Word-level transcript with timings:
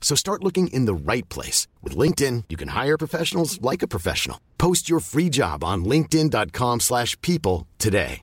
So 0.00 0.16
start 0.16 0.42
looking 0.42 0.66
in 0.72 0.86
the 0.86 1.12
right 1.12 1.28
place. 1.28 1.68
With 1.84 1.96
LinkedIn, 1.96 2.44
you 2.48 2.56
can 2.56 2.68
hire 2.68 2.98
professionals 2.98 3.60
like 3.60 3.84
a 3.84 3.88
professional. 3.88 4.38
Post 4.58 4.90
your 4.90 5.00
free 5.00 5.28
job 5.28 5.62
on 5.62 5.84
linkedin.com 5.84 6.80
slash 6.80 7.16
people 7.20 7.68
today. 7.78 8.22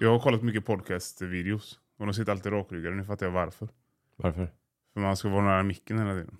Jag 0.00 0.10
har 0.10 0.18
kollat 0.18 0.42
mycket 0.42 0.66
podcast-videos. 0.66 1.78
Och 1.98 2.06
de 2.06 2.14
sitter 2.14 2.32
alltid 2.32 2.52
rakryggade. 2.52 2.96
Nu 2.96 3.04
fattar 3.04 3.26
jag 3.26 3.32
varför. 3.32 3.68
Varför? 4.16 4.50
För 4.94 5.00
man 5.00 5.16
ska 5.16 5.28
vara 5.28 5.44
nära 5.44 5.62
micken 5.62 5.98
hela 5.98 6.12
tiden. 6.12 6.36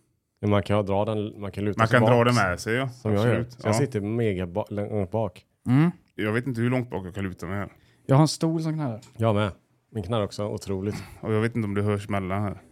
Man 0.46 0.62
kan 0.62 0.86
dra 0.86 1.04
den, 1.04 1.40
man 1.40 1.52
kan 1.52 1.64
luta 1.64 1.78
Man 1.80 1.88
kan 1.88 2.02
dra 2.02 2.10
bak, 2.10 2.26
den 2.26 2.34
med 2.34 2.60
sig 2.60 2.74
ja. 2.74 2.88
Som 2.88 3.12
jag 3.12 3.26
gör. 3.26 3.40
Absolut. 3.40 3.52
Så 3.52 3.68
jag 3.68 3.74
Ja. 3.74 3.78
sitter 3.78 4.00
mega 4.00 4.46
ba 4.46 4.64
långt 4.70 5.10
bak. 5.10 5.44
Mm. 5.66 5.90
Jag 6.14 6.32
vet 6.32 6.46
inte 6.46 6.60
hur 6.60 6.70
långt 6.70 6.90
bak 6.90 7.06
jag 7.06 7.14
kan 7.14 7.24
luta 7.24 7.46
mig 7.46 7.56
här. 7.58 7.72
Jag 8.06 8.16
har 8.16 8.22
en 8.22 8.28
stol 8.28 8.62
som 8.62 8.72
knarrar. 8.74 9.00
Jag 9.16 9.34
med. 9.34 9.50
Min 9.90 10.02
knarr 10.02 10.22
också, 10.24 10.44
otroligt. 10.48 10.94
Och 11.20 11.32
jag 11.34 11.40
vet 11.40 11.56
inte 11.56 11.66
om 11.66 11.74
det 11.74 11.82
hörs 11.82 12.08
mellan 12.08 12.42
här. 12.42 12.62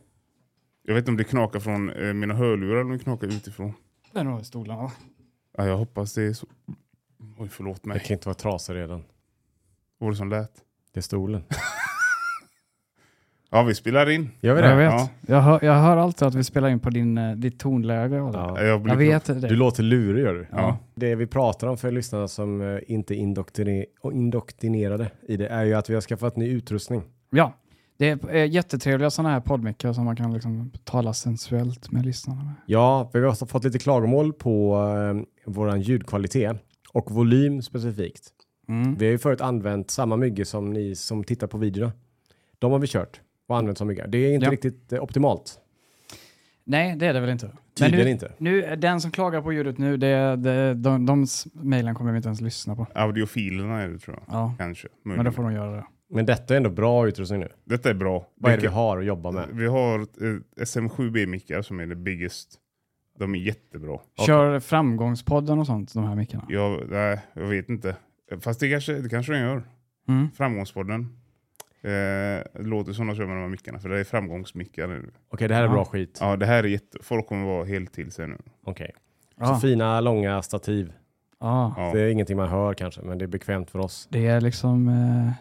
Jag 0.83 0.95
vet 0.95 1.03
inte 1.03 1.11
om 1.11 1.17
det 1.17 1.25
knakar 1.25 1.61
från 1.61 1.91
eh, 1.91 2.13
mina 2.15 2.35
hörlurar 2.35 2.73
eller 2.73 2.85
om 2.85 2.91
det 2.91 2.99
knakar 2.99 3.27
utifrån. 3.27 3.73
Det 4.13 4.19
är 4.21 4.25
nog 4.25 4.47
stolarna 4.47 4.83
va? 4.83 4.93
Ja, 5.59 5.67
jag 5.67 5.77
hoppas 5.77 6.15
det 6.15 6.23
är 6.23 6.33
så. 6.33 6.47
Oj, 7.39 7.49
förlåt 7.49 7.83
Det 7.83 7.89
mig. 7.89 8.01
kan 8.01 8.15
inte 8.15 8.29
vara 8.29 8.35
trasig 8.35 8.75
redan. 8.75 8.99
Vad 9.99 10.07
var 10.07 10.11
det 10.11 10.17
som 10.17 10.29
lät? 10.31 10.53
Det 10.93 11.01
är 11.01 11.03
stolen. 11.03 11.43
Ja, 13.57 13.63
vi 13.63 13.75
spelar 13.75 14.11
in. 14.11 14.29
Gör 14.41 14.55
vi 14.55 14.61
Jag 14.61 14.71
det? 14.71 14.77
vet. 14.77 14.93
Ja. 14.93 15.09
Jag, 15.27 15.41
hör, 15.41 15.65
jag 15.65 15.75
hör 15.75 15.97
alltid 15.97 16.29
att 16.29 16.35
vi 16.35 16.45
spelar 16.45 16.69
in 16.69 16.81
på 16.81 16.91
din, 16.91 17.19
eh, 17.19 17.33
ditt 17.37 17.59
tonläge. 17.59 18.21
Och 18.21 18.35
Ja. 18.35 18.63
Jag, 18.63 18.89
Jag 18.89 18.97
vet 18.97 19.25
det. 19.25 19.35
Du 19.35 19.57
låter 19.57 19.83
lurig 19.83 20.25
gör 20.25 20.35
du. 20.35 20.47
Ja. 20.53 20.79
Det 20.95 21.15
vi 21.15 21.27
pratar 21.27 21.67
om 21.67 21.77
för 21.77 21.91
lyssnarna 21.91 22.29
som 22.29 22.61
eh, 22.63 22.79
inte 22.87 23.15
är 23.15 23.85
och 24.01 24.13
indoktrinerade 24.13 25.11
i 25.29 25.37
det 25.37 25.47
är 25.49 25.65
ju 25.65 25.75
att 25.75 25.91
vi 25.91 25.95
har 25.95 26.01
skaffat 26.01 26.37
ny 26.37 26.49
utrustning. 26.51 27.03
Ja, 27.31 27.53
det 27.99 28.09
är 28.09 28.35
eh, 28.35 28.51
jättetrevliga 28.51 29.11
sådana 29.11 29.29
här 29.35 29.41
poddmickar 29.41 29.93
som 29.93 30.05
man 30.05 30.17
kan 30.17 30.35
liksom 30.35 30.71
tala 30.85 31.13
sensuellt 31.13 31.91
med 31.93 32.07
lyssnarna 32.07 32.45
med. 32.45 32.55
Ja, 32.67 33.11
vi 33.13 33.21
har 33.21 33.47
fått 33.47 33.65
lite 33.65 33.79
klagomål 33.79 34.33
på 34.33 34.77
eh, 35.47 35.53
våran 35.53 35.81
ljudkvalitet 35.81 36.57
och 36.93 37.11
volym 37.11 37.63
specifikt. 37.63 38.29
Mm. 38.69 38.95
Vi 38.95 39.05
har 39.05 39.13
ju 39.13 39.19
förut 39.19 39.41
använt 39.41 39.91
samma 39.91 40.17
mygge 40.17 40.45
som 40.45 40.71
ni 40.73 40.95
som 40.95 41.25
tittar 41.25 41.47
på 41.47 41.59
videorna. 41.59 41.93
De 42.59 42.73
har 42.73 42.79
vi 42.79 42.87
kört 42.87 43.21
och 43.47 43.57
använt 43.59 43.79
som 43.79 43.89
myggar. 43.89 44.07
Det 44.07 44.19
är 44.19 44.33
inte 44.35 44.47
Ja. 44.47 44.53
riktigt 44.53 44.93
eh, 44.93 45.03
optimalt. 45.03 45.59
Nej, 46.65 46.97
det 46.97 47.07
är 47.07 47.15
det 47.15 47.21
väl 47.21 47.31
inte. 47.31 47.51
Tydligen 47.75 48.05
nu, 48.07 48.11
inte. 48.11 48.33
Nu, 48.39 48.77
den 48.77 49.01
som 49.01 49.11
klagar 49.11 49.43
på 49.43 49.53
ljudet 49.53 49.79
nu, 49.79 49.97
det, 49.97 50.37
det, 50.37 50.75
de, 50.75 51.07
de 51.07 51.27
mejlen 51.53 51.95
kommer 51.95 52.13
vi 52.13 52.17
inte 52.17 52.29
ens 52.29 52.41
lyssna 52.41 52.77
på. 52.77 52.87
Audiofilerna 52.95 53.83
är 53.83 53.89
det 53.89 53.99
tror 53.99 54.17
jag. 54.27 54.37
Ja, 54.37 54.55
Kanske. 54.59 54.89
men 55.03 55.11
då 55.11 55.17
Möjligen. 55.17 55.33
får 55.33 55.43
de 55.43 55.53
göra 55.53 55.77
det. 55.77 55.85
Men 56.11 56.27
detta 56.27 56.55
är 56.55 56.57
ändå 56.57 56.71
bra 56.71 57.09
utrustning 57.09 57.41
nu. 57.41 57.49
Detta 57.65 57.91
är 57.91 57.95
bra. 57.95 58.27
Vad 58.35 58.53
är 58.53 58.57
det 58.57 58.63
vi 58.63 58.69
har 58.69 58.99
att 58.99 59.05
jobba 59.05 59.31
med? 59.31 59.49
Vi 59.53 59.67
har 59.67 60.01
eh, 60.01 60.65
SM7B-mickar 60.65 61.63
som 61.63 61.81
är 61.81 61.87
det 61.87 61.97
biggest. 61.97 62.59
De 63.19 63.35
är 63.35 63.39
jättebra. 63.39 63.99
Kör 64.27 64.61
Framgångspodden 64.61 65.59
och 65.59 65.67
sånt, 65.67 65.95
de 65.95 66.05
här 66.05 66.15
mickarna. 66.15 66.45
Jag, 66.49 66.83
nej, 66.91 67.21
jag 67.35 67.47
vet 67.47 67.69
inte. 67.69 67.97
Fast 68.41 68.61
det 68.61 68.71
kanske, 68.71 68.93
det 68.93 69.09
kanske 69.09 69.33
de 69.33 69.39
gör. 69.39 69.63
Mm. 70.09 70.31
Framgångspodden. 70.37 71.09
Eh, 71.93 72.63
låter 72.65 72.93
som 72.93 73.07
de 73.07 73.17
kör 73.17 73.27
med 73.27 73.37
de 73.37 73.41
här 73.41 73.49
mickarna. 73.49 73.79
För 73.79 73.89
det 73.89 74.01
är 74.01 74.05
framgångsmickar 74.05 74.87
nu. 74.87 75.11
Okej, 75.29 75.49
det 75.49 75.55
här 75.55 75.63
är 75.63 75.67
Ja. 75.67 75.73
bra 75.73 75.85
skit. 75.85 76.19
Ja, 76.21 76.37
det 76.37 76.47
här 76.47 76.65
är 76.65 76.69
jätte... 76.69 76.99
Folk 77.03 77.27
kommer 77.27 77.47
vara 77.47 77.65
helt 77.65 77.93
till 77.93 78.13
sig 78.13 78.29
nu. 78.29 78.37
Okej. 78.65 78.91
Ja. 79.37 79.47
Så 79.47 79.55
fina, 79.61 80.01
långa 80.01 80.43
stativ. 80.43 80.93
Ja. 81.41 81.75
Ja. 81.77 81.91
Det 81.95 82.01
är 82.01 82.09
ingenting 82.09 82.37
man 82.37 82.49
hör 82.49 82.75
kanske, 82.75 83.03
men 83.03 83.19
det 83.19 83.25
är 83.25 83.27
bekvämt 83.27 83.71
för 83.71 83.79
oss. 83.79 84.09
Det 84.11 84.27
är 84.27 84.41
liksom, 84.41 84.89
eh, 84.89 85.33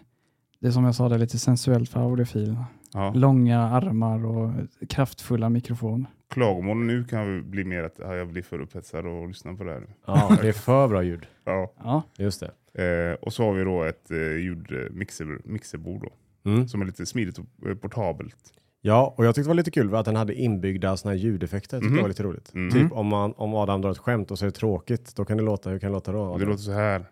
det 0.60 0.68
är 0.68 0.72
som 0.72 0.84
jag 0.84 0.96
sa, 0.96 1.10
det 1.10 1.16
är 1.16 1.20
lite 1.20 1.40
sensuellt 1.40 1.90
för 1.90 2.00
audiofilerna. 2.00 2.66
Ja. 2.94 3.12
Långa 3.16 3.60
armar 3.62 4.26
och 4.26 4.52
kraftfulla 4.90 5.50
mikrofoner. 5.50 6.10
Klagomålen 6.34 6.88
nu 6.88 7.04
kan 7.04 7.52
bli 7.52 7.64
mer 7.64 7.84
att 7.84 7.96
ja, 8.00 8.16
jag 8.16 8.28
blir 8.28 8.42
för 8.42 8.60
upphetsad 8.62 9.06
och 9.08 9.28
lyssnar 9.28 9.54
på 9.54 9.64
det 9.64 9.72
här. 9.72 9.80
nu. 9.80 9.88
Ja, 10.06 10.38
det 10.42 10.48
är 10.48 10.54
för 10.54 10.88
bra 10.88 11.04
ljud. 11.04 11.26
Ja. 11.44 11.72
Ja, 11.84 12.04
Just 12.18 12.44
det. 12.74 13.12
Eh, 13.12 13.14
och 13.14 13.34
så 13.34 13.44
har 13.46 13.54
vi 13.54 13.64
då 13.64 13.84
ett 13.84 14.12
eh, 14.12 14.18
ljudmixer, 14.18 15.40
mixerbord 15.44 16.02
då, 16.04 16.10
Mm. 16.46 16.68
som 16.68 16.82
är 16.82 16.86
lite 16.86 17.06
smidigt 17.06 17.38
och 17.40 17.70
eh, 17.70 17.76
portabelt. 17.76 18.54
Ja, 18.82 19.14
och 19.18 19.26
jag 19.26 19.36
tyckte 19.36 19.46
det 19.46 19.50
var 19.50 19.56
lite 19.56 19.72
kul 19.72 19.90
för 19.90 19.98
att 19.98 20.06
den 20.06 20.16
hade 20.16 20.34
inbyggda 20.34 20.98
såna 20.98 21.12
här 21.14 21.20
ljudeffekter. 21.20 21.82
Mhm. 21.82 21.96
det 21.96 22.02
var 22.02 22.08
lite 22.10 22.24
roligt. 22.24 22.54
Mm. 22.54 22.72
Typ 22.72 22.92
om, 22.92 23.08
man, 23.08 23.34
om 23.38 23.54
Adam 23.56 23.82
drar 23.82 23.92
ett 23.92 23.98
skämt 23.98 24.32
och 24.32 24.40
så 24.40 24.46
är 24.46 24.48
det 24.50 24.56
tråkigt, 24.56 25.16
då 25.16 25.26
kan 25.26 25.38
det 25.38 25.44
låta, 25.44 25.70
hur 25.70 25.80
kan 25.80 25.90
det 25.90 25.94
låta 25.94 26.12
då? 26.12 26.20
Och 26.20 26.28
det 26.30 26.36
Adam? 26.36 26.50
låter 26.50 26.64
så 26.64 26.72
här. 26.72 27.06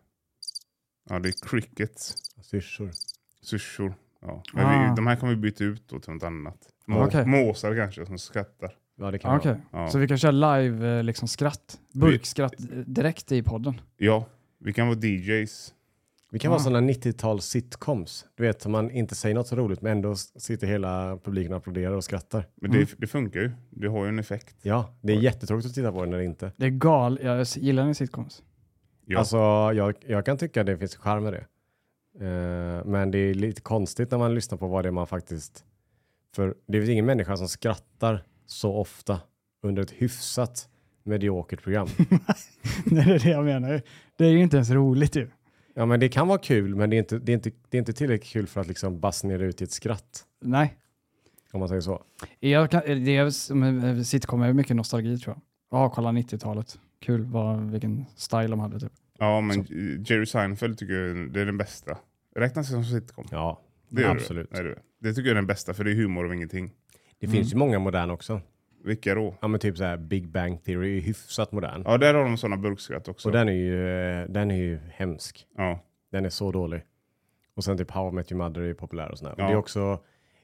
Ja, 1.09 1.19
det 1.19 1.29
är 1.29 1.47
crickets, 1.49 2.15
Syrsor. 2.41 2.89
syrsor. 3.41 3.93
Ja. 4.21 4.43
Men 4.53 4.65
Ah. 4.65 4.89
vi, 4.89 4.95
de 4.95 5.07
här 5.07 5.15
kan 5.15 5.29
vi 5.29 5.35
byta 5.35 5.63
ut 5.63 5.83
då 5.89 5.99
till 5.99 6.13
något 6.13 6.23
annat. 6.23 6.57
Må, 6.85 7.05
Okej. 7.05 7.25
Måsar 7.25 7.75
kanske 7.75 8.05
som 8.05 8.17
skrattar. 8.17 8.71
Ja, 8.95 9.11
det 9.11 9.19
kan 9.19 9.37
okej. 9.37 9.55
vara. 9.71 9.83
Ja. 9.83 9.89
Så 9.89 9.97
vi 9.99 10.07
kan 10.07 10.17
köra 10.17 10.31
live 10.57 10.97
eh, 10.97 11.03
liksom 11.03 11.27
skratt, 11.27 11.79
burkskratt 11.93 12.53
eh, 12.59 12.77
direkt 12.77 13.31
i 13.31 13.43
podden. 13.43 13.81
ja, 13.97 14.25
vi 14.59 14.73
kan 14.73 14.87
vara 14.87 14.97
DJs. 14.99 15.73
Vi 16.33 16.39
kan 16.39 16.51
vara 16.51 16.59
sådana 16.61 16.87
90-tals 16.91 17.45
sitcoms. 17.45 18.25
Du 18.35 18.43
vet, 18.43 18.61
som 18.61 18.71
man 18.71 18.91
inte 18.91 19.15
säger 19.15 19.35
något 19.35 19.47
så 19.47 19.55
roligt, 19.55 19.81
men 19.81 19.91
ändå 19.91 20.15
sitter 20.15 20.67
hela 20.67 21.17
publiken 21.23 21.51
och 21.53 21.57
applåderar 21.57 21.91
och 21.95 22.03
skrattar. 22.03 22.47
Men 22.55 22.71
Mm. 22.71 22.85
det, 22.85 22.95
det 22.97 23.07
funkar 23.07 23.39
ju. 23.39 23.51
Det 23.69 23.87
har 23.87 24.03
ju 24.03 24.09
en 24.09 24.19
effekt. 24.19 24.55
Ja, 24.61 24.95
det 25.01 25.13
är 25.13 25.17
jättetråkigt 25.17 25.67
att 25.67 25.73
titta 25.75 25.91
på 25.91 26.05
när 26.05 26.17
det 26.17 26.23
inte. 26.25 26.51
Det 26.57 26.65
är 26.65 26.69
gal, 26.69 27.19
jag 27.23 27.47
gillar 27.55 27.85
ni 27.85 27.95
sitcoms? 27.95 28.43
Ja. 29.05 29.19
Alltså, 29.19 29.37
jag, 29.73 29.93
jag 30.07 30.25
kan 30.25 30.37
tycka 30.37 30.63
det 30.63 30.77
finns 30.77 30.95
charm 30.95 31.23
med 31.23 31.33
det. 31.33 31.45
Eh, 32.25 32.85
men 32.85 33.11
det 33.11 33.17
är 33.17 33.33
lite 33.33 33.61
konstigt 33.61 34.11
när 34.11 34.17
man 34.17 34.35
lyssnar 34.35 34.57
på 34.57 34.67
vad 34.67 34.85
det 34.85 34.89
är 34.89 34.91
man 34.91 35.07
faktiskt... 35.07 35.63
För 36.35 36.55
det 36.67 36.77
finns 36.77 36.89
ingen 36.89 37.05
människa 37.05 37.37
som 37.37 37.47
skrattar 37.47 38.23
så 38.45 38.73
ofta 38.75 39.19
under 39.63 39.81
ett 39.83 39.91
hyfsat 39.91 40.69
mediokert 41.03 41.63
program. 41.63 41.87
Nej, 42.85 43.05
det 43.05 43.13
är 43.15 43.19
det 43.19 43.29
jag 43.29 43.45
menar. 43.45 43.81
Det 44.17 44.25
är 44.25 44.29
ju 44.31 44.39
inte 44.41 44.57
ens 44.57 44.69
roligt 44.69 45.15
ju. 45.15 45.29
Ja, 45.73 45.85
men 45.85 45.99
det 45.99 46.09
kan 46.09 46.27
vara 46.27 46.37
kul, 46.37 46.75
men 46.75 46.89
det 46.89 46.95
är 46.95 46.97
inte, 46.97 47.19
det 47.19 47.31
är 47.31 47.33
inte, 47.33 47.51
det 47.69 47.77
är 47.77 47.79
inte 47.79 47.93
tillräckligt 47.93 48.31
kul 48.33 48.47
för 48.47 48.61
att 48.61 48.67
liksom 48.67 48.99
basunera 48.99 49.43
ut 49.43 49.61
i 49.61 49.63
ett 49.63 49.71
skratt. 49.71 50.25
Nej. 50.41 50.77
Om 51.51 51.59
man 51.59 51.69
säger 51.69 51.81
så. 51.81 52.03
Jag 52.39 52.71
kan, 52.71 52.81
det 52.85 53.17
är, 53.17 53.29
som, 53.29 54.03
sitcom 54.05 54.41
är 54.41 54.53
mycket 54.53 54.75
nostalgi 54.75 55.17
tror 55.17 55.35
jag. 55.35 55.79
Ja, 55.79 55.89
kolla 55.89 56.09
90-talet. 56.11 56.79
Kul 57.01 57.23
vad, 57.25 57.71
vilken 57.71 58.05
style 58.15 58.47
de 58.47 58.59
hade 58.59 58.79
typ. 58.79 58.91
ja, 59.19 59.41
men 59.41 59.65
Jerry 60.05 60.25
Seinfeld 60.25 60.77
tycker 60.77 60.93
jag 60.93 61.31
det 61.33 61.41
är 61.41 61.45
den 61.45 61.57
bästa. 61.57 61.97
Räknas 62.35 62.67
det 62.67 62.73
som 62.73 62.83
sitcom? 62.85 63.25
Ja, 63.31 63.61
Det 63.89 64.05
absolut. 64.09 64.51
Det. 64.51 64.63
Det. 64.63 64.75
det 64.99 65.13
tycker 65.13 65.27
jag 65.27 65.31
är 65.31 65.35
den 65.35 65.47
bästa, 65.47 65.73
för 65.73 65.83
det 65.83 65.91
är 65.91 65.95
humor 65.95 66.25
och 66.25 66.35
ingenting. 66.35 66.71
Det 67.19 67.25
Mm. 67.25 67.37
finns 67.37 67.53
ju 67.53 67.57
många 67.57 67.79
moderna 67.79 68.13
också. 68.13 68.41
Vilka 68.83 69.15
då? 69.15 69.35
Ja, 69.41 69.47
men 69.47 69.59
typ 69.59 69.77
så 69.77 69.83
här 69.83 69.97
Big 69.97 70.27
Bang 70.27 70.63
Theory 70.63 70.97
är 70.97 71.01
hyfsat 71.01 71.51
modern. 71.51 71.83
Ja, 71.85 71.97
där 71.97 72.13
har 72.13 72.23
de 72.23 72.37
sådana 72.37 72.57
burkskratt 72.57 73.07
också. 73.07 73.29
Och 73.29 73.33
den 73.33 73.49
är 73.49 73.53
ju, 73.53 73.89
eh, 73.89 74.29
den 74.29 74.51
är 74.51 74.55
ju 74.55 74.79
hemsk. 74.91 75.47
Ja. 75.57 75.79
Den 76.11 76.25
är 76.25 76.29
så 76.29 76.51
dålig. 76.51 76.81
Och 77.55 77.63
sen 77.63 77.77
typ 77.77 77.91
How 77.91 78.09
I 78.09 78.11
Met 78.11 78.31
Your 78.31 78.43
Mother 78.43 78.61
är 78.61 78.65
ju 78.65 78.73
populär 78.73 79.11
och 79.11 79.17
sådär. 79.17 79.35
Ja. 79.37 79.47
Det 79.47 79.51
är 79.51 79.57
också, 79.57 79.99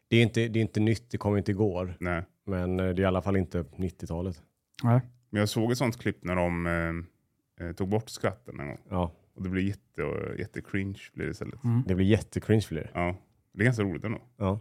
det 0.07 0.17
är, 0.17 0.23
inte, 0.23 0.47
det 0.47 0.59
är 0.59 0.61
inte 0.61 0.79
nytt, 0.79 1.11
det 1.11 1.17
kom 1.17 1.37
inte 1.37 1.51
igår. 1.51 1.97
Nej. 1.99 2.23
Men 2.45 2.79
eh, 2.79 2.85
det 2.85 2.91
är 2.91 3.03
i 3.03 3.05
alla 3.05 3.21
fall 3.21 3.37
inte 3.37 3.61
90-talet. 3.61 4.41
Nej. 4.83 5.01
Men 5.29 5.39
jag 5.39 5.49
såg 5.49 5.71
ett 5.71 5.77
sånt 5.77 5.97
klipp 5.97 6.23
när 6.23 6.35
de 6.35 6.65
eh, 6.67 7.67
eh, 7.67 7.73
tog 7.75 7.89
bort 7.89 8.09
skratten 8.09 8.59
en 8.59 8.67
gång. 8.67 8.79
Ja, 8.89 9.11
Och 9.35 9.43
det 9.43 9.49
blir 9.49 9.63
jätte, 9.63 10.01
jätte 10.39 10.61
cringe 10.61 10.99
blir 11.13 11.25
det 11.25 11.31
istället. 11.31 11.63
Mm. 11.63 11.83
det 11.87 11.95
blir 11.95 12.05
jättecringe 12.05 12.61
för 12.61 12.75
det. 12.75 12.89
Ja. 12.93 13.15
Det 13.53 13.61
är 13.61 13.65
ganska 13.65 13.83
roligt 13.83 14.03
ändå. 14.03 14.21
Ja. 14.37 14.59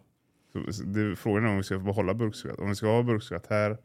Så, 0.52 0.82
det, 0.82 1.16
frågan 1.16 1.44
är 1.44 1.48
om 1.48 1.56
vi 1.56 1.62
ska 1.62 1.78
behålla 1.78 2.14
burkskratt. 2.14 2.58
Om 2.58 2.68
vi 2.68 2.74
ska 2.74 2.86
ha 2.86 3.02
burkskratt 3.02 3.46
här 3.50 3.78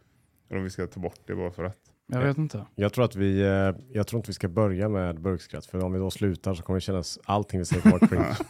eller 0.49 0.57
om 0.57 0.63
vi 0.63 0.69
ska 0.69 0.87
ta 0.87 0.99
bort 0.99 1.19
det 1.25 1.35
bara 1.35 1.51
för 1.51 1.63
att. 1.63 1.77
Jag 2.07 2.21
vet 2.21 2.37
inte. 2.37 2.65
Jag 2.75 2.93
tror 2.93 3.05
att 3.05 3.15
vi, 3.15 3.41
eh, 3.41 3.75
jag 3.91 4.07
tror 4.07 4.19
inte 4.19 4.29
vi 4.29 4.33
ska 4.33 4.47
börja 4.47 4.89
med 4.89 5.21
burkskratt, 5.21 5.65
för 5.65 5.83
om 5.83 5.93
vi 5.93 5.99
då 5.99 6.11
slutar 6.11 6.53
så 6.53 6.63
kommer 6.63 6.77
det 6.77 6.81
kännas 6.81 7.19
allting 7.25 7.59
vi 7.59 7.65
säger 7.65 7.81
kommer 7.81 7.99
vara 7.99 8.07
cringe. 8.07 8.37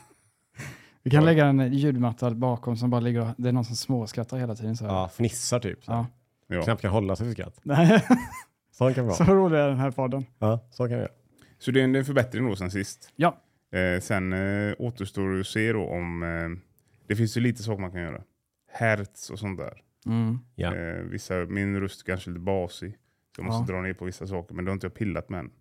Vi 1.05 1.11
kan 1.11 1.25
lägga 1.25 1.45
en 1.45 1.73
ljudmatta 1.73 2.31
bakom 2.31 2.77
som 2.77 2.89
bara 2.89 3.01
ligger 3.01 3.21
och, 3.21 3.27
det 3.37 3.49
är 3.49 3.53
någon 3.53 3.65
som 3.65 3.75
småskrattar 3.75 4.37
hela 4.37 4.55
tiden. 4.55 4.77
Så 4.77 4.85
här. 4.85 4.93
ja, 4.93 5.09
fnissar 5.09 5.59
typ. 5.59 5.83
Så. 5.85 5.91
Ja. 5.91 6.07
Ja. 6.47 6.61
Knappt 6.61 6.81
kan 6.81 6.91
hålla 6.91 7.15
sig 7.15 7.25
för 7.27 7.33
skratt. 7.33 7.59
Nej, 7.63 8.03
Så 8.71 8.93
kan 8.93 9.07
vi 9.07 9.13
så 9.13 9.23
vara. 9.23 9.35
rolig 9.37 9.57
är 9.59 9.67
den 9.67 9.77
här 9.77 9.91
podden. 9.91 10.25
Ja, 10.39 10.59
så 10.71 10.83
kan 10.83 10.89
vi 10.89 11.01
göra. 11.01 11.11
Så 11.59 11.71
det 11.71 11.79
är 11.79 11.83
en, 11.83 11.91
det 11.91 11.97
är 11.97 11.99
en 11.99 12.05
förbättring 12.05 12.49
då 12.49 12.55
sen 12.55 12.71
sist. 12.71 13.09
Ja. 13.15 13.37
Eh, 13.71 14.01
sen 14.01 14.33
eh, 14.33 14.73
återstår 14.79 15.33
det 15.33 15.39
att 15.39 15.47
se 15.47 15.73
då 15.73 15.85
om 15.85 16.23
eh, 16.23 16.29
det 17.07 17.15
finns 17.15 17.37
ju 17.37 17.41
lite 17.41 17.63
saker 17.63 17.81
man 17.81 17.91
kan 17.91 18.01
göra. 18.01 18.23
Hertz 18.71 19.29
och 19.29 19.39
sånt 19.39 19.59
där. 19.59 19.81
Mm. 20.05 20.39
Ja. 20.55 20.75
Eh, 20.75 20.95
vissa, 21.03 21.35
min 21.45 21.79
röst 21.79 22.03
kanske 22.05 22.29
är 22.29 22.31
lite 22.31 22.39
basig. 22.43 22.97
Så 23.35 23.41
jag 23.41 23.45
måste 23.45 23.71
Ja. 23.71 23.75
dra 23.77 23.81
ner 23.83 23.93
på 23.93 24.05
vissa 24.05 24.27
saker, 24.27 24.55
men 24.55 24.65
det 24.65 24.71
har 24.71 24.73
inte 24.73 24.85
jag 24.87 24.93
pillat 24.93 25.29
med 25.29 25.39
än. 25.39 25.51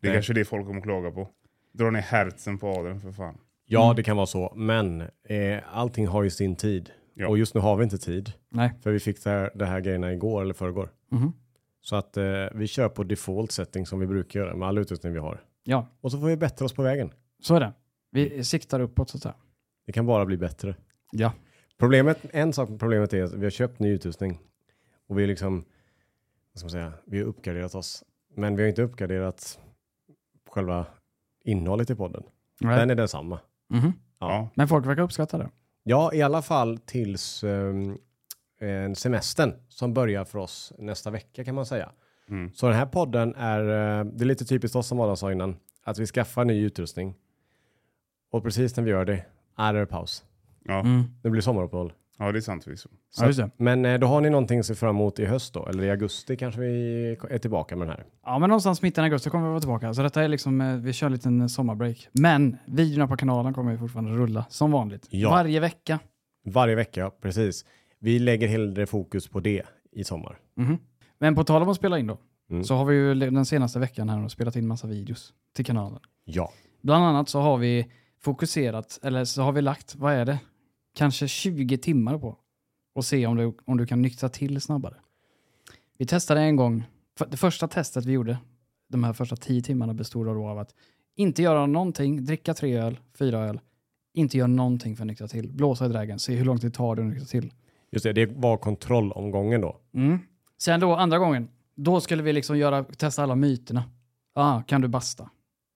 Det 0.00 0.06
är 0.06 0.10
Nej. 0.10 0.16
kanske 0.16 0.32
det 0.32 0.44
folk 0.44 0.66
kommer 0.66 0.80
klaga 0.80 1.10
på. 1.10 1.28
Dra 1.72 1.90
ner 1.90 2.00
hertzen 2.00 2.58
på 2.58 2.68
adeln 2.68 3.00
för 3.00 3.12
fan. 3.12 3.38
Ja, 3.66 3.84
Mm. 3.84 3.96
det 3.96 4.02
kan 4.02 4.16
vara 4.16 4.26
så, 4.26 4.52
men 4.56 5.00
eh, 5.24 5.76
allting 5.78 6.06
har 6.06 6.22
ju 6.22 6.30
sin 6.30 6.56
tid. 6.56 6.90
Ja. 7.14 7.28
Och 7.28 7.38
just 7.38 7.54
nu 7.54 7.60
har 7.60 7.76
vi 7.76 7.84
inte 7.84 7.98
tid, 7.98 8.32
Nej. 8.48 8.72
för 8.80 8.90
vi 8.92 9.00
fick 9.00 9.24
det 9.24 9.30
här, 9.30 9.50
det 9.54 9.66
här 9.66 9.80
grejerna 9.80 10.12
igår 10.12 10.42
eller 10.42 10.54
förrgår. 10.54 10.88
Mhm. 11.10 11.32
Så 11.80 11.96
att 11.96 12.16
eh, 12.16 12.24
vi 12.54 12.66
kör 12.66 12.88
på 12.88 13.04
default 13.04 13.52
setting 13.52 13.86
som 13.86 14.00
vi 14.00 14.06
brukar 14.06 14.40
göra 14.40 14.56
med 14.56 14.68
all 14.68 14.78
utrustning 14.78 15.12
vi 15.12 15.18
har. 15.18 15.40
Ja, 15.64 15.86
Och 16.00 16.12
så 16.12 16.20
får 16.20 16.26
vi 16.26 16.36
bättra 16.36 16.64
oss 16.64 16.72
på 16.74 16.82
vägen. 16.82 17.10
så 17.40 17.54
är 17.54 17.60
det. 17.60 17.72
Vi 18.10 18.44
siktar 18.44 18.80
uppåt 18.80 19.10
så 19.10 19.16
att 19.16 19.22
säga. 19.22 19.34
Det 19.88 19.92
kan 19.92 20.06
bara 20.06 20.24
bli 20.24 20.36
bättre. 20.36 20.74
Ja. 21.12 21.32
Problemet, 21.78 22.18
en 22.30 22.52
sak 22.52 22.68
med 22.68 22.80
problemet 22.80 23.12
är 23.12 23.22
att 23.22 23.32
vi 23.32 23.44
har 23.44 23.50
köpt 23.50 23.78
ny 23.78 23.92
utrustning 23.92 24.40
och 25.06 25.18
vi 25.18 25.22
är 25.22 25.26
liksom, 25.26 25.64
vad 26.52 26.58
ska 26.58 26.64
man 26.64 26.70
säga, 26.70 26.92
vi 27.06 27.18
har 27.18 27.26
uppgraderat 27.26 27.74
oss. 27.74 28.04
Men 28.34 28.56
vi 28.56 28.62
har 28.62 28.68
inte 28.68 28.82
uppgraderat 28.82 29.58
själva 30.50 30.86
innehållet 31.44 31.90
i 31.90 31.94
podden. 31.94 32.22
Den 32.58 32.90
är 32.90 32.94
densamma. 32.94 33.40
Mhm. 33.68 33.92
Ja. 34.18 34.48
Men 34.54 34.68
folk 34.68 34.86
verkar 34.86 35.02
uppskatta 35.02 35.38
det. 35.38 35.50
Ja, 35.82 36.14
i 36.14 36.22
alla 36.22 36.42
fall 36.42 36.78
tills 36.78 37.44
um, 37.44 37.98
en 38.60 38.94
semestern 38.94 39.52
som 39.68 39.94
börjar 39.94 40.24
för 40.24 40.38
oss 40.38 40.72
nästa 40.78 41.10
vecka 41.10 41.44
kan 41.44 41.54
man 41.54 41.66
säga. 41.66 41.92
Mm. 42.28 42.52
Så 42.54 42.66
den 42.66 42.76
här 42.76 42.86
podden 42.86 43.34
är, 43.34 43.60
eh, 43.60 44.04
det 44.04 44.24
är 44.24 44.26
lite 44.26 44.44
typiskt 44.44 44.76
oss 44.76 44.86
som 44.86 45.00
Adam 45.00 45.16
sa 45.16 45.32
innan, 45.32 45.56
att 45.84 45.98
vi 45.98 46.06
skaffar 46.06 46.44
ny 46.44 46.64
utrustning. 46.64 47.14
Och 48.30 48.42
precis 48.42 48.76
när 48.76 48.84
vi 48.84 48.90
gör 48.90 49.04
det, 49.04 49.24
är 49.58 49.74
det 49.74 49.86
paus. 49.86 50.24
Ja. 50.64 50.80
Mm. 50.80 51.02
Det 51.22 51.30
blir 51.30 51.40
sommaruppehåll. 51.42 51.92
ja, 52.18 52.32
det 52.32 52.38
är 52.38 52.40
sant 52.40 52.64
förvisso. 52.64 52.88
Så 53.10 53.24
Ja, 53.24 53.32
det. 53.32 53.50
Men 53.56 53.84
eh, 53.84 53.98
då 54.00 54.06
har 54.06 54.20
ni 54.20 54.30
någonting 54.30 54.58
att 54.58 54.66
se 54.66 54.74
fram 54.74 54.96
emot 54.96 55.18
i 55.18 55.24
höst 55.26 55.54
då? 55.54 55.66
Eller 55.66 55.82
i 55.84 55.90
augusti 55.90 56.36
kanske 56.36 56.60
vi 56.60 57.16
är 57.30 57.38
tillbaka 57.38 57.76
med 57.76 57.88
den 57.88 57.96
här? 57.96 58.04
Ja, 58.24 58.38
men 58.38 58.48
någonstans 58.48 58.82
mitten 58.82 59.04
av 59.04 59.06
augusti 59.06 59.30
kommer 59.30 59.44
vi 59.44 59.50
vara 59.50 59.60
tillbaka. 59.60 59.94
Så 59.94 60.02
detta 60.02 60.22
är 60.24 60.28
liksom, 60.28 60.60
eh, 60.60 60.76
vi 60.76 60.92
kör 60.92 61.06
en 61.06 61.12
liten 61.12 61.48
sommarbreak. 61.48 62.08
Men 62.12 62.56
videorna 62.66 63.06
på 63.08 63.16
kanalen 63.16 63.54
kommer 63.54 63.72
ju 63.72 63.78
fortfarande 63.78 64.10
rulla 64.10 64.44
som 64.48 64.70
vanligt. 64.70 65.06
Ja. 65.10 65.30
Varje 65.30 65.60
vecka. 65.60 65.98
Varje 66.44 66.74
vecka, 66.74 67.10
precis. 67.22 67.64
Vi 67.98 68.18
lägger 68.18 68.48
hellre 68.48 68.86
fokus 68.86 69.28
på 69.28 69.40
det 69.40 69.62
i 69.92 70.04
sommar. 70.04 70.38
Mhm. 70.56 70.78
Men 71.18 71.34
på 71.34 71.44
tal 71.44 71.62
om 71.62 71.68
att 71.68 71.76
spela 71.76 71.98
in 71.98 72.06
då, 72.06 72.18
Mm. 72.50 72.64
så 72.64 72.74
har 72.74 72.84
vi 72.84 72.96
ju 72.96 73.14
den 73.14 73.44
senaste 73.46 73.78
veckan 73.78 74.08
här 74.08 74.24
och 74.24 74.30
spelat 74.30 74.56
in 74.56 74.66
massa 74.66 74.86
videos 74.86 75.32
till 75.54 75.64
kanalen. 75.64 75.98
Ja. 76.24 76.52
Bland 76.82 77.04
annat 77.04 77.28
så 77.28 77.40
har 77.40 77.56
vi 77.58 77.86
fokuserat, 78.20 78.98
eller 79.02 79.24
så 79.24 79.42
har 79.42 79.52
vi 79.52 79.62
lagt, 79.62 79.94
vad 79.94 80.14
är 80.14 80.24
det? 80.24 80.38
Kanske 80.94 81.28
20 81.28 81.78
timmar 81.78 82.18
på 82.18 82.36
och 82.94 83.04
se 83.04 83.26
om 83.26 83.36
du, 83.36 83.56
om 83.64 83.76
du 83.76 83.86
kan 83.86 84.02
nyktra 84.02 84.28
till 84.28 84.60
snabbare. 84.60 84.94
Vi 85.98 86.06
testade 86.06 86.40
en 86.40 86.56
gång, 86.56 86.84
det 87.28 87.36
första 87.36 87.68
testet 87.68 88.04
vi 88.04 88.12
gjorde, 88.12 88.38
de 88.88 89.04
här 89.04 89.12
första 89.12 89.36
10 89.36 89.62
timmarna 89.62 89.94
bestod 89.94 90.26
då 90.26 90.48
av 90.48 90.58
att 90.58 90.74
inte 91.16 91.42
göra 91.42 91.66
någonting, 91.66 92.24
dricka 92.24 92.54
tre 92.54 92.76
öl, 92.76 92.98
fyra 93.18 93.38
öl, 93.38 93.60
inte 94.14 94.38
göra 94.38 94.46
någonting 94.46 94.96
för 94.96 95.02
att 95.02 95.06
nyktra 95.06 95.28
till, 95.28 95.52
blåsa 95.52 95.86
i 95.86 95.88
drägen, 95.88 96.18
se 96.18 96.34
hur 96.34 96.44
lång 96.44 96.58
tid 96.58 96.74
tar 96.74 96.96
det 96.96 97.02
att 97.02 97.08
nyktra 97.08 97.26
till. 97.26 97.52
Just 97.90 98.02
det, 98.02 98.12
det 98.12 98.26
var 98.26 98.56
kontrollomgången 98.56 99.60
då. 99.60 99.80
Mm. 99.94 100.18
Sen 100.58 100.80
då 100.80 100.94
andra 100.94 101.18
gången, 101.18 101.48
då 101.74 102.00
skulle 102.00 102.22
vi 102.22 102.32
liksom 102.32 102.58
göra, 102.58 102.84
testa 102.84 103.22
alla 103.22 103.34
myterna. 103.34 103.84
Ah, 104.34 104.62
kan 104.62 104.80
du 104.80 104.88
basta? 104.88 105.30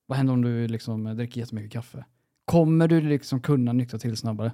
Vad 0.06 0.18
händer 0.18 0.34
om 0.34 0.42
du 0.42 0.68
liksom 0.68 1.04
dricker 1.04 1.40
jättemycket 1.40 1.72
kaffe? 1.72 2.04
Kommer 2.52 2.88
du 2.88 3.00
liksom 3.00 3.40
kunna 3.40 3.72
nyktra 3.72 3.98
till 3.98 4.16
snabbare? 4.16 4.52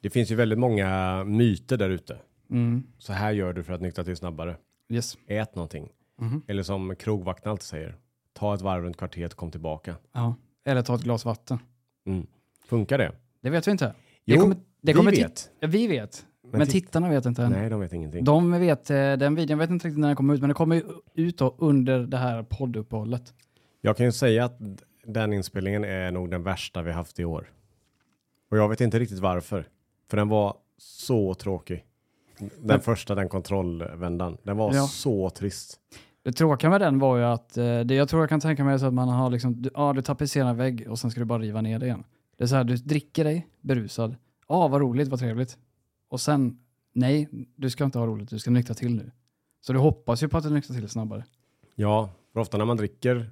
Det 0.00 0.10
finns 0.10 0.30
ju 0.30 0.34
väldigt 0.34 0.58
många 0.58 1.24
myter 1.24 1.76
där 1.76 1.90
ute. 1.90 2.18
Mm. 2.50 2.82
Så 2.98 3.12
här 3.12 3.32
gör 3.32 3.52
du 3.52 3.62
för 3.62 3.72
att 3.72 3.80
nyktra 3.80 4.04
till 4.04 4.16
snabbare. 4.16 4.56
Yes. 4.88 5.18
Ät 5.26 5.54
någonting. 5.54 5.88
Mhm. 6.20 6.42
Eller 6.46 6.62
som 6.62 6.96
krogvakten 6.96 7.50
alltid 7.50 7.64
säger, 7.64 7.96
ta 8.32 8.54
ett 8.54 8.60
varv 8.60 8.82
runt 8.82 8.96
kvarteret 8.96 9.32
och 9.32 9.38
kom 9.38 9.50
tillbaka. 9.50 9.94
Ja. 10.12 10.34
Eller 10.64 10.82
ta 10.82 10.94
ett 10.94 11.02
glas 11.02 11.24
vatten. 11.24 11.58
Mm. 12.06 12.26
Funkar 12.66 12.98
det? 12.98 13.12
Det 13.40 13.50
vet 13.50 13.66
vi 13.66 13.70
inte. 13.70 13.94
Jo, 14.24 14.34
det 14.82 14.92
kommer, 14.92 15.10
det 15.10 15.16
vi 15.16 15.22
vet. 15.22 15.50
Ja, 15.60 15.68
vi 15.68 15.86
vet. 15.86 16.26
Men, 16.52 16.60
tit- 16.60 16.70
tittarna 16.70 17.08
vet 17.08 17.26
inte 17.26 17.42
än. 17.42 17.52
Nej, 17.52 17.70
de 17.70 17.80
vet 17.80 17.92
ingenting. 17.92 18.24
De 18.24 18.52
vet, 18.60 18.90
eh, 18.90 18.96
den 18.96 19.34
videon, 19.34 19.58
vet 19.58 19.70
inte 19.70 19.88
riktigt 19.88 20.00
när 20.00 20.08
den 20.08 20.16
kommer 20.16 20.34
ut, 20.34 20.40
men 20.40 20.48
den 20.48 20.54
kommer 20.54 20.82
ut 21.14 21.38
då 21.38 21.54
under 21.58 21.98
det 22.06 22.16
här 22.16 22.42
podduppehållet. 22.42 23.34
Jag 23.80 23.96
kan 23.96 24.06
ju 24.06 24.12
säga 24.12 24.44
att 24.44 24.58
den 25.08 25.32
inspelningen 25.32 25.84
är 25.84 26.10
nog 26.10 26.30
den 26.30 26.42
värsta 26.42 26.82
vi 26.82 26.92
haft 26.92 27.18
i 27.20 27.24
år. 27.24 27.50
Och 28.50 28.58
jag 28.58 28.68
vet 28.68 28.80
inte 28.80 28.98
riktigt 28.98 29.18
varför. 29.18 29.68
För 30.10 30.16
den 30.16 30.28
var 30.28 30.56
så 30.76 31.34
tråkig. 31.34 31.84
Den 32.38 32.50
Men- 32.62 32.80
första, 32.80 33.14
den 33.14 33.28
kontrollvändan. 33.28 34.36
Den 34.42 34.56
var 34.56 34.74
Ja. 34.74 34.86
så 34.86 35.30
trist. 35.30 35.80
Det 36.22 36.32
tråkiga 36.32 36.70
med 36.70 36.80
den 36.80 36.98
var 36.98 37.16
ju 37.18 37.24
att, 37.24 37.56
eh, 37.56 37.80
det 37.80 37.94
jag 37.94 38.08
tror 38.08 38.22
jag 38.22 38.28
kan 38.28 38.40
tänka 38.40 38.64
mig 38.64 38.74
är 38.74 38.78
så 38.78 38.86
att 38.86 38.94
man 38.94 39.08
har 39.08 39.30
liksom, 39.30 39.62
du, 39.62 39.70
ja 39.74 39.92
du 39.92 40.02
tapetserar 40.02 40.48
en 40.48 40.56
vägg 40.56 40.86
och 40.90 40.98
sen 40.98 41.10
ska 41.10 41.20
du 41.20 41.24
bara 41.24 41.38
riva 41.38 41.60
ner 41.60 41.78
det 41.78 41.86
igen. 41.86 42.04
Det 42.36 42.44
är 42.44 42.48
så 42.48 42.56
här, 42.56 42.64
du 42.64 42.76
dricker 42.76 43.24
dig 43.24 43.48
berusad. 43.60 44.16
Ja, 44.48 44.68
vad 44.68 44.80
roligt, 44.80 45.08
vad 45.08 45.18
trevligt. 45.18 45.58
Och 46.08 46.20
sen, 46.20 46.58
nej, 46.92 47.28
du 47.56 47.70
ska 47.70 47.84
inte 47.84 47.98
ha 47.98 48.06
roligt, 48.06 48.30
du 48.30 48.38
ska 48.38 48.50
nyktra 48.50 48.74
till 48.74 48.94
nu. 48.96 49.10
Så 49.60 49.72
du 49.72 49.78
hoppas 49.78 50.22
ju 50.22 50.28
på 50.28 50.36
att 50.38 50.44
du 50.44 50.50
nyktrar 50.50 50.76
till 50.76 50.88
snabbare. 50.88 51.24
Ja, 51.74 52.10
för 52.32 52.40
ofta 52.40 52.58
när 52.58 52.64
man 52.64 52.76
dricker 52.76 53.30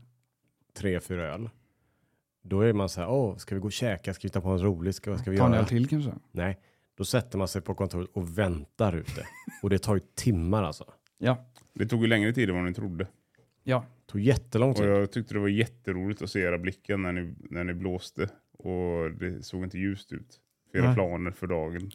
tre, 0.74 1.00
fyra 1.00 1.22
öl, 1.34 1.50
då 2.48 2.60
är 2.60 2.72
man 2.72 2.88
så 2.88 3.00
här, 3.00 3.08
åh, 3.10 3.36
ska 3.36 3.54
vi 3.54 3.60
gå 3.60 3.66
och 3.66 3.72
käka, 3.72 4.14
ska 4.14 4.22
vi 4.22 4.26
hitta 4.28 4.40
på 4.40 4.48
något 4.48 4.62
roligt, 4.62 4.96
ska, 4.96 5.18
ska 5.18 5.30
vi 5.30 5.36
Ta 5.36 5.44
en 5.46 5.50
göra? 5.52 5.60
öl 5.60 5.66
till 5.68 5.88
kanske. 5.88 6.12
Nej, 6.32 6.58
då 6.98 7.04
sätter 7.04 7.38
man 7.38 7.48
sig 7.48 7.62
på 7.62 7.74
kontoret 7.74 8.10
och 8.12 8.38
väntar 8.38 8.96
ute. 8.96 9.26
och 9.62 9.70
det 9.70 9.78
tar 9.78 9.94
ju 9.94 10.00
timmar 10.14 10.62
alltså. 10.62 10.84
Ja, 11.18 11.44
Det 11.74 11.86
tog 11.86 12.00
ju 12.02 12.06
längre 12.06 12.32
tid 12.32 12.48
än 12.50 12.56
vad 12.56 12.64
ni 12.64 12.74
trodde. 12.74 13.06
ja. 13.64 13.84
Det 14.06 14.12
tog 14.12 14.20
jättelång 14.20 14.70
Och 14.70 14.76
tid. 14.76 14.86
jag 14.88 15.10
tyckte 15.12 15.34
det 15.34 15.40
var 15.40 15.48
jätteroligt 15.48 16.22
att 16.22 16.30
se 16.30 16.40
era 16.40 16.58
blickar 16.58 16.96
när 16.96 17.12
ni, 17.12 17.34
när 17.50 17.64
ni 17.64 17.74
blåste. 17.74 18.28
Och 18.58 19.10
det 19.10 19.42
såg 19.46 19.64
inte 19.64 19.78
ljust 19.78 20.12
ut. 20.12 20.40
För 20.72 20.78
era 20.78 20.86
Nej. 20.86 20.94
planer 20.94 21.30
för 21.30 21.46
dagen. 21.46 21.90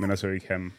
Medan 0.00 0.16
jag 0.22 0.34
gick 0.34 0.44
hem. 0.48 0.72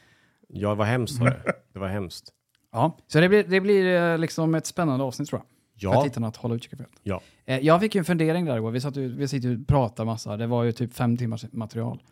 Ja, 0.48 0.69
det 0.69 0.75
var 0.75 0.86
hemskt 0.86 1.19
var 1.19 1.25
det. 1.29 1.53
Det 1.74 1.79
var 1.79 1.88
hemskt. 1.88 2.29
ja. 2.72 2.98
Så 3.07 3.19
det 3.19 3.29
blir, 3.29 3.43
det 3.43 3.62
blir 3.62 3.96
eh, 3.96 4.17
liksom 4.17 4.55
ett 4.55 4.65
spännande 4.65 5.05
avsnitt 5.05 5.29
tror 5.29 5.39
jag. 5.41 5.46
För 5.80 5.88
Ja, 5.88 6.04
tittarna 6.04 6.28
att 6.28 6.36
hålla 6.36 6.56
utkik 6.56 6.74
efter. 6.74 6.88
Ja. 7.04 7.22
Eh, 7.46 7.60
Jag 7.60 7.82
fick 7.82 7.96
ju 7.96 8.00
en 8.00 8.06
fundering 8.06 8.46
där 8.46 8.58
igår. 8.58 8.72
Vi, 8.72 8.82
satt 8.82 8.96
ju, 8.96 9.16
vi 9.16 9.28
sitter 9.28 9.50
ju 9.50 9.62
och 9.62 9.68
pratar 9.68 10.06
massa. 10.06 10.38
Det 10.38 10.48
var 10.48 10.63
ju 10.63 10.72
typ 10.72 10.94
fem 10.94 11.18
timmars 11.18 11.46
material. 11.51 12.04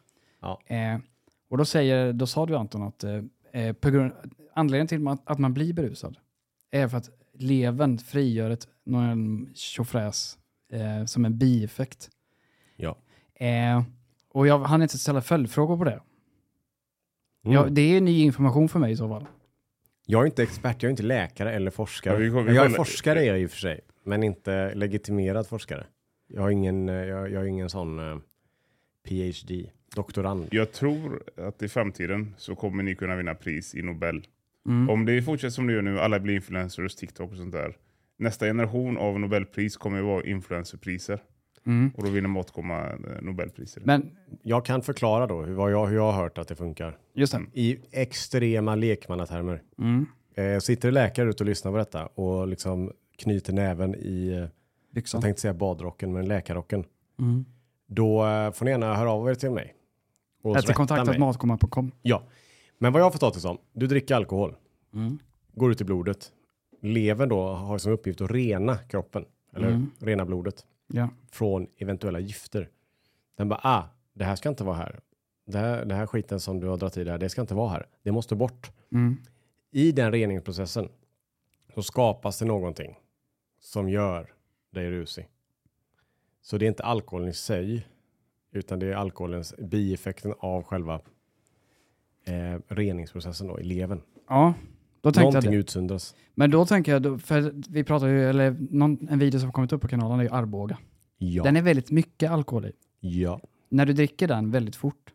Ja. 0.41 0.61
Eh, 0.65 0.99
och 1.49 1.57
då, 1.57 1.65
säger, 1.65 2.13
då 2.13 2.27
sa 2.27 2.45
du 2.45 2.55
Anton 2.57 2.83
att 2.83 3.03
eh, 3.03 3.73
på 3.73 3.89
grund, 3.89 4.11
anledningen 4.53 4.87
till 4.87 5.07
att, 5.07 5.21
att 5.29 5.39
man 5.39 5.53
blir 5.53 5.73
berusad 5.73 6.17
är 6.71 6.87
för 6.87 6.97
att 6.97 7.09
levern 7.33 7.97
frigör 7.97 8.49
ett 8.49 8.67
någon 8.85 9.49
tjofräs 9.55 10.37
eh, 10.71 11.05
som 11.05 11.25
en 11.25 11.37
bieffekt. 11.37 12.09
Ja. 12.75 12.97
Eh, 13.45 13.83
och 14.33 14.47
jag 14.47 14.59
hann 14.59 14.81
inte 14.81 14.97
ställa 14.97 15.21
följdfrågor 15.21 15.77
på 15.77 15.83
det. 15.83 15.99
Mm. 17.45 17.55
Jag, 17.55 17.71
det 17.73 17.81
är 17.81 18.01
ny 18.01 18.23
information 18.23 18.69
för 18.69 18.79
mig 18.79 18.91
i 18.91 18.97
så 18.97 19.09
fall. 19.09 19.25
Jag 20.11 20.21
är 20.21 20.25
inte 20.25 20.43
expert, 20.43 20.83
jag 20.83 20.87
är 20.89 20.91
inte 20.91 21.03
läkare 21.03 21.51
eller 21.53 21.71
forskare. 21.71 22.13
Ja, 22.13 22.19
vi 22.19 22.29
kom- 22.29 22.45
vi 22.45 22.55
jag 22.55 22.65
är 22.65 22.69
forskare 22.69 23.19
är 23.21 23.27
jag 23.27 23.39
i 23.41 23.45
och 23.45 23.51
för 23.51 23.57
sig, 23.57 23.79
men 24.03 24.23
inte 24.23 24.73
legitimerad 24.75 25.47
forskare. 25.47 25.85
Jag 26.27 26.41
har 26.41 26.49
ingen, 26.49 26.89
eh, 26.89 26.95
jag, 26.95 27.31
jag 27.31 27.39
har 27.39 27.45
ingen 27.45 27.69
sån 27.69 27.99
eh, 27.99 28.17
PhD, 29.07 29.69
doktorand. 29.95 30.47
Jag 30.51 30.71
tror 30.71 31.23
att 31.37 31.61
i 31.63 31.67
framtiden 31.67 32.35
så 32.37 32.55
kommer 32.55 32.83
ni 32.83 32.95
kunna 32.95 33.15
vinna 33.15 33.35
pris 33.35 33.75
i 33.75 33.81
Nobel. 33.81 34.27
Mm. 34.67 34.89
Om 34.89 35.05
det 35.05 35.21
fortsätter 35.21 35.51
som 35.51 35.67
det 35.67 35.73
gör 35.73 35.81
nu, 35.81 35.99
alla 35.99 36.19
blir 36.19 36.35
influencers, 36.35 36.95
TikTok 36.95 37.31
och 37.31 37.37
sånt 37.37 37.51
där. 37.51 37.77
Nästa 38.17 38.45
generation 38.45 38.97
av 38.97 39.19
Nobelpris 39.19 39.77
kommer 39.77 39.97
ju 39.97 40.03
vara 40.03 40.23
influencerpriser. 40.25 41.19
Mm. 41.65 41.91
Och 41.97 42.03
då 42.03 42.09
vinner 42.09 42.29
Måttkomma 42.29 42.79
eh, 42.87 42.95
Nobelpriser. 43.21 43.81
Men 43.85 44.11
Jag 44.43 44.65
kan 44.65 44.81
förklara 44.81 45.27
då 45.27 45.41
hur, 45.41 45.69
jag, 45.69 45.87
hur 45.87 45.95
jag 45.95 46.11
har 46.11 46.21
hört 46.23 46.37
att 46.37 46.47
det 46.47 46.55
funkar. 46.55 46.97
just 47.13 47.33
det. 47.33 47.41
I 47.53 47.77
extrema 47.91 48.75
lekmannatermer. 48.75 49.61
Mm. 49.77 50.05
Eh, 50.35 50.59
sitter 50.59 50.91
läkare 50.91 51.29
ute 51.29 51.43
och 51.43 51.47
lyssnar 51.47 51.71
på 51.71 51.77
detta 51.77 52.05
och 52.05 52.47
liksom 52.47 52.91
knyter 53.17 53.53
näven 53.53 53.95
i, 53.95 54.27
eh, 54.93 55.01
jag 55.13 55.21
tänkte 55.21 55.41
säga 55.41 55.53
badrocken, 55.53 56.13
men 56.13 56.27
läkarrocken. 56.27 56.83
Mm. 57.19 57.45
Då 57.87 58.25
eh, 58.25 58.51
får 58.51 58.65
ni 58.65 58.71
gärna 58.71 58.95
höra 58.95 59.11
av 59.11 59.29
er 59.29 59.35
till 59.35 59.51
mig. 59.51 59.75
Och 60.43 60.51
Efter 60.55 60.61
svetta 60.67 60.73
kontaktat 60.77 61.07
mig. 61.07 61.19
matkomma.com. 61.19 61.91
Ja. 62.01 62.23
Men 62.77 62.93
vad 62.93 62.99
jag 62.99 63.05
har 63.05 63.11
förstått 63.11 63.33
det 63.33 63.39
som, 63.39 63.57
du 63.73 63.87
dricker 63.87 64.15
alkohol, 64.15 64.55
Mm. 64.93 65.19
går 65.53 65.71
ut 65.71 65.81
i 65.81 65.83
blodet. 65.83 66.31
Levern 66.81 67.29
då 67.29 67.47
har 67.47 67.77
som 67.77 67.91
uppgift 67.91 68.21
att 68.21 68.31
rena 68.31 68.77
kroppen, 68.77 69.25
eller? 69.55 69.67
Mm. 69.67 69.91
rena 69.99 70.25
blodet, 70.25 70.65
Ja. 70.93 71.09
från 71.31 71.67
eventuella 71.77 72.19
gifter. 72.19 72.69
Den 73.35 73.49
bara, 73.49 73.59
ah, 73.63 73.83
det 74.13 74.23
här 74.23 74.35
ska 74.35 74.49
inte 74.49 74.63
vara 74.63 74.75
här. 74.75 74.99
Det 75.45 75.57
här, 75.57 75.85
det 75.85 75.95
här 75.95 76.05
skiten 76.05 76.39
som 76.39 76.59
du 76.59 76.67
har 76.67 76.77
dragit 76.77 76.97
i 76.97 77.03
där, 77.03 77.17
det 77.17 77.29
ska 77.29 77.41
inte 77.41 77.55
vara 77.55 77.69
här. 77.69 77.87
Det 78.03 78.11
måste 78.11 78.35
bort. 78.35 78.71
Mm. 78.91 79.17
I 79.71 79.91
den 79.91 80.11
reningsprocessen 80.11 80.89
så 81.73 81.83
skapas 81.83 82.39
det 82.39 82.45
någonting 82.45 82.99
som 83.59 83.89
gör 83.89 84.33
dig 84.71 84.91
rusig. 84.91 85.29
Så 86.41 86.57
det 86.57 86.65
är 86.65 86.67
inte 86.67 86.83
alkoholen 86.83 87.29
i 87.29 87.33
sig, 87.33 87.87
utan 88.51 88.79
det 88.79 88.87
är 88.87 88.93
alkoholens 88.95 89.55
bieffekten 89.57 90.33
av 90.39 90.63
själva 90.63 91.01
eh, 92.25 92.59
reningsprocessen 92.67 93.47
då, 93.47 93.59
i 93.59 93.63
levern. 93.63 94.01
Ja, 94.27 94.53
då 95.01 95.11
tänkte 95.11 95.19
jag 95.19 95.23
Någonting 95.25 95.51
det. 95.51 95.57
utsöndras. 95.57 96.15
Men 96.35 96.51
då 96.51 96.65
tänker 96.65 96.91
jag, 96.91 97.21
för 97.21 97.53
vi 97.69 97.83
pratar 97.83 98.07
ju, 98.07 98.29
eller 98.29 98.57
någon, 98.71 99.07
en 99.09 99.19
video 99.19 99.39
som 99.39 99.47
har 99.47 99.53
kommit 99.53 99.71
upp 99.73 99.81
på 99.81 99.87
kanalen 99.87 100.19
är 100.19 100.23
ju 100.23 100.29
Arboga. 100.29 100.77
Ja. 101.17 101.43
Den 101.43 101.55
är 101.55 101.61
väldigt 101.61 101.91
mycket 101.91 102.31
alkohol 102.31 102.65
i. 102.65 102.71
ja. 102.99 103.41
När 103.71 103.85
du 103.85 103.93
dricker 103.93 104.27
den 104.27 104.51
väldigt 104.51 104.75
fort, 104.75 105.13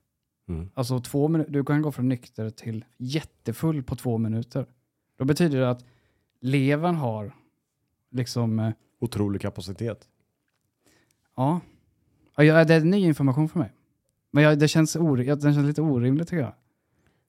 Mm. 0.48 0.70
alltså 0.74 1.00
två 1.00 1.28
minuter, 1.28 1.52
du 1.52 1.64
kan 1.64 1.82
gå 1.82 1.92
från 1.92 2.08
nykter 2.08 2.50
till 2.50 2.84
jättefull 2.98 3.82
på 3.82 3.96
två 3.96 4.18
minuter. 4.18 4.66
Då 5.18 5.24
betyder 5.24 5.60
det 5.60 5.70
att 5.70 5.84
levern 6.40 6.94
har 6.94 7.32
liksom, 8.10 8.58
eh, 8.58 8.72
Otrolig 9.00 9.40
kapacitet. 9.42 10.08
ja, 11.36 11.60
Ja, 12.36 12.64
det 12.64 12.74
är 12.74 12.80
ny 12.80 12.98
information 12.98 13.48
för 13.48 13.58
mig. 13.58 13.72
Men 14.30 14.44
jag, 14.44 14.58
det, 14.58 14.68
känns 14.68 14.96
ja, 14.96 15.16
det 15.16 15.40
känns 15.40 15.56
lite 15.66 15.82
orimligt 15.82 16.28
tycker 16.28 16.52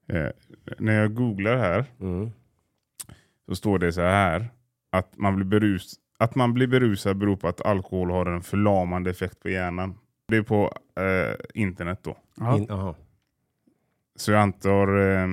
jag. 0.06 0.24
Eh, 0.26 0.30
när 0.78 0.92
jag 0.92 1.14
googlar 1.14 1.56
här 1.56 1.84
Mm. 2.00 2.30
Så 3.48 3.54
står 3.54 3.78
det 3.78 3.92
så 3.92 4.00
här 4.00 4.48
att 4.90 5.18
man 5.18 5.36
blir, 5.36 5.46
berus 5.46 5.94
att 6.18 6.34
man 6.34 6.54
blir 6.54 6.66
berusad 6.66 7.16
beror 7.16 7.36
på 7.36 7.48
att 7.48 7.66
alkohol 7.66 8.10
har 8.10 8.26
en 8.26 8.42
förlamande 8.42 9.10
effekt 9.10 9.40
på 9.40 9.48
hjärnan. 9.48 9.98
Det 10.28 10.36
är 10.36 10.42
på 10.42 10.72
eh, 11.00 11.62
internet 11.62 12.00
då. 12.02 12.16
Ja. 12.36 12.56
In. 12.56 12.94
Så 14.16 14.32
jag 14.32 14.40
antar... 14.40 14.98
Eh, 14.98 15.28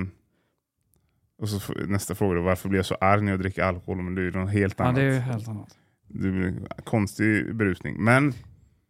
och 1.38 1.48
så 1.48 1.72
nästa 1.86 2.14
fråga 2.14 2.34
då, 2.34 2.42
varför 2.42 2.68
blir 2.68 2.78
jag 2.78 2.86
så 2.86 2.94
arg 2.94 3.22
när 3.22 3.32
jag 3.32 3.40
dricker 3.40 3.62
alkohol? 3.62 4.02
Men 4.02 4.14
det 4.14 4.20
är 4.20 4.24
ju 4.24 4.30
något 4.30 4.50
helt 4.50 4.74
ja, 4.78 4.84
annat. 4.84 4.96
det 4.96 5.02
är 5.02 5.12
ju 5.12 5.18
helt 5.18 5.48
annat. 5.48 5.78
Det 6.08 6.30
blir 6.30 6.54
konstig 6.84 7.54
berusning. 7.54 8.04
Men 8.04 8.32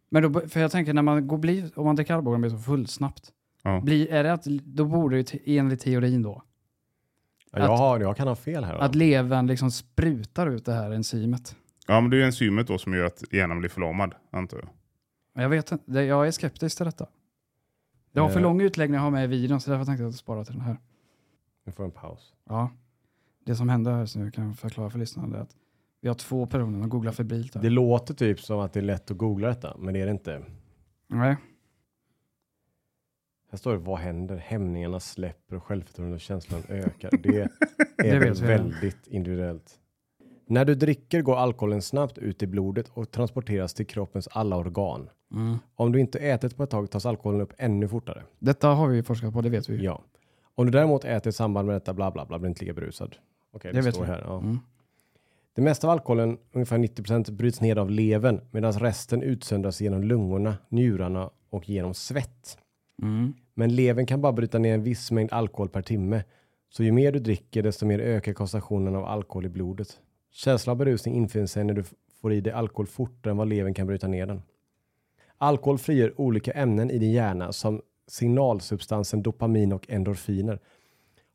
Men 0.09 0.23
då, 0.23 0.47
för 0.47 0.59
jag 0.59 0.71
tänker 0.71 0.93
när 0.93 1.01
man 1.01 1.27
går 1.27 1.37
bli, 1.37 1.71
om 1.75 1.85
man 1.85 1.95
dricker 1.95 2.13
Arboga 2.13 2.33
och 2.33 2.39
blir 2.39 2.49
så 2.49 2.57
full 2.57 2.87
snabbt, 2.87 3.31
ja. 3.63 3.81
blir, 3.81 4.11
är 4.11 4.23
det 4.23 4.33
att, 4.33 4.45
då 4.63 4.85
borde 4.85 5.15
det 5.15 5.33
ju 5.33 5.57
enligt 5.57 5.79
teorin 5.79 6.21
då, 6.21 6.43
Ja, 7.55 7.65
jag, 7.65 7.77
har, 7.77 7.99
jag 7.99 8.17
kan 8.17 8.27
ha 8.27 8.35
fel 8.35 8.63
här. 8.63 8.75
att 8.75 8.95
levern 8.95 9.47
liksom 9.47 9.71
sprutar 9.71 10.47
ut 10.47 10.65
det 10.65 10.73
här 10.73 10.91
enzymet. 10.91 11.55
ja, 11.87 12.01
men 12.01 12.09
det 12.09 12.17
är 12.21 12.25
enzymet 12.25 12.67
då 12.67 12.77
som 12.77 12.93
gör 12.93 13.05
att 13.05 13.33
hjärnan 13.33 13.59
blir 13.59 13.69
förlamad, 13.69 14.15
antar 14.31 14.57
jag. 14.57 14.69
Jag 15.43 15.49
vet 15.49 15.71
inte, 15.71 15.91
jag 16.01 16.27
är 16.27 16.31
skeptisk 16.31 16.77
till 16.77 16.85
detta. 16.85 17.07
Det 18.11 18.19
var 18.21 18.29
för 18.29 18.39
Eh. 18.39 18.43
lång 18.43 18.61
utläggning 18.61 18.95
att 18.95 19.03
ha 19.03 19.09
med 19.09 19.23
i 19.23 19.27
videon 19.27 19.61
så 19.61 19.71
därför 19.71 19.85
tänkte 19.85 20.03
jag 20.03 20.09
att 20.09 20.15
spara 20.15 20.43
till 20.45 20.53
den 20.53 20.61
här. 20.63 20.77
Nu 21.65 21.71
får 21.71 21.85
jag 21.85 21.89
en 21.89 22.01
paus. 22.01 22.33
Ja. 22.49 22.69
Det 23.45 23.55
som 23.55 23.69
hände 23.69 23.91
här, 23.91 24.05
så 24.05 24.19
jag 24.19 24.33
kan 24.33 24.53
förklara 24.55 24.89
för 24.89 24.99
lyssnarna, 24.99 25.37
är 25.37 25.41
att 25.41 25.55
vi 26.01 26.07
har 26.07 26.15
två 26.15 26.45
personer 26.45 26.79
som 26.81 26.89
googlar 26.89 27.11
febrilt 27.11 27.55
här. 27.55 27.61
Det 27.61 27.69
låter 27.69 28.13
typ 28.13 28.39
som 28.41 28.59
att 28.59 28.73
det 28.73 28.79
är 28.79 28.81
lätt 28.81 29.11
att 29.11 29.17
googla 29.17 29.47
detta, 29.47 29.75
men 29.79 29.93
det 29.93 30.01
är 30.01 30.05
det 30.05 30.11
inte. 30.11 30.43
Nej. 31.07 31.35
Här 33.51 33.57
står 33.57 33.71
det 33.71 33.77
vad 33.77 33.97
händer? 33.97 34.35
Hämningarna 34.37 34.99
släpper 34.99 35.55
och 35.55 35.63
självförtroendet 35.63 36.15
och 36.17 36.21
känslan 36.21 36.63
ökar. 36.69 37.09
Det 37.23 37.41
är 37.97 38.19
Det 38.19 38.41
väldigt 38.41 39.07
individuellt. 39.07 39.79
När 40.47 40.65
du 40.65 40.75
dricker 40.75 41.21
går 41.21 41.35
alkoholen 41.35 41.81
snabbt 41.81 42.17
ut 42.17 42.43
i 42.43 42.47
blodet 42.47 42.89
och 42.93 43.11
transporteras 43.11 43.73
till 43.73 43.85
kroppens 43.85 44.27
alla 44.31 44.57
organ. 44.57 45.09
Mm. 45.33 45.57
Om 45.75 45.91
du 45.91 45.99
inte 45.99 46.19
ätit 46.19 46.57
på 46.57 46.63
ett 46.63 46.69
tag 46.69 46.91
tas 46.91 47.05
alkoholen 47.05 47.41
upp 47.41 47.53
ännu 47.57 47.87
fortare. 47.87 48.23
Detta 48.39 48.67
har 48.67 48.87
vi 48.87 49.03
forskat 49.03 49.33
på, 49.33 49.41
det 49.41 49.49
vet 49.49 49.69
vi. 49.69 49.83
Ja. 49.83 50.01
Om 50.55 50.65
du 50.65 50.71
däremot 50.71 51.05
äter 51.05 51.29
i 51.29 51.33
samband 51.33 51.67
med 51.67 51.75
detta 51.75 51.93
bla 51.93 52.11
bla 52.11 52.25
bla 52.25 52.39
blir 52.39 52.49
inte 52.49 52.61
lika 52.61 52.73
berusad. 52.73 53.15
Okej, 53.51 53.71
Det 53.71 53.77
det, 53.79 53.85
vet 53.85 53.93
står 53.95 54.05
vi. 54.05 54.11
här. 54.11 54.21
Ja. 54.27 54.37
Mm. 54.39 54.59
Det 55.55 55.61
mesta 55.61 55.87
av 55.87 55.91
alkoholen, 55.91 56.37
ungefär 56.51 56.77
90% 56.77 57.31
bryts 57.31 57.61
ner 57.61 57.77
av 57.77 57.91
levern 57.91 58.41
medan 58.51 58.73
resten 58.73 59.21
utsöndras 59.23 59.81
genom 59.81 60.03
lungorna, 60.03 60.57
njurarna 60.69 61.29
och 61.49 61.69
genom 61.69 61.93
svett. 61.93 62.57
Mm. 63.01 63.33
Men 63.53 63.75
levern 63.75 64.05
kan 64.05 64.21
bara 64.21 64.33
bryta 64.33 64.59
ner 64.59 64.73
en 64.73 64.83
viss 64.83 65.11
mängd 65.11 65.33
alkohol 65.33 65.69
per 65.69 65.81
timme. 65.81 66.23
Så 66.69 66.83
ju 66.83 66.91
mer 66.91 67.11
du 67.11 67.19
dricker 67.19 67.63
desto 67.63 67.85
mer 67.85 67.99
ökar 67.99 68.33
koncentrationen 68.33 68.95
av 68.95 69.05
alkohol 69.05 69.45
i 69.45 69.49
blodet. 69.49 69.99
Känslan 70.31 70.71
av 70.71 70.77
berusning 70.77 71.15
infinner 71.15 71.47
sig 71.47 71.63
när 71.63 71.73
du 71.73 71.83
får 72.21 72.33
i 72.33 72.41
dig 72.41 72.53
alkohol 72.53 72.87
fortare 72.87 73.31
än 73.31 73.37
vad 73.37 73.47
levern 73.47 73.73
kan 73.73 73.87
bryta 73.87 74.07
ner 74.07 74.25
den. 74.25 74.41
Alkohol 75.37 75.77
frigör 75.77 76.21
olika 76.21 76.51
ämnen 76.51 76.91
i 76.91 76.97
din 76.97 77.11
hjärna 77.11 77.51
som 77.51 77.81
signalsubstansen 78.07 79.21
dopamin 79.23 79.73
och 79.73 79.89
endorfiner. 79.89 80.59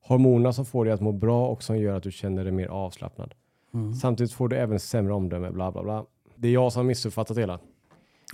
Hormoner 0.01 0.53
som 0.53 0.65
får 0.65 0.85
dig 0.85 0.95
att 0.95 1.01
må 1.01 1.13
bra 1.13 1.49
och 1.49 1.63
som 1.63 1.79
gör 1.79 1.97
att 1.97 2.03
du 2.03 2.13
känner 2.13 2.45
dig 2.45 2.53
mer 2.53 2.67
avslappnad. 2.67 3.35
Mm. 3.75 3.95
Samtidigt 3.95 4.33
får 4.33 4.49
du 4.49 4.57
även 4.57 4.81
sämre 4.81 5.15
omdöme, 5.15 5.51
bla 5.51 5.73
bla 5.73 5.83
bla. 5.83 6.07
Det 6.37 6.49
är 6.49 6.53
jag 6.53 6.73
som 6.73 6.81
har 6.81 6.85
missuppfattat 6.85 7.35
det 7.35 7.43
hela. 7.43 7.61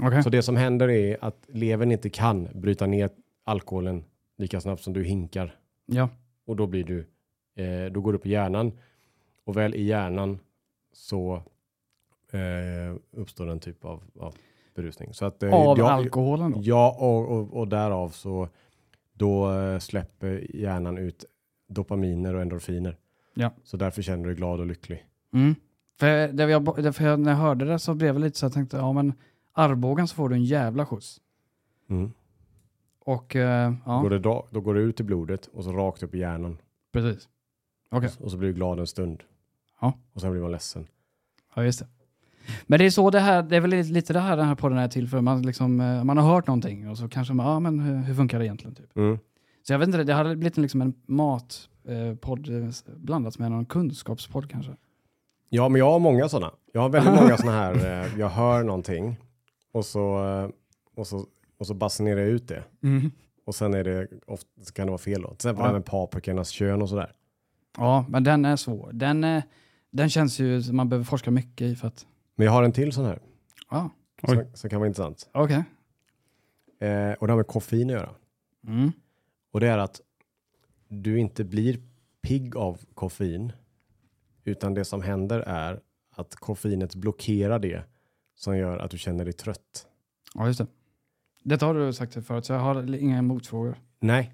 Okej. 0.00 0.22
Så 0.22 0.30
det 0.30 0.42
som 0.42 0.56
händer 0.56 0.88
är 0.90 1.16
att 1.24 1.44
levern 1.48 1.92
inte 1.92 2.10
kan 2.10 2.48
bryta 2.54 2.86
ner 2.86 3.10
alkoholen 3.44 4.04
lika 4.38 4.60
snabbt 4.60 4.82
som 4.82 4.92
du 4.92 5.04
hinkar. 5.04 5.54
Ja. 5.86 6.08
Och 6.46 6.56
då 6.56 6.66
blir 6.66 6.84
du, 6.84 6.98
eh, 7.64 7.92
då 7.92 8.00
går 8.00 8.12
du 8.12 8.18
på 8.18 8.28
hjärnan. 8.28 8.72
Och 9.44 9.56
väl 9.56 9.74
i 9.74 9.82
hjärnan 9.82 10.38
så 10.92 11.42
eh, 12.32 12.96
uppstår 13.12 13.46
en 13.50 13.60
typ 13.60 13.84
av, 13.84 14.02
av 14.20 14.34
berusning. 14.74 15.14
Så 15.14 15.24
att, 15.24 15.42
eh, 15.42 15.54
Av 15.54 15.78
jag- 15.78 15.88
alkoholen 15.90 16.50
då? 16.52 16.58
Ja, 16.62 16.96
och, 17.00 17.28
och, 17.38 17.56
och 17.56 17.68
därav 17.68 18.08
så 18.08 18.48
då 19.12 19.52
eh, 19.52 19.78
släpper 19.78 20.56
hjärnan 20.56 20.98
ut 20.98 21.24
dopaminer 21.68 22.34
och 22.34 22.42
endorfiner. 22.42 22.96
Ja. 23.34 23.50
Så 23.64 23.76
därför 23.76 24.02
känner 24.02 24.24
du 24.24 24.30
dig 24.30 24.36
glad 24.36 24.60
och 24.60 24.66
lycklig. 24.66 25.06
Mm. 25.34 25.54
För, 25.98 26.28
det 26.28 26.50
jag, 26.50 26.82
det- 26.84 26.92
för 26.92 27.16
när 27.16 27.30
jag 27.30 27.38
hörde 27.38 27.64
det 27.64 27.78
så 27.78 27.94
blev 27.94 28.14
jag 28.14 28.20
lite 28.20 28.38
så 28.38 28.44
jag 28.44 28.52
tänkte, 28.52 28.76
ja 28.76 28.92
men 28.92 29.12
Arbogan 29.56 30.08
så 30.08 30.14
får 30.14 30.28
du 30.28 30.34
en 30.34 30.44
jävla 30.44 30.86
skjuts. 30.86 31.20
Mm. 31.90 32.12
Och 33.00 33.36
eh, 33.36 33.72
ja, 33.86 34.00
Går 34.00 34.10
det 34.10 34.18
då, 34.18 34.46
då 34.50 34.60
går 34.60 34.74
det 34.74 34.80
ut 34.80 35.00
i 35.00 35.02
blodet 35.02 35.46
och 35.46 35.64
så 35.64 35.72
rakt 35.72 36.02
upp 36.02 36.14
i 36.14 36.18
hjärnan. 36.18 36.58
precis. 36.92 37.28
Okej, 37.90 38.10
Och 38.20 38.30
så 38.30 38.36
blir 38.36 38.48
du 38.48 38.54
glad 38.54 38.78
en 38.80 38.86
stund. 38.86 39.22
Ja. 39.80 39.92
Och 40.12 40.20
sen 40.20 40.30
blir 40.30 40.42
man 40.42 40.50
ledsen. 40.52 40.86
ja 41.54 41.64
just 41.64 41.78
det. 41.78 41.86
Men 42.66 42.78
det 42.78 42.84
är 42.86 42.90
så 42.90 43.10
det 43.10 43.20
här, 43.20 43.42
det 43.42 43.56
är 43.56 43.60
väl 43.60 43.70
lite- 43.70 44.12
det 44.12 44.20
här 44.20 44.36
den 44.36 44.46
här 44.46 44.54
podden 44.54 44.78
är 44.78 44.88
till 44.88 45.08
för. 45.08 45.20
Man, 45.20 45.42
liksom, 45.42 45.80
eh, 45.80 46.04
man 46.04 46.16
har 46.18 46.24
hört 46.34 46.46
någonting 46.46 46.88
och 46.90 46.98
så 46.98 47.08
kanske 47.08 47.34
man, 47.34 47.46
ja 47.46 47.60
men 47.60 47.80
hur, 47.80 47.96
hur 47.96 48.14
funkar 48.14 48.38
det 48.38 48.44
egentligen? 48.44 48.74
Typ. 48.74 48.96
Mm. 48.96 49.18
Så 49.62 49.72
jag 49.72 49.78
vet 49.78 49.88
inte, 49.88 50.04
det 50.04 50.14
hade 50.14 50.36
blivit 50.36 50.56
liksom 50.56 50.82
en 50.82 50.94
matpodd 51.06 52.48
eh, 52.48 52.68
blandat 52.96 53.38
med 53.38 53.50
någon 53.50 53.66
kunskapspodd 53.66 54.50
kanske. 54.50 54.72
Ja, 55.48 55.68
men 55.68 55.78
jag 55.78 55.90
har 55.90 55.98
många 55.98 56.28
sådana. 56.28 56.52
Jag 56.72 56.80
har 56.80 56.88
väldigt 56.88 57.14
många 57.14 57.36
sådana 57.36 57.58
här, 57.58 57.74
eh, 58.04 58.18
jag 58.20 58.28
hör 58.28 58.64
någonting 58.64 59.16
och 59.72 59.84
så, 59.84 60.24
eh, 60.24 60.50
och 60.94 61.06
så, 61.06 61.26
och 61.58 61.66
så 61.66 61.74
basunerar 61.74 62.20
jag 62.20 62.28
ut 62.28 62.48
det. 62.48 62.64
Och 63.44 63.54
sen 63.54 63.74
är 63.74 63.84
det, 63.84 64.08
ofta, 64.26 64.48
kan 64.74 64.86
det 64.86 64.90
vara 64.90 64.98
fel 64.98 65.22
då. 65.22 65.28
Till 65.28 65.34
exempel 65.36 65.64
Ja. 65.66 65.72
med 65.72 65.84
paprikornas 65.84 66.48
kön 66.50 66.82
och 66.82 66.88
sådär. 66.88 67.12
Ja, 67.76 68.04
men 68.08 68.24
den 68.24 68.44
är 68.44 68.56
svår. 68.56 68.90
Den, 68.92 69.24
är, 69.24 69.42
den 69.90 70.10
känns 70.10 70.38
ju 70.38 70.62
som 70.62 70.76
man 70.76 70.88
behöver 70.88 71.04
forska 71.04 71.30
mycket 71.30 71.60
i 71.66 71.76
för 71.76 71.88
att, 71.88 72.06
Men 72.34 72.44
jag 72.44 72.52
har 72.52 72.62
en 72.62 72.72
till 72.72 72.92
sån 72.92 73.04
här, 73.04 73.18
ja, 73.70 73.90
som, 74.28 74.44
som 74.54 74.70
kan 74.70 74.80
vara 74.80 74.88
intressant. 74.88 75.28
okej. 75.32 75.64
Eh, 76.78 77.12
och 77.12 77.26
det 77.26 77.32
har 77.32 77.36
med 77.36 77.46
koffein 77.46 77.90
att 77.90 77.96
göra. 77.96 78.10
Mm. 78.66 78.92
Och 79.52 79.60
det 79.60 79.68
är 79.68 79.78
att 79.78 80.00
du 80.88 81.18
inte 81.18 81.44
blir 81.44 81.80
pigg 82.22 82.56
av 82.56 82.80
koffein, 82.94 83.52
utan 84.44 84.74
det 84.74 84.84
som 84.84 85.02
händer 85.02 85.40
är 85.40 85.80
att 86.10 86.34
koffeinet 86.36 86.94
blockerar 86.94 87.58
det 87.58 87.82
som 88.36 88.56
gör 88.58 88.78
att 88.78 88.90
du 88.90 88.98
känner 88.98 89.24
dig 89.24 89.32
trött. 89.32 89.86
Ja, 90.34 90.46
just 90.46 90.58
det. 90.58 90.66
Detta 91.42 91.66
har 91.66 91.74
du 91.74 91.92
sagt 91.92 92.26
förut, 92.26 92.44
så 92.44 92.52
jag 92.52 92.60
har 92.60 92.94
inga 92.94 93.22
motfrågor. 93.22 93.74
Nej, 94.00 94.32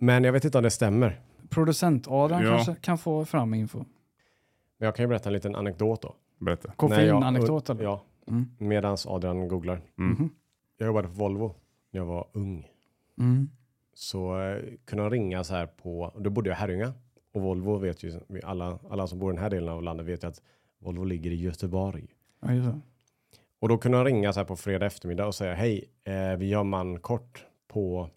men 0.00 0.24
jag 0.24 0.32
vet 0.32 0.44
inte 0.44 0.58
om 0.58 0.64
det 0.64 0.70
stämmer. 0.70 1.20
Producent-Adrian 1.48 2.42
Ja. 2.42 2.50
kanske 2.56 2.74
kan 2.74 2.98
få 2.98 3.24
fram 3.24 3.54
info. 3.54 3.78
Men 4.78 4.86
jag 4.86 4.96
kan 4.96 5.02
ju 5.02 5.08
berätta 5.08 5.28
en 5.28 5.32
liten 5.32 5.54
anekdot 5.54 6.02
då. 6.02 6.14
Berätta. 6.38 6.72
Koffeinanekdot 6.76 7.70
eller? 7.70 7.82
Ja, 7.84 8.02
Mm. 8.26 8.48
medans 8.58 9.06
Adrian 9.06 9.48
googlar. 9.48 9.80
Mm. 9.98 10.10
Mhm. 10.12 10.30
Jag 10.78 10.86
jobbade 10.86 11.08
på 11.08 11.14
Volvo 11.14 11.54
när 11.90 12.00
jag 12.00 12.06
var 12.06 12.26
ung. 12.32 12.68
Mm. 13.18 13.48
Så 13.94 14.40
eh, 14.40 14.62
kunde 14.84 15.04
de 15.04 15.10
ringa 15.10 15.44
så 15.44 15.54
här 15.54 15.66
på, 15.66 16.12
då 16.18 16.30
bodde 16.30 16.48
jag 16.50 16.56
i 16.56 16.60
Herrljunga. 16.60 16.92
Och 17.32 17.42
Volvo 17.42 17.76
vet 17.76 18.02
ju, 18.02 18.20
alla, 18.44 18.78
alla 18.90 19.06
som 19.06 19.18
bor 19.18 19.32
i 19.32 19.34
den 19.34 19.42
här 19.42 19.50
delen 19.50 19.68
av 19.68 19.82
landet 19.82 20.06
vet 20.06 20.24
ju 20.24 20.28
att 20.28 20.42
Volvo 20.78 21.04
ligger 21.04 21.30
i 21.30 21.34
Göteborg. 21.34 22.06
Ja, 22.40 22.52
just 22.52 22.66
det. 22.72 22.80
Och 23.60 23.68
då 23.68 23.78
kunde 23.78 23.98
de 23.98 24.04
ringa 24.04 24.32
så 24.32 24.40
här 24.40 24.44
på 24.44 24.56
fredag 24.56 24.86
eftermiddag 24.86 25.26
och 25.26 25.34
säga 25.34 25.54
hej, 25.54 25.84
eh, 26.04 26.36
vi 26.38 26.52
har 26.52 26.64
man 26.64 27.00
kort 27.00 27.44
på 27.68 28.10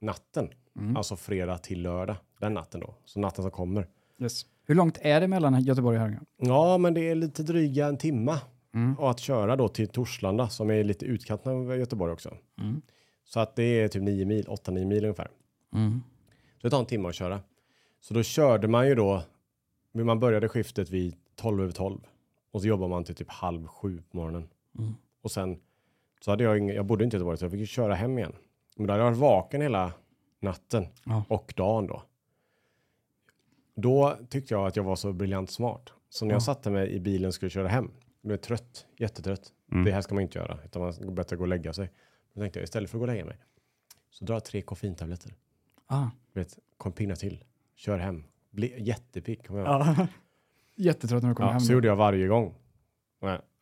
natten. 0.00 0.48
Mm. 0.78 0.96
Alltså 0.96 1.16
fredag 1.16 1.58
till 1.58 1.82
lördag. 1.82 2.16
Den 2.40 2.54
natten 2.54 2.80
då. 2.80 2.94
Så 3.04 3.20
natten 3.20 3.42
som 3.42 3.50
kommer. 3.50 3.86
Yes. 4.18 4.46
Hur 4.66 4.74
långt 4.74 4.98
är 5.00 5.20
det 5.20 5.28
mellan 5.28 5.62
Göteborg 5.62 5.96
och 5.96 6.00
Herrljunga? 6.00 6.24
Ja, 6.36 6.78
men 6.78 6.94
det 6.94 7.10
är 7.10 7.14
lite 7.14 7.42
dryga 7.42 7.86
en 7.86 7.96
timma. 7.96 8.40
Mm. 8.74 8.98
Och 8.98 9.10
att 9.10 9.20
köra 9.20 9.56
då 9.56 9.68
till 9.68 9.88
Torslanda 9.88 10.48
som 10.48 10.70
är 10.70 10.84
lite 10.84 11.04
utkanten 11.04 11.52
av 11.52 11.78
Göteborg 11.78 12.12
också. 12.12 12.36
Mm. 12.60 12.82
Så 13.24 13.40
att 13.40 13.56
det 13.56 13.62
är 13.62 13.88
typ 13.88 14.02
9 14.02 14.26
mil, 14.26 14.46
8-9 14.46 14.84
mil 14.84 15.04
ungefär. 15.04 15.30
Mm. 15.74 16.02
Så 16.60 16.66
det 16.66 16.70
tar 16.70 16.78
en 16.78 16.86
timme 16.86 17.08
att 17.08 17.14
köra. 17.14 17.40
Så 18.00 18.14
då 18.14 18.22
körde 18.22 18.68
man 18.68 18.88
ju 18.88 18.94
då, 18.94 19.22
man 19.92 20.20
började 20.20 20.48
skiftet 20.48 20.90
vid 20.90 21.16
12 21.36 21.62
över 21.62 21.72
12. 21.72 22.00
Och 22.50 22.60
så 22.60 22.66
jobbar 22.68 22.88
man 22.88 23.04
till 23.04 23.14
typ 23.14 23.30
halv 23.30 23.66
sju 23.66 24.02
på 24.10 24.16
morgonen. 24.16 24.48
Mm. 24.78 24.94
Och 25.22 25.30
sen 25.30 25.60
så 26.20 26.30
hade 26.30 26.44
jag 26.44 26.58
ingen, 26.58 26.76
jag 26.76 26.86
bodde 26.86 27.04
inte 27.04 27.16
i 27.16 27.18
Göteborg 27.18 27.38
så 27.38 27.44
jag 27.44 27.50
fick 27.52 27.60
ju 27.60 27.66
köra 27.66 27.94
hem 27.94 28.18
igen. 28.18 28.32
Men 28.76 28.86
då 28.86 28.92
hade 28.92 29.04
jag 29.04 29.10
varit 29.10 29.18
vaken 29.18 29.60
hela 29.60 29.92
natten 30.40 30.86
Ja. 31.04 31.24
och 31.28 31.54
dagen 31.56 31.86
då. 31.86 32.02
Då 33.74 34.16
tyckte 34.28 34.54
jag 34.54 34.66
att 34.66 34.76
jag 34.76 34.84
var 34.84 34.96
så 34.96 35.12
briljant 35.12 35.50
smart. 35.50 35.92
Så 36.08 36.24
när 36.24 36.32
jag 36.32 36.36
Ja. 36.40 36.44
satte 36.44 36.70
mig 36.70 36.90
i 36.92 37.00
bilen 37.00 37.28
och 37.28 37.34
skulle 37.34 37.50
köra 37.50 37.68
hem, 37.68 37.90
blev 38.22 38.32
jag 38.32 38.42
trött, 38.42 38.86
jättetrött. 38.96 39.52
Mm. 39.72 39.84
Det 39.84 39.92
här 39.92 40.00
ska 40.00 40.14
man 40.14 40.22
inte 40.22 40.38
göra, 40.38 40.58
utan 40.64 40.82
man 40.82 40.92
ska 40.92 41.10
bättre 41.10 41.36
gå 41.36 41.42
och 41.42 41.48
lägga 41.48 41.72
sig. 41.72 41.90
Då 42.34 42.40
tänkte 42.40 42.58
jag 42.58 42.64
istället 42.64 42.90
för 42.90 42.98
att 42.98 43.00
gå 43.00 43.04
och 43.04 43.12
lägga 43.12 43.24
mig, 43.24 43.38
så 44.10 44.24
drar 44.24 44.34
jag 44.34 44.44
tre 44.44 44.62
koffeintabletter. 44.62 45.34
Ah. 45.86 46.06
Vet, 46.32 46.58
kom 46.76 46.92
pigna 46.92 47.16
till, 47.16 47.44
kör 47.74 47.98
hem. 47.98 48.24
Bli 48.50 48.82
jättepigg 48.82 49.46
kommer 49.46 49.60
jag. 49.60 50.06
Jättetrött 50.76 51.22
när 51.22 51.28
du 51.28 51.34
kommer 51.34 51.48
ja, 51.48 51.52
hem. 51.52 51.60
Så 51.60 51.72
gjorde 51.72 51.88
jag 51.88 51.96
varje 51.96 52.26
gång. 52.26 52.54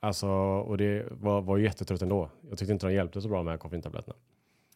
Alltså, 0.01 0.29
och 0.29 0.79
det 0.79 1.07
var, 1.11 1.41
var 1.43 1.59
jättetrött 1.59 2.03
ändå. 2.03 2.31
Jag 2.49 2.59
tyckte 2.59 2.73
inte 2.73 2.87
de 2.87 2.93
hjälpte 2.95 3.21
så 3.21 3.29
bra 3.29 3.43
med 3.43 3.61
koffeintabletterna. 3.61 4.17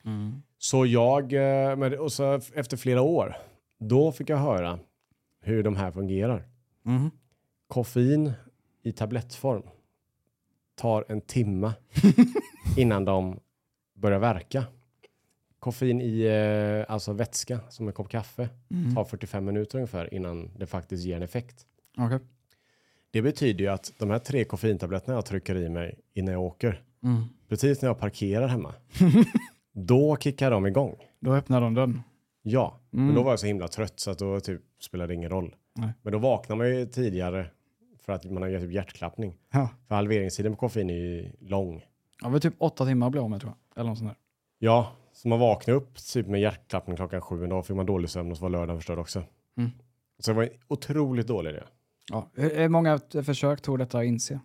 Mm. 0.04 0.43
Så 0.59 0.87
jag, 0.87 1.33
eh, 1.33 1.76
men- 1.76 1.99
och 1.99 2.12
så 2.12 2.40
efter 2.54 2.76
flera 2.76 3.02
år, 3.02 3.37
då 3.78 4.12
fick 4.12 4.31
jag 4.31 4.37
höra 4.37 4.78
hur 5.40 5.62
de 5.62 5.76
här 5.76 5.90
fungerar. 5.90 6.49
Mm. 6.87 7.11
Koffein 7.66 8.33
i 8.83 8.93
tablettform 8.93 9.62
tar 10.75 11.04
en 11.09 11.21
timme 11.21 11.73
innan 12.76 13.04
de 13.04 13.40
börjar 13.95 14.19
verka. 14.19 14.64
Koffein 15.59 16.00
i 16.00 16.21
eh, 16.23 16.93
alltså 16.93 17.12
vätska, 17.12 17.61
som 17.69 17.87
en 17.87 17.93
kopp 17.95 18.09
kaffe, 18.09 18.49
Mm. 18.71 18.95
tar 18.95 19.04
45 19.04 19.45
minuter 19.45 19.78
ungefär 19.78 20.14
innan 20.14 20.50
det 20.59 20.66
faktiskt 20.66 21.04
ger 21.04 21.16
en 21.16 21.23
effekt. 21.23 21.66
Okej. 21.99 22.19
Det 23.14 23.23
betyder 23.23 23.64
ju 23.64 23.71
att 23.71 23.92
de 23.99 24.11
här 24.11 24.18
tre 24.18 24.44
koffeintabletterna 24.44 25.14
jag 25.14 25.25
trycker 25.26 25.56
i 25.56 25.68
mig 25.68 25.99
innan 26.14 26.33
jag 26.33 26.42
åker, 26.42 26.83
Mm. 27.02 27.23
precis 27.49 27.83
när 27.83 27.88
jag 27.88 27.99
parkerar 27.99 28.49
hemma, 28.49 28.75
då 29.73 30.16
kickar 30.16 30.50
de 30.50 30.66
igång. 30.66 30.97
Då 31.21 31.35
öppnar 31.35 31.61
de 31.61 31.75
dörren. 31.75 32.02
Ja, 32.42 32.78
Mm. 32.92 33.06
men 33.06 33.14
då 33.14 33.23
var 33.23 33.33
jag 33.33 33.40
så 33.40 33.47
himla 33.47 33.68
trött 33.68 34.00
så 34.00 34.11
att 34.11 34.18
då 34.18 34.40
typ 34.40 34.61
spelade 34.80 35.09
det 35.11 35.14
ingen 35.14 35.30
roll. 35.30 35.54
Nej. 35.75 35.88
Men 36.02 36.12
då 36.12 36.18
vaknar 36.18 36.56
man 36.56 36.68
ju 36.71 36.87
tidigare 36.87 37.47
för 38.00 38.12
att 38.12 38.25
man 38.25 38.42
har 38.42 38.61
typ 38.61 38.73
hjärtklappning. 38.73 39.35
Ja. 39.52 39.68
För 39.88 39.94
halveringstiden 39.94 40.52
på 40.52 40.59
koffein 40.59 40.90
är 40.90 40.94
ju 40.94 41.30
lång. 41.40 41.85
Ja, 42.23 42.28
det 42.28 42.40
typ 42.40 42.54
åtta 42.59 42.87
timmar 42.87 43.11
bli 43.11 43.21
av 43.21 43.30
med 43.30 43.40
tror 43.40 43.52
jag. 43.52 43.80
Eller 43.80 43.90
något 43.90 43.99
sånt 43.99 44.11
där. 44.11 44.16
Ja, 44.59 44.92
så 45.12 45.28
man 45.28 45.38
vaknade 45.38 45.76
upp 45.78 45.97
typ 46.12 46.26
med 46.26 46.40
hjärtklappning 46.40 46.97
klockan 46.97 47.21
sju 47.21 47.44
en 47.44 47.50
dag 47.50 47.66
fick 47.66 47.76
man 47.76 47.87
dålig 47.87 48.11
sömn 48.11 48.30
och 48.30 48.37
så 48.37 48.42
var 48.42 48.50
lördagen 48.50 48.76
förstörd 48.78 48.99
också. 48.99 49.23
Mm. 49.56 49.71
Så 50.18 50.30
det 50.30 50.37
var 50.37 50.42
en 50.42 50.50
otroligt 50.68 51.26
dålig 51.26 51.50
idé. 51.50 51.62
Ja. 52.12 52.30
Hur 52.34 52.68
många 52.68 53.00
försök 53.25 53.61
tog 53.62 53.78
detta 53.78 53.99
att 53.99 54.04
inse? 54.04 54.40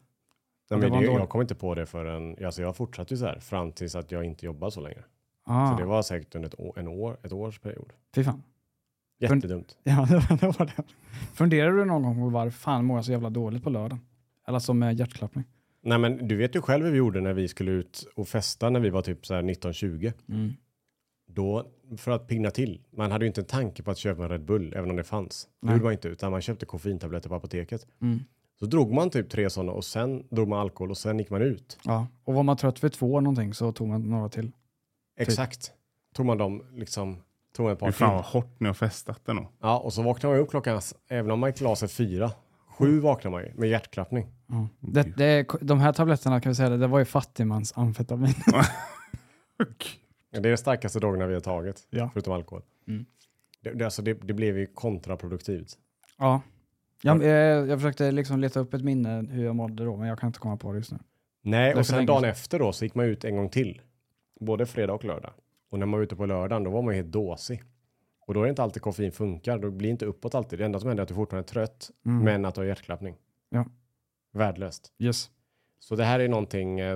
Nej, 0.71 0.79
det 0.79 0.89
det, 0.89 1.05
jag 1.05 1.29
kom 1.29 1.41
inte 1.41 1.55
på 1.55 1.75
det 1.75 1.85
förrän, 1.85 2.45
alltså 2.45 2.61
jag 2.61 2.75
fortsatte 2.75 3.13
ju 3.13 3.17
så 3.17 3.25
här 3.25 3.39
fram 3.39 3.71
tills 3.71 3.95
att 3.95 4.11
jag 4.11 4.23
inte 4.23 4.45
jobbade 4.45 4.71
så 4.71 4.81
länge. 4.81 5.03
Ah, 5.45 5.71
Så 5.71 5.77
det 5.79 5.85
var 5.85 6.01
säkert 6.01 6.35
under 6.35 6.49
ett, 6.49 6.59
år, 6.59 6.79
en 6.79 6.87
år, 6.87 7.17
ett 7.23 7.31
års 7.31 7.59
period. 7.59 7.93
Fy 8.15 8.23
fan. 8.23 8.43
Jättedumt. 9.19 9.77
Ja, 9.83 10.07
det 10.41 10.59
var 10.59 10.65
det. 10.65 10.83
Funderar 11.33 11.71
du 11.71 11.85
någon 11.85 12.03
gång 12.03 12.15
på 12.15 12.29
varför 12.29 12.57
fan 12.59 12.85
mår 12.85 12.97
jag 12.97 13.05
så 13.05 13.11
jävla 13.11 13.29
dåligt 13.29 13.63
på 13.63 13.69
lördagen? 13.69 13.99
Eller 14.47 14.59
som 14.59 14.79
med 14.79 14.99
hjärtklappning. 14.99 15.43
Nej 15.81 15.97
men 15.97 16.27
du 16.27 16.36
vet 16.36 16.55
ju 16.55 16.62
själv 16.62 16.86
hur 16.86 16.91
vi 16.91 16.97
gjorde 16.97 17.21
när 17.21 17.34
vi 17.34 17.47
skulle 17.47 17.71
ut 17.71 18.07
och 18.15 18.27
festa 18.27 18.69
när 18.69 18.79
vi 18.79 18.89
var 18.89 19.01
typ 19.01 19.25
så 19.25 19.34
här 19.34 19.41
19-20. 19.41 20.13
Mm. 20.29 20.53
Då, 21.33 21.65
för 21.97 22.11
att 22.11 22.27
pigna 22.27 22.51
till, 22.51 22.81
man 22.91 23.11
hade 23.11 23.25
ju 23.25 23.27
inte 23.27 23.41
en 23.41 23.45
tanke 23.45 23.83
på 23.83 23.91
att 23.91 23.97
köpa 23.97 24.23
en 24.23 24.29
Red 24.29 24.45
Bull, 24.45 24.73
även 24.75 24.89
om 24.89 24.95
det 24.95 25.03
fanns. 25.03 25.47
Det 25.61 25.65
Nej. 25.67 25.75
gjorde 25.75 25.83
man 25.83 25.93
inte, 25.93 26.07
utan 26.07 26.31
man 26.31 26.41
köpte 26.41 26.65
koffeintabletter 26.65 27.29
på 27.29 27.35
apoteket. 27.35 27.87
Mm. 28.01 28.19
Så 28.59 28.65
drog 28.65 28.93
man 28.93 29.09
typ 29.09 29.29
tre 29.29 29.49
sådana 29.49 29.71
och 29.71 29.85
sen 29.85 30.23
drog 30.29 30.47
man 30.47 30.59
alkohol 30.59 30.91
och 30.91 30.97
sen 30.97 31.19
gick 31.19 31.29
man 31.29 31.41
ut. 31.41 31.79
Ja, 31.83 32.07
och 32.23 32.33
var 32.33 32.43
man 32.43 32.57
trött 32.57 32.79
för 32.79 32.89
två 32.89 33.19
någonting 33.19 33.53
så 33.53 33.71
tog 33.71 33.87
man 33.87 34.01
några 34.01 34.29
till. 34.29 34.51
Exakt. 35.19 35.71
Tog 36.13 36.25
man 36.25 36.37
dem 36.37 36.63
liksom, 36.73 37.17
tog 37.55 37.63
man 37.63 37.73
ett 37.73 37.79
par 37.79 37.87
Fy 37.87 37.93
fan 37.93 38.09
till. 38.09 38.15
vad 38.15 38.25
hårt 38.43 38.59
ni 38.59 38.67
har 38.67 38.73
festat 38.73 39.27
nog. 39.27 39.47
Ja, 39.61 39.79
och 39.79 39.93
så 39.93 40.01
vaknade 40.01 40.35
man 40.35 40.43
upp 40.43 40.49
klockan, 40.49 40.81
även 41.09 41.31
om 41.31 41.39
man 41.39 41.49
gick 41.49 41.61
la 41.61 41.75
sig 41.75 41.89
fyra, 41.89 42.31
sju 42.67 42.99
vaknade 42.99 43.31
man 43.35 43.43
ju 43.43 43.53
med 43.55 43.69
hjärtklappning. 43.69 44.27
Ja. 44.47 44.67
Det, 44.79 45.03
det, 45.17 45.47
de 45.61 45.79
här 45.79 45.93
tabletterna 45.93 46.41
kan 46.41 46.49
vi 46.49 46.55
säga 46.55 46.69
det, 46.69 46.77
det 46.77 46.87
var 46.87 46.99
ju 46.99 47.05
fattigmans 47.05 47.73
amfetamin. 47.75 48.33
Det 50.31 50.37
är 50.37 50.41
de 50.41 50.57
starkaste 50.57 50.99
drogerna 50.99 51.27
vi 51.27 51.33
har 51.33 51.41
tagit, 51.41 51.87
Ja. 51.89 52.09
förutom 52.13 52.33
alkohol. 52.33 52.63
Mm. 52.87 53.05
Det, 53.61 53.71
det, 53.73 53.85
alltså 53.85 54.01
det, 54.01 54.13
det 54.13 54.33
blev 54.33 54.57
ju 54.57 54.65
kontraproduktivt. 54.65 55.77
Ja. 56.17 56.41
Jag, 57.01 57.23
jag, 57.23 57.67
jag 57.67 57.79
försökte 57.79 58.11
liksom 58.11 58.39
leta 58.39 58.59
upp 58.59 58.73
ett 58.73 58.83
minne 58.83 59.27
hur 59.29 59.45
jag 59.45 59.55
mådde 59.55 59.85
då, 59.85 59.95
men 59.97 60.07
jag 60.07 60.19
kan 60.19 60.27
inte 60.27 60.39
komma 60.39 60.57
på 60.57 60.71
det 60.71 60.77
just 60.77 60.91
nu. 60.91 60.97
Nej, 61.41 61.73
Det 61.73 61.79
och 61.79 61.85
sen 61.85 62.05
dagen 62.05 62.23
efter 62.23 62.59
då 62.59 62.71
så 62.71 62.85
gick 62.85 62.95
man 62.95 63.05
ut 63.05 63.23
en 63.25 63.35
gång 63.35 63.49
till. 63.49 63.81
Både 64.39 64.65
fredag 64.65 64.93
och 64.93 65.05
lördag. 65.05 65.33
Och 65.69 65.79
när 65.79 65.85
man 65.85 65.99
var 65.99 66.03
ute 66.03 66.15
på 66.15 66.25
lördagen 66.25 66.63
då 66.63 66.71
var 66.71 66.81
man 66.81 66.93
ju 66.93 67.01
helt 67.01 67.11
dåsig. 67.13 67.63
Och 68.27 68.33
då 68.33 68.39
är 68.39 68.43
det 68.43 68.49
inte 68.49 68.63
alltid 68.63 68.81
koffein 68.81 69.11
funkar. 69.11 69.59
Då 69.59 69.71
blir 69.71 69.89
inte 69.89 70.05
uppåt 70.05 70.35
alltid. 70.35 70.59
Det 70.59 70.65
enda 70.65 70.79
som 70.79 70.87
händer 70.87 71.01
är 71.01 71.03
att 71.03 71.07
du 71.09 71.15
fortfarande 71.15 71.45
är 71.49 71.53
trött, 71.53 71.91
Mm. 72.05 72.23
men 72.23 72.45
att 72.45 72.55
du 72.55 72.61
har 72.61 72.65
hjärtklappning. 72.65 73.15
Ja. 73.49 73.65
Värdelöst. 74.31 74.93
Yes. 74.99 75.29
Så 75.79 75.95
det 75.95 76.03
här 76.03 76.19
är 76.19 76.27
någonting, 76.27 76.79
eh, 76.79 76.95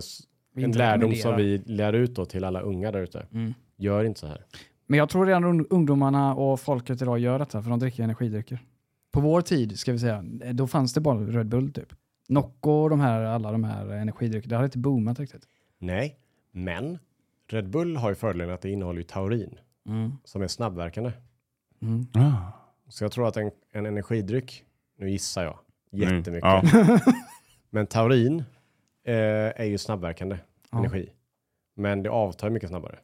en 0.53 0.71
lärdom 0.71 1.15
som 1.15 1.35
vi 1.35 1.57
lär 1.57 1.93
ut 1.93 2.15
då 2.15 2.25
till 2.25 2.43
alla 2.43 2.61
unga 2.61 2.91
där 2.91 2.99
ute. 3.01 3.27
Mm. 3.33 3.53
Gör 3.77 4.03
inte 4.03 4.19
så 4.19 4.27
här. 4.27 4.45
Men 4.87 4.97
jag 4.97 5.09
tror 5.09 5.25
redan 5.25 5.43
un- 5.45 5.65
ungdomarna 5.69 6.35
och 6.35 6.59
folket 6.59 7.01
idag 7.01 7.19
gör 7.19 7.39
detta, 7.39 7.61
för 7.61 7.69
de 7.69 7.79
dricker 7.79 8.03
energidrycker. 8.03 8.59
På 9.11 9.19
vår 9.21 9.41
tid, 9.41 9.79
ska 9.79 9.91
vi 9.91 9.99
säga, 9.99 10.23
då 10.53 10.67
fanns 10.67 10.93
det 10.93 11.01
bara 11.01 11.19
Red 11.19 11.47
Bull 11.47 11.71
typ. 11.73 11.93
Nocco 12.29 12.71
och 12.71 12.89
de 12.89 12.99
här, 12.99 13.21
alla 13.23 13.51
de 13.51 13.63
här 13.63 13.87
energidryckerna, 13.87 14.49
det 14.49 14.55
hade 14.55 14.65
inte 14.65 14.77
boomat 14.77 15.19
riktigt. 15.19 15.43
Nej, 15.79 16.17
men 16.51 16.99
Red 17.49 17.69
Bull 17.69 17.97
har 17.97 18.09
ju 18.09 18.15
fördelen 18.15 18.53
att 18.53 18.61
det 18.61 18.69
innehåller 18.69 18.99
ju 18.99 19.03
taurin 19.03 19.59
som 20.23 20.41
är 20.41 20.47
snabbverkande. 20.47 21.11
Mm. 21.81 22.07
Ah. 22.13 22.35
Så 22.89 23.03
jag 23.03 23.11
tror 23.11 23.27
att 23.27 23.37
en, 23.37 23.51
en 23.73 23.85
energidryck, 23.85 24.63
nu 24.97 25.09
gissar 25.09 25.43
jag 25.43 25.59
Mm. 25.93 26.15
jättemycket, 26.17 26.49
Ja. 26.49 26.63
men 27.69 27.87
taurin 27.87 28.43
är 29.11 29.63
ju 29.65 29.77
snabbverkande 29.77 30.37
Ja. 30.71 30.77
energi. 30.79 31.09
Men 31.75 32.03
det 32.03 32.09
avtar 32.09 32.49
mycket 32.49 32.69
snabbare. 32.69 32.99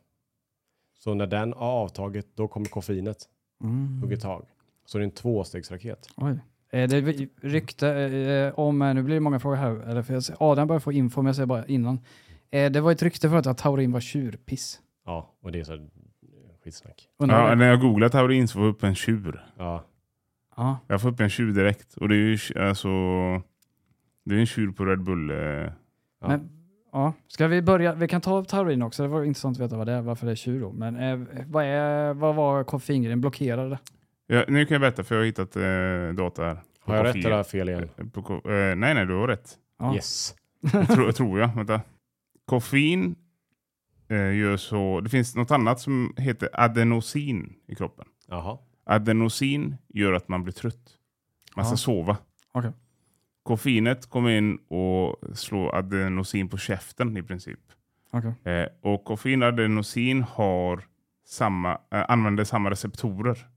Så 1.00 1.14
när 1.14 1.28
den 1.28 1.54
har 1.54 1.68
avtagit, 1.72 2.28
då 2.36 2.48
kommer 2.48 2.66
koffeinet 2.66 3.18
Mm. 3.64 4.02
hugga 4.02 4.18
tag. 4.18 4.46
Så 4.86 4.98
det 4.98 5.02
är 5.02 5.06
en 5.06 5.12
tvåstegsraket. 5.12 6.08
Oj. 6.18 6.32
Eh, 6.72 6.90
det 6.90 6.98
är 6.98 7.28
rykte 7.48 7.90
eh, 7.90 8.60
om, 8.60 8.82
eh, 8.82 8.94
nu 8.94 9.04
blir 9.04 9.16
det 9.16 9.20
många 9.22 9.40
frågor 9.40 9.56
här, 9.56 9.72
eller 9.76 10.02
för 10.02 10.14
jag 10.14 10.24
ser, 10.24 10.36
Adam 10.40 10.68
börjar 10.68 10.80
få 10.80 10.92
info, 10.92 11.22
men 11.22 11.26
jag 11.26 11.36
säger 11.36 11.48
bara 11.48 11.66
innan. 11.66 12.00
Eh, 12.52 12.72
det 12.72 12.82
var 12.82 12.92
ett 12.92 13.02
rykte 13.04 13.30
förut 13.30 13.48
att 13.48 13.58
taurin 13.58 13.92
var 13.92 14.00
tjurpiss. 14.00 14.82
Ja, 15.06 15.36
och 15.42 15.52
det 15.52 15.60
är 15.60 15.64
så 15.64 15.74
eh, 15.74 15.80
skitsnack. 16.64 17.10
Ja, 17.18 17.26
det? 17.50 17.56
när 17.56 17.68
jag 17.70 17.82
googlade 17.82 18.12
taurin 18.12 18.48
så 18.48 18.54
får 18.54 18.62
jag 18.64 18.70
upp 18.70 18.84
en 18.84 18.96
tjur. 18.96 19.46
Ja, 19.58 19.86
Ja. 20.56 20.78
Jag 20.88 21.02
får 21.02 21.10
upp 21.10 21.20
en 21.20 21.30
tjur 21.30 21.54
direkt. 21.54 21.98
Och 21.98 22.10
det 22.10 22.16
är 22.16 22.18
ju 22.18 22.38
alltså... 22.68 22.90
Det 24.26 24.36
är 24.36 24.40
en 24.40 24.46
tjur 24.46 24.72
på 24.72 24.86
Red 24.86 25.04
Bull. 25.04 25.32
Ja. 26.22 26.28
Men, 26.28 26.50
ja. 26.92 27.14
Ska 27.28 27.48
vi 27.48 27.62
börja? 27.62 27.94
Vi 27.94 28.08
kan 28.08 28.22
ta 28.22 28.44
taurin 28.44 28.82
också. 28.82 29.04
Det 29.04 29.10
var 29.10 29.24
intressant 29.24 29.58
att 29.58 29.64
veta 29.66 29.78
vad 29.78 29.88
det 29.88 29.94
är, 29.94 30.02
varför 30.02 30.26
det 30.26 30.32
är 30.32 30.36
tjur. 30.36 30.72
Men 30.72 30.96
eh, 30.96 31.20
vad, 31.48 31.64
är, 31.66 32.14
vad 32.14 32.36
var 32.36 32.64
koffeingrejen? 32.64 33.22
Blockerade? 33.22 33.80
Ja, 34.28 34.44
nu 34.48 34.66
kan 34.66 34.76
jag 34.76 34.82
berätta 34.82 35.04
för 35.04 35.16
jag 35.16 35.22
har 35.22 35.26
hittat 35.26 35.56
eh, 35.56 36.24
data 36.26 36.44
här. 36.46 36.58
har 36.80 36.96
jag 36.96 37.06
rätt 37.06 37.16
eller 37.26 37.44
fel 37.44 37.70
igen? 37.70 37.90
Eh, 37.98 38.06
På, 38.08 38.34
eh, 38.34 38.76
nej, 38.76 38.94
nej, 38.94 39.06
du 39.06 39.14
har 39.16 39.28
rätt. 39.28 39.58
Ja. 39.80 39.96
Yes. 39.96 40.36
Tror, 40.72 41.12
tror 41.12 41.40
jag. 41.40 41.56
Vänta. 41.56 41.82
Koffein 42.46 43.16
eh, 44.10 44.36
gör 44.38 44.58
så... 44.58 45.00
Det 45.02 45.10
finns 45.10 45.36
något 45.36 45.52
annat 45.52 45.80
som 45.80 46.14
heter 46.18 46.50
adenosin 46.54 47.54
i 47.68 47.76
kroppen. 47.76 48.06
Jaha. 48.28 48.58
Adenosin 48.86 49.78
gör 49.88 50.14
att 50.14 50.28
man 50.28 50.44
blir 50.44 50.54
trött. 50.54 50.90
Man 51.56 51.66
ska 51.66 51.74
Ja. 51.74 51.78
sova. 51.78 52.18
Okej. 52.52 52.72
Koffeinet 53.44 54.10
kommer 54.10 54.30
in 54.30 54.58
och 54.58 55.38
slår 55.38 55.76
adenosin 55.76 56.50
på 56.50 56.58
käften 56.58 57.18
i 57.18 57.24
princip. 57.24 57.60
Okej. 58.12 58.54
Eh, 58.54 58.68
och 58.82 59.04
koffein 59.04 59.42
och 59.44 59.48
adenosin 59.48 60.24
har 60.24 60.84
samma, 61.26 61.72
eh, 61.92 62.06
använder 62.10 62.44
samma 62.44 62.70
receptorer. 62.72 63.48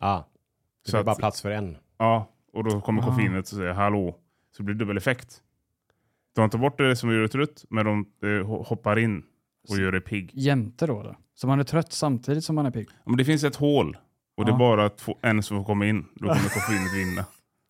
Ah, 0.00 0.22
det 0.84 0.90
Så 0.90 0.96
är 0.96 1.00
att- 1.00 1.06
bara 1.06 1.14
plats 1.16 1.42
för 1.42 1.50
en. 1.50 1.76
Ja, 1.98 2.30
och 2.52 2.64
då 2.64 2.80
kommer 2.80 3.02
Ah. 3.02 3.06
koffeinet 3.06 3.42
och 3.42 3.48
säger 3.56 3.72
hallå. 3.72 4.16
Så 4.56 4.62
det 4.62 4.64
blir 4.64 4.74
dubbel 4.74 4.96
effekt. 4.96 5.40
De 6.34 6.50
tar 6.50 6.58
bort 6.58 6.78
det 6.78 6.96
som 6.96 7.10
gör 7.12 7.20
det 7.22 7.28
trött, 7.28 7.64
men 7.70 7.84
de 7.86 8.06
eh, 8.22 8.26
ho- 8.26 8.64
hoppar 8.64 8.98
in 8.98 9.22
och 9.68 9.76
gör 9.78 9.92
dig 9.92 10.00
pigg. 10.00 10.30
Jämte 10.34 10.86
då, 10.86 11.02
då? 11.02 11.16
Så 11.34 11.46
man 11.46 11.60
är 11.60 11.64
trött 11.64 11.92
samtidigt 11.92 12.44
som 12.44 12.54
man 12.56 12.66
är 12.66 12.70
pigg? 12.70 12.88
Ja, 12.90 13.02
Men 13.04 13.16
det 13.16 13.24
finns 13.24 13.44
ett 13.44 13.56
hål 13.56 13.96
och 14.36 14.44
det 14.44 14.50
Ja. 14.50 14.54
är 14.54 14.58
bara 14.58 14.88
två, 14.88 15.18
en 15.22 15.42
som 15.42 15.56
får 15.56 15.64
komma 15.64 15.86
in. 15.86 16.04
Då 16.14 16.26
kommer 16.28 16.34
koffeinet 16.48 16.94
vinna. 16.94 17.24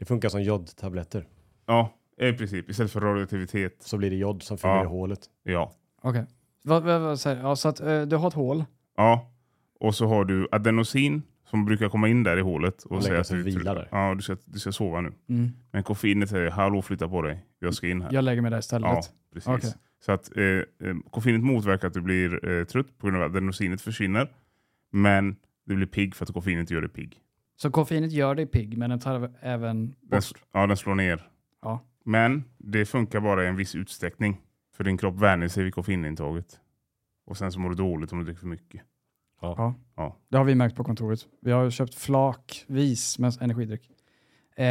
Det 0.04 0.08
funkar 0.08 0.28
som 0.28 0.42
jodtabletter. 0.42 1.26
Ja, 1.66 1.94
i 2.20 2.32
princip. 2.32 2.70
Istället 2.70 2.92
för 2.92 3.00
radioaktivitet. 3.00 3.76
Så 3.80 3.98
blir 3.98 4.10
det 4.10 4.16
jod 4.16 4.42
som 4.42 4.58
fyller 4.58 4.74
Ja. 4.74 4.82
i 4.84 4.86
hålet. 4.86 5.20
Ja. 5.42 5.72
Okej. 6.02 6.24
Vad, 6.62 6.82
vad, 6.82 7.00
vad 7.00 7.20
säger 7.20 7.42
Ja, 7.42 7.56
så 7.56 7.68
att 7.68 7.80
eh, 7.80 8.02
du 8.02 8.16
har 8.16 8.28
ett 8.28 8.34
hål. 8.34 8.64
ja. 8.96 9.30
Och 9.80 9.94
så 9.94 10.06
har 10.06 10.24
du 10.24 10.48
adenosin 10.52 11.22
som 11.50 11.64
brukar 11.64 11.88
komma 11.88 12.08
in 12.08 12.22
där 12.22 12.36
i 12.36 12.40
hålet. 12.40 12.82
Och, 12.82 13.02
säga 13.02 13.10
lägga 13.12 13.20
att 13.20 13.26
sig 13.26 13.36
du, 13.36 13.42
och 13.42 13.46
vila 13.48 13.74
där. 13.74 13.88
Ja, 13.90 14.14
du 14.14 14.22
ska, 14.22 14.36
du 14.44 14.58
ska 14.58 14.72
sova 14.72 15.00
nu. 15.00 15.12
Mm. 15.28 15.50
Men 15.70 15.82
koffeinet 15.82 16.30
säger 16.30 16.50
hallå 16.50 16.82
flytta 16.82 17.08
på 17.08 17.22
dig. 17.22 17.44
Jag 17.58 17.74
ska 17.74 17.88
in 17.88 18.02
här. 18.02 18.12
Jag 18.12 18.24
lägger 18.24 18.42
mig 18.42 18.50
där 18.50 18.58
istället. 18.58 18.88
Ja, 18.88 19.02
precis. 19.32 19.48
Okej. 19.48 19.72
Så 20.00 20.12
att 20.12 20.36
eh, 20.36 20.44
eh, 20.44 20.64
koffeinet 21.10 21.42
motverkar 21.42 21.88
att 21.88 21.94
du 21.94 22.00
blir 22.00 22.48
eh, 22.50 22.64
trött 22.64 22.98
på 22.98 23.06
grund 23.06 23.16
av 23.16 23.22
att 23.22 23.30
adenosinet 23.30 23.80
försvinner. 23.80 24.28
Men 24.92 25.36
du 25.64 25.76
blir 25.76 25.86
pigg 25.86 26.14
för 26.14 26.24
att 26.24 26.32
koffeinet 26.32 26.70
gör 26.70 26.80
dig 26.80 26.90
pigg. 26.90 27.20
Så 27.56 27.70
koffeinet 27.70 28.12
gör 28.12 28.34
dig 28.34 28.46
pigg, 28.46 28.78
men 28.78 28.90
den 28.90 29.00
tar 29.00 29.30
även 29.40 29.86
Den, 29.86 30.10
bort... 30.10 30.42
ja, 30.52 30.66
den 30.66 30.76
slår 30.76 30.94
ner. 30.94 31.28
Ja. 31.62 31.80
Men 32.04 32.44
det 32.58 32.86
funkar 32.86 33.20
bara 33.20 33.44
i 33.44 33.46
en 33.46 33.56
viss 33.56 33.74
utsträckning. 33.74 34.40
För 34.76 34.84
din 34.84 34.98
kropp 34.98 35.14
vänjer 35.18 35.48
sig 35.48 35.64
vid 35.64 35.74
koffeinintaget. 35.74 36.60
Och 37.26 37.36
sen 37.36 37.52
så 37.52 37.60
mår 37.60 37.68
du 37.68 37.74
dåligt 37.74 38.12
om 38.12 38.18
du 38.18 38.24
dricker 38.24 38.40
för 38.40 38.46
mycket. 38.46 38.82
Ja. 39.40 39.74
Ja. 39.96 40.16
Det 40.28 40.36
har 40.36 40.44
vi 40.44 40.54
märkt 40.54 40.76
på 40.76 40.84
kontoret. 40.84 41.20
Vi 41.40 41.52
har 41.52 41.70
köpt 41.70 41.94
flakvis 41.94 43.18
med 43.18 43.32
energidryck. 43.40 43.90
Eh, 44.56 44.64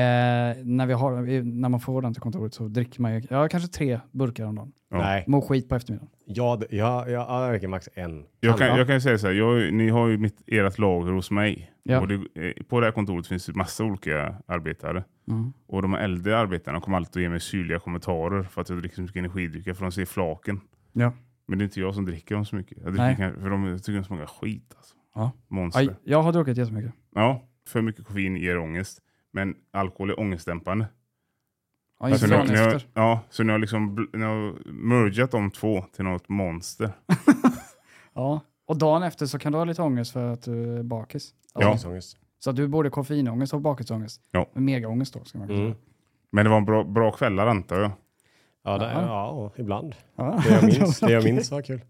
när, 0.63 0.86
vi 0.86 0.93
har, 0.93 1.41
när 1.43 1.69
man 1.69 1.80
får 1.80 2.02
den 2.02 2.13
till 2.13 2.22
kontoret 2.22 2.54
så 2.54 2.67
dricker 2.67 3.02
man 3.02 3.13
ju, 3.15 3.22
ja, 3.30 3.48
kanske 3.48 3.69
tre 3.69 4.00
burkar 4.12 4.46
om 4.46 4.56
dagen. 4.56 4.72
Ja. 4.89 4.98
Nej, 4.98 5.24
Mår 5.28 5.41
skit 5.41 5.69
på 5.69 5.76
eftermiddagen. 5.76 6.10
ja, 6.26 6.56
det- 6.60 6.76
ja, 6.76 7.10
ja, 7.10 7.41
jag 7.43 7.52
dricker 7.54 7.67
max 7.67 7.89
en. 7.93 8.26
Jag 8.39 8.58
kan, 8.58 8.67
Ja. 8.67 8.78
jag 8.78 8.88
kan 8.88 8.96
ju 8.96 9.02
säga 9.02 9.17
så 9.17 9.28
här, 9.28 9.34
jag, 9.34 9.74
ni 9.74 9.89
har 9.89 10.08
ju 10.08 10.17
mitt, 10.17 10.41
ert 10.48 10.78
lager 10.80 11.12
hos 11.12 11.32
mig. 11.32 11.72
Ja. 11.84 12.02
Och 12.02 12.08
det, 12.08 12.13
eh, 12.15 12.63
på 12.69 12.80
det 12.80 12.86
här 12.86 12.91
kontoret 12.91 13.28
finns 13.28 13.46
det 13.46 13.54
massa 13.56 13.84
olika 13.84 14.36
arbetare. 14.48 15.04
Mm. 15.30 15.54
Och 15.67 15.82
de 15.82 15.93
äldre 15.93 16.38
arbetarna 16.38 16.82
kommer 16.82 16.98
alltid 16.98 17.19
att 17.19 17.24
ge 17.24 17.30
mig 17.30 17.39
syrliga 17.39 17.80
kommentarer 17.80 18.43
för 18.43 18.62
att 18.62 18.69
jag 18.69 18.78
dricker 18.80 18.96
så 18.96 19.02
mycket 19.02 19.17
energidrycker, 19.17 19.74
för 19.74 19.86
de 19.86 19.91
ser 19.91 20.06
flaken. 20.06 20.62
Ja. 20.93 21.12
Men 21.48 21.58
det 21.58 21.63
är 21.63 21.65
inte 21.65 21.80
jag 21.80 21.96
som 21.96 22.06
dricker 22.06 22.36
dem 22.36 22.46
så 22.46 22.56
mycket. 22.56 22.78
Jag 22.78 22.86
dricker 22.91 23.04
Nej. 23.06 23.15
kan- 23.15 23.41
för 23.41 23.50
de 23.50 23.63
jag 23.65 23.84
tycker 23.84 24.00
de 24.00 24.04
smakar 24.06 24.26
skit. 24.26 24.74
Alltså. 24.78 24.96
Ja. 25.15 25.32
Monster. 25.48 25.80
Aj, 25.82 25.89
jag 26.04 26.22
har 26.22 26.32
druckit 26.34 26.58
jättemycket. 26.58 26.91
Ja, 27.15 27.41
för 27.67 27.82
mycket 27.82 28.06
koffein 28.06 28.36
ger 28.36 28.58
ångest. 28.58 29.00
Men 29.34 29.56
alkohol 29.72 30.10
är 30.10 30.19
ångestdämpande. 30.19 30.88
Ja, 32.00 32.08
inte 32.08 32.19
Så 32.19 32.28
ni, 32.28 32.32
har- 32.34 32.39
dagen 32.39 32.54
ni 32.54 32.60
har, 32.62 32.67
efter. 32.76 32.89
ja, 32.93 33.19
så 33.30 33.43
ni 33.43 33.52
har 33.52 33.60
liksom 33.60 33.98
har 34.13 34.72
mergat 34.72 35.32
de 35.32 35.52
två 35.52 35.82
till 35.96 36.04
något 36.06 36.30
monster. 36.30 36.89
Ja. 38.15 38.39
Och 38.65 38.78
dagen 38.78 39.04
efter 39.04 39.26
så 39.26 39.39
kan 39.39 39.52
du 39.52 39.58
ha 39.58 39.65
lite 39.65 39.82
ångest 39.82 40.12
för 40.12 40.28
att 40.34 40.41
du 40.43 40.78
är 40.80 40.84
bakis. 40.84 41.34
Ja. 41.54 41.69
Ångestångest. 41.69 42.17
Så 42.39 42.50
att 42.50 42.56
du 42.56 42.67
både 42.67 42.89
koffeinångest 42.89 43.54
och 43.54 43.62
bakisångest. 43.62 44.22
Ja. 44.32 44.50
Men 44.54 44.65
Megaångest 44.65 45.13
då, 45.13 45.24
ska 45.24 45.38
man 45.38 45.50
Mm. 45.50 45.74
Men 46.32 46.46
det 46.46 46.50
var 46.50 46.58
en 46.58 46.65
bra, 46.65 46.84
bra 46.84 47.12
kvällar 47.12 47.48
antar 47.48 47.80
jag. 47.80 47.91
Ja, 48.63 48.78
det, 48.78 48.86
Ja. 48.86 49.02
ja, 49.02 49.52
ibland. 49.58 49.96
Ja. 50.15 50.41
Det 50.48 50.54
jag 50.54 50.63
minns, 50.63 51.00
det 51.00 51.12
jag 51.12 51.24
minns 51.24 51.52
var 51.52 51.62
kul. 51.62 51.82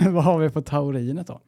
Vad 0.10 0.24
har 0.24 0.38
vi 0.38 0.50
på 0.50 0.62
taurinet 0.62 1.26
då? 1.26 1.40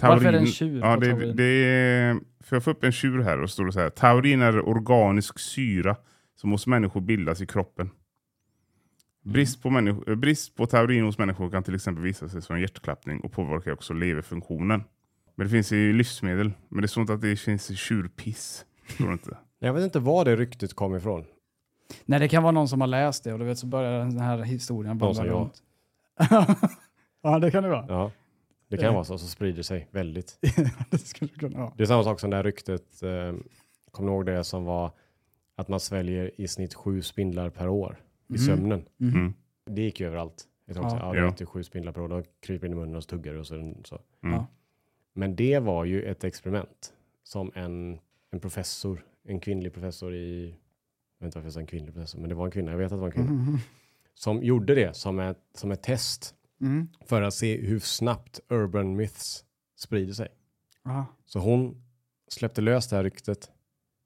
Varför 0.00 0.26
är 0.26 0.32
det 0.32 0.38
en 0.38 0.46
tjur 0.46 0.80
ja, 0.80 0.96
det, 0.96 1.10
taurin? 1.10 1.36
det 1.36 1.44
är, 1.44 2.20
För 2.40 2.56
jag 2.56 2.64
får 2.64 2.70
upp 2.70 2.84
en 2.84 2.92
tjur 2.92 3.22
här 3.22 3.40
och 3.40 3.50
står 3.50 3.66
det 3.66 3.72
så 3.72 3.80
här. 3.80 3.90
Taurin 3.90 4.42
är 4.42 4.68
organisk 4.68 5.38
syra 5.38 5.96
som 6.36 6.50
hos 6.50 6.66
människor 6.66 7.00
bildas 7.00 7.40
i 7.40 7.46
kroppen. 7.46 7.86
Mm. 7.86 9.32
Brist 9.32 9.62
på, 9.62 9.70
människo, 9.70 10.10
eh, 10.10 10.16
brist 10.16 10.56
på 10.56 10.66
taurin 10.66 11.04
hos 11.04 11.18
människor 11.18 11.50
kan 11.50 11.62
till 11.62 11.74
exempel 11.74 12.04
visa 12.04 12.28
sig 12.28 12.42
som 12.42 12.60
hjärtklappning 12.60 13.20
och 13.20 13.32
påverkar 13.32 13.72
också 13.72 13.92
leverfunktionen. 13.92 14.84
Men 15.34 15.46
det 15.46 15.50
finns 15.50 15.72
i 15.72 15.92
livsmedel. 15.92 16.52
Men 16.68 16.82
det 16.82 16.88
står 16.88 17.00
inte 17.00 17.12
att 17.12 17.20
det 17.20 17.36
finns 17.36 17.70
i 17.70 17.76
tjurpiss. 17.76 18.64
Det 18.98 19.04
inte. 19.04 19.36
Jag 19.58 19.72
vet 19.72 19.84
inte 19.84 19.98
var 19.98 20.24
det 20.24 20.36
ryktet 20.36 20.74
kom 20.74 20.96
ifrån. 20.96 21.24
Nej, 22.04 22.20
det 22.20 22.28
kan 22.28 22.42
vara 22.42 22.52
någon 22.52 22.68
som 22.68 22.80
har 22.80 22.88
läst 22.88 23.24
det 23.24 23.32
och 23.32 23.38
du 23.38 23.44
vet 23.44 23.58
så 23.58 23.66
börjar 23.66 23.98
den 23.98 24.18
här 24.18 24.38
historien 24.38 24.98
vandra 24.98 25.26
runt. 25.26 25.62
ja, 27.22 27.38
det 27.38 27.50
kan 27.50 27.62
det 27.62 27.68
vara. 27.68 27.84
Ja, 27.88 28.10
det 28.76 28.82
kan 28.82 28.94
vara 28.94 29.04
så, 29.04 29.18
så 29.18 29.26
sprider 29.26 29.62
sig 29.62 29.88
väldigt. 29.90 30.38
det 30.90 30.98
skulle 30.98 31.30
det 31.34 31.38
kunna 31.40 31.58
vara. 31.58 31.72
Det 31.76 31.82
är 31.82 31.86
samma 31.86 32.04
sak 32.04 32.20
som 32.20 32.30
det 32.30 32.36
här 32.36 32.44
ryktet, 32.44 33.02
eh, 33.02 33.34
kommer 33.90 34.12
ihåg 34.12 34.26
det 34.26 34.44
som 34.44 34.64
var 34.64 34.92
att 35.56 35.68
man 35.68 35.80
sväljer 35.80 36.30
i 36.40 36.48
snitt 36.48 36.74
sju 36.74 37.02
spindlar 37.02 37.50
per 37.50 37.68
år 37.68 38.00
i 38.28 38.32
Mhm. 38.32 38.38
sömnen. 38.38 38.84
Mhm. 38.96 39.14
Mm. 39.14 39.34
Det 39.66 39.82
gick 39.82 40.00
ju 40.00 40.06
överallt. 40.06 40.44
Jag 40.66 40.76
Ja. 40.76 40.80
ja, 40.82 40.98
ja, 40.98 41.16
Ja. 41.16 41.22
det 41.22 41.28
äter 41.28 41.46
sju 41.46 41.62
spindlar 41.62 41.92
per 41.92 42.00
år, 42.00 42.08
de 42.08 42.22
kryper 42.40 42.66
in 42.66 42.72
i 42.72 42.76
munnen 42.76 42.96
och 42.96 43.02
så 43.02 43.08
tuggar 43.08 43.32
du 43.32 43.38
och 43.38 43.46
så, 43.46 43.74
så. 43.84 44.00
Mm. 44.22 44.34
Ja. 44.36 44.46
Men 45.14 45.36
det 45.36 45.58
var 45.58 45.84
ju 45.84 46.02
ett 46.02 46.24
experiment 46.24 46.92
som 47.22 47.52
en, 47.54 47.98
en 48.30 48.40
professor, 48.40 49.04
en 49.24 49.40
kvinnlig 49.40 49.72
professor 49.72 50.14
i, 50.14 50.44
jag 51.18 51.26
vet 51.26 51.28
inte 51.28 51.38
varför 51.38 51.46
jag 51.46 51.52
sa 51.52 51.60
en 51.60 51.66
kvinnlig 51.66 51.94
professor, 51.94 52.18
men 52.18 52.28
det 52.28 52.34
var 52.34 52.44
en 52.44 52.50
kvinna, 52.50 52.70
jag 52.70 52.78
vet 52.78 52.84
att 52.86 52.90
det 52.98 53.00
var 53.00 53.06
en 53.06 53.12
kvinna, 53.12 53.32
Mhm. 53.32 53.58
som 54.14 54.42
gjorde 54.42 54.74
det 54.74 54.96
som 54.96 55.18
ett, 55.18 55.38
som 55.54 55.70
ett 55.70 55.82
test 55.82 56.34
Mm. 56.62 56.88
för 57.06 57.22
att 57.22 57.34
se 57.34 57.56
hur 57.60 57.78
snabbt 57.78 58.40
urban 58.48 58.96
myths 58.96 59.44
sprider 59.76 60.12
sig. 60.14 60.28
Ja. 60.84 61.06
Så 61.26 61.38
hon 61.38 61.82
släppte 62.28 62.60
lös 62.60 62.88
det 62.88 62.96
här 62.96 63.04
ryktet 63.04 63.50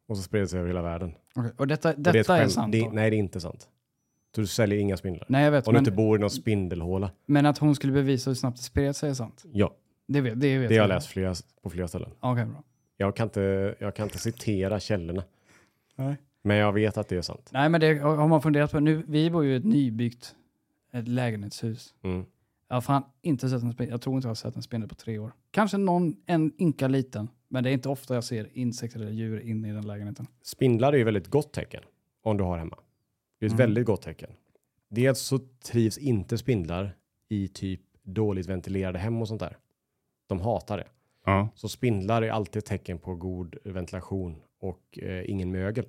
och 0.09 0.17
så 0.17 0.23
spred 0.23 0.43
det 0.43 0.49
sig 0.49 0.59
över 0.59 0.69
hela 0.69 0.83
världen. 0.83 1.15
Okej. 1.35 1.53
Och 1.57 1.67
detta, 1.67 1.89
Och 1.89 1.95
det 2.01 2.13
detta 2.13 2.37
är 2.37 2.41
skämt. 2.41 2.53
sant 2.53 2.73
det? 2.73 2.91
Nej, 2.93 3.11
det 3.11 3.17
är 3.17 3.19
inte 3.19 3.41
sant. 3.41 3.69
Så 4.35 4.41
du 4.41 4.47
säljer 4.47 4.79
inga 4.79 4.97
spindlar. 4.97 5.27
Nej, 5.29 5.45
jag 5.45 5.51
vet. 5.51 5.69
Om 5.69 5.75
du 5.75 5.79
inte 5.79 5.91
bor 5.91 6.17
i 6.17 6.21
någon 6.21 6.31
spindelhåla. 6.31 7.11
men 7.27 7.47
att 7.47 7.59
hon 7.59 7.75
skulle 7.75 7.93
bevisa 7.93 8.31
hur 8.31 8.35
snabbt 8.35 8.57
det 8.57 8.63
spred 8.63 8.97
sig 8.97 9.11
är 9.11 9.15
sant? 9.15 9.45
Ja, 9.53 9.75
Det 10.09 10.21
vet, 10.21 10.41
det 10.41 10.59
vet 10.59 10.69
det 10.69 10.75
har 10.75 10.83
jag 10.83 10.91
jag. 10.91 10.95
läst 10.95 11.07
flera, 11.09 11.35
på 11.63 11.71
flera 11.71 11.89
ställen. 11.89 12.11
Okej, 12.21 12.45
bra. 12.45 12.63
Jag 12.97 13.17
kan, 13.17 13.25
inte, 13.27 13.75
jag 13.79 13.95
kan 13.95 14.07
inte 14.07 14.19
citera 14.19 14.81
källorna, 14.81 15.25
Nej. 15.97 16.17
men 16.43 16.57
jag 16.57 16.73
vet 16.73 16.97
att 16.99 17.09
det 17.09 17.17
är 17.17 17.23
sant. 17.23 17.51
Nej, 17.53 17.69
men 17.69 17.81
det 17.81 17.95
har 17.99 18.29
man 18.29 18.43
funderat 18.43 18.73
på. 18.73 18.81
Nu, 18.81 19.05
vi 19.09 19.31
bor 19.31 19.45
ju 19.45 19.53
i 19.53 19.57
ett 19.57 19.65
nybyggt 19.65 20.35
ett 20.93 21.09
lägenhetshus. 21.09 21.95
Mm. 22.03 22.25
Jag 22.69 22.77
har 22.77 22.81
fan 22.81 23.03
inte 23.23 23.49
sett 23.49 23.63
en 23.63 23.73
spindel. 23.73 23.91
Jag 23.93 24.01
tror 24.01 24.17
inte 24.17 24.27
jag 24.27 24.31
har 24.31 24.35
sett 24.35 24.57
en 24.57 24.63
spindel 24.63 24.89
på 24.89 24.95
tre 24.95 25.19
år. 25.19 25.33
Kanske 25.51 25.77
någon, 25.79 26.17
en 26.27 26.53
ynka 26.59 26.89
liten. 26.89 27.29
Men 27.49 27.65
det 27.65 27.71
är 27.71 27.73
inte 27.75 27.89
ofta 27.89 28.15
jag 28.15 28.25
ser 28.25 28.49
insekter 28.59 29.01
eller 29.01 29.11
djur 29.13 29.41
inne 29.41 29.69
i 29.69 29.73
den 29.73 29.87
lägenheten. 29.87 30.27
Spindlar 30.43 30.93
är 30.93 30.97
ju 30.97 31.05
väldigt 31.05 31.27
gott 31.29 31.53
tecken 31.53 31.83
om 32.23 32.37
du 32.37 32.45
har 32.45 32.59
hemma. 32.59 32.79
Det 33.41 33.47
är 33.47 33.49
ett 33.49 33.53
Mm. 33.53 33.67
väldigt 33.67 33.87
gott 33.87 34.03
tecken. 34.03 34.31
Dels 34.89 35.19
så 35.21 35.39
trivs 35.65 35.99
inte 35.99 36.39
spindlar 36.39 36.97
i 37.29 37.49
typ 37.49 37.81
dåligt 38.03 38.47
ventilerade 38.49 38.99
hem 38.99 39.23
och 39.23 39.29
sånt 39.29 39.41
där. 39.41 39.57
De 40.27 40.41
hatar 40.41 40.79
det. 40.79 40.87
Ja. 41.25 41.49
Så 41.55 41.69
spindlar 41.69 42.23
är 42.23 42.31
alltid 42.31 42.57
ett 42.61 42.67
tecken 42.67 42.99
på 42.99 43.15
god 43.15 43.57
ventilation 43.65 44.43
och 44.61 44.99
eh, 45.03 45.31
ingen 45.31 45.53
mögel. 45.53 45.85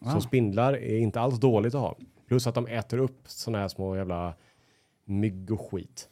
Ah. 0.00 0.10
Så 0.14 0.20
spindlar 0.20 0.72
är 0.72 0.98
inte 0.98 1.20
alls 1.20 1.40
dåligt 1.40 1.74
att 1.74 1.80
ha. 1.80 1.98
Plus 2.26 2.46
att 2.46 2.54
de 2.54 2.66
äter 2.66 2.98
upp 2.98 3.20
såna 3.24 3.58
här 3.58 3.68
små 3.68 3.96
jävla 3.96 4.34
mygg 5.12 5.50
och 5.52 5.70
skit. 5.70 6.08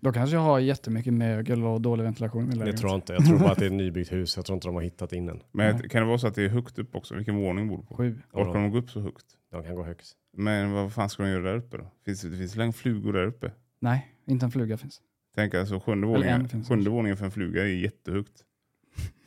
Då 0.00 0.12
kanske 0.12 0.36
jag 0.36 0.42
har 0.42 0.58
jättemycket 0.58 1.14
mögel 1.14 1.64
och 1.64 1.80
dålig 1.80 2.04
ventilation 2.04 2.52
i 2.52 2.56
Det 2.58 2.72
tror 2.72 2.90
jag 2.90 2.96
inte. 2.98 3.12
Jag 3.12 3.26
tror 3.26 3.38
bara 3.38 3.50
att 3.52 3.58
det 3.58 3.64
är 3.64 3.66
ett 3.66 3.72
nybyggt 3.76 4.12
hus. 4.12 4.36
Jag 4.36 4.44
tror 4.46 4.54
inte 4.56 4.68
de 4.68 4.74
har 4.74 4.82
hittat 4.82 5.12
in 5.12 5.28
än. 5.28 5.42
Men 5.52 5.76
Nej. 5.76 5.88
kan 5.88 6.02
det 6.02 6.08
vara 6.08 6.18
så 6.18 6.26
att 6.26 6.34
det 6.34 6.42
är 6.44 6.48
högt 6.48 6.78
upp 6.78 6.96
också? 6.96 7.14
Vilken 7.14 7.36
våning 7.36 7.68
bor 7.68 7.76
du 7.78 7.82
på? 7.82 7.94
Sju. 7.96 8.18
Orkar 8.32 8.52
de 8.54 8.70
gå 8.70 8.78
upp 8.78 8.90
så 8.90 9.00
högt? 9.00 9.24
De 9.50 9.62
kan 9.64 9.74
gå 9.74 9.82
högst. 9.84 10.16
Men 10.36 10.72
vad 10.72 10.92
fan 10.92 11.08
ska 11.08 11.22
de 11.22 11.28
göra 11.30 11.42
där 11.42 11.56
uppe 11.56 11.76
då? 11.76 11.90
Finns 12.04 12.20
det, 12.22 12.36
finns 12.36 12.56
väl 12.56 12.72
flugor 12.72 13.12
där 13.12 13.26
uppe? 13.26 13.52
Nej, 13.80 14.08
inte 14.26 14.46
en 14.46 14.50
fluga 14.50 14.76
finns. 14.76 15.00
Tänk 15.34 15.54
alltså 15.54 15.80
sjunde 15.80 16.06
våningen, 16.06 16.48
sjunde 16.68 16.90
våningen 16.90 17.16
för 17.16 17.24
en 17.24 17.30
fluga 17.30 17.62
är 17.62 17.66
jättehögt. 17.66 18.44